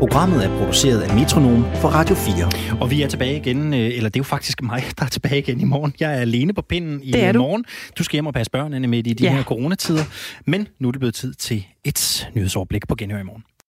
Programmet 0.00 0.44
er 0.44 0.58
produceret 0.58 1.00
af 1.00 1.14
Metronom 1.14 1.64
for 1.74 1.88
Radio 1.88 2.14
4. 2.14 2.80
Og 2.80 2.90
vi 2.90 3.02
er 3.02 3.08
tilbage 3.08 3.36
igen, 3.36 3.74
eller 3.74 4.10
det 4.10 4.16
er 4.16 4.20
jo 4.20 4.24
faktisk 4.24 4.62
mig, 4.62 4.84
der 4.98 5.04
er 5.04 5.08
tilbage 5.08 5.38
igen 5.38 5.60
i 5.60 5.64
morgen. 5.64 5.94
Jeg 6.00 6.14
er 6.16 6.20
alene 6.20 6.52
på 6.52 6.62
pinden 6.62 7.02
i 7.02 7.10
det 7.10 7.36
morgen. 7.36 7.64
Du 7.98 8.04
skal 8.04 8.16
hjem 8.16 8.26
og 8.26 8.34
passe 8.34 8.50
børnene 8.50 8.86
med 8.86 9.06
i 9.06 9.12
de 9.12 9.24
ja. 9.24 9.34
her 9.34 9.42
coronatider. 9.42 10.04
Men 10.46 10.68
nu 10.78 10.88
er 10.88 10.92
det 10.92 11.00
blevet 11.00 11.14
tid 11.14 11.34
til 11.34 11.66
et 11.84 12.30
nyhedsoverblik 12.34 12.88
på 12.88 12.94
genhør 12.94 13.20
i 13.20 13.22
morgen. 13.22 13.44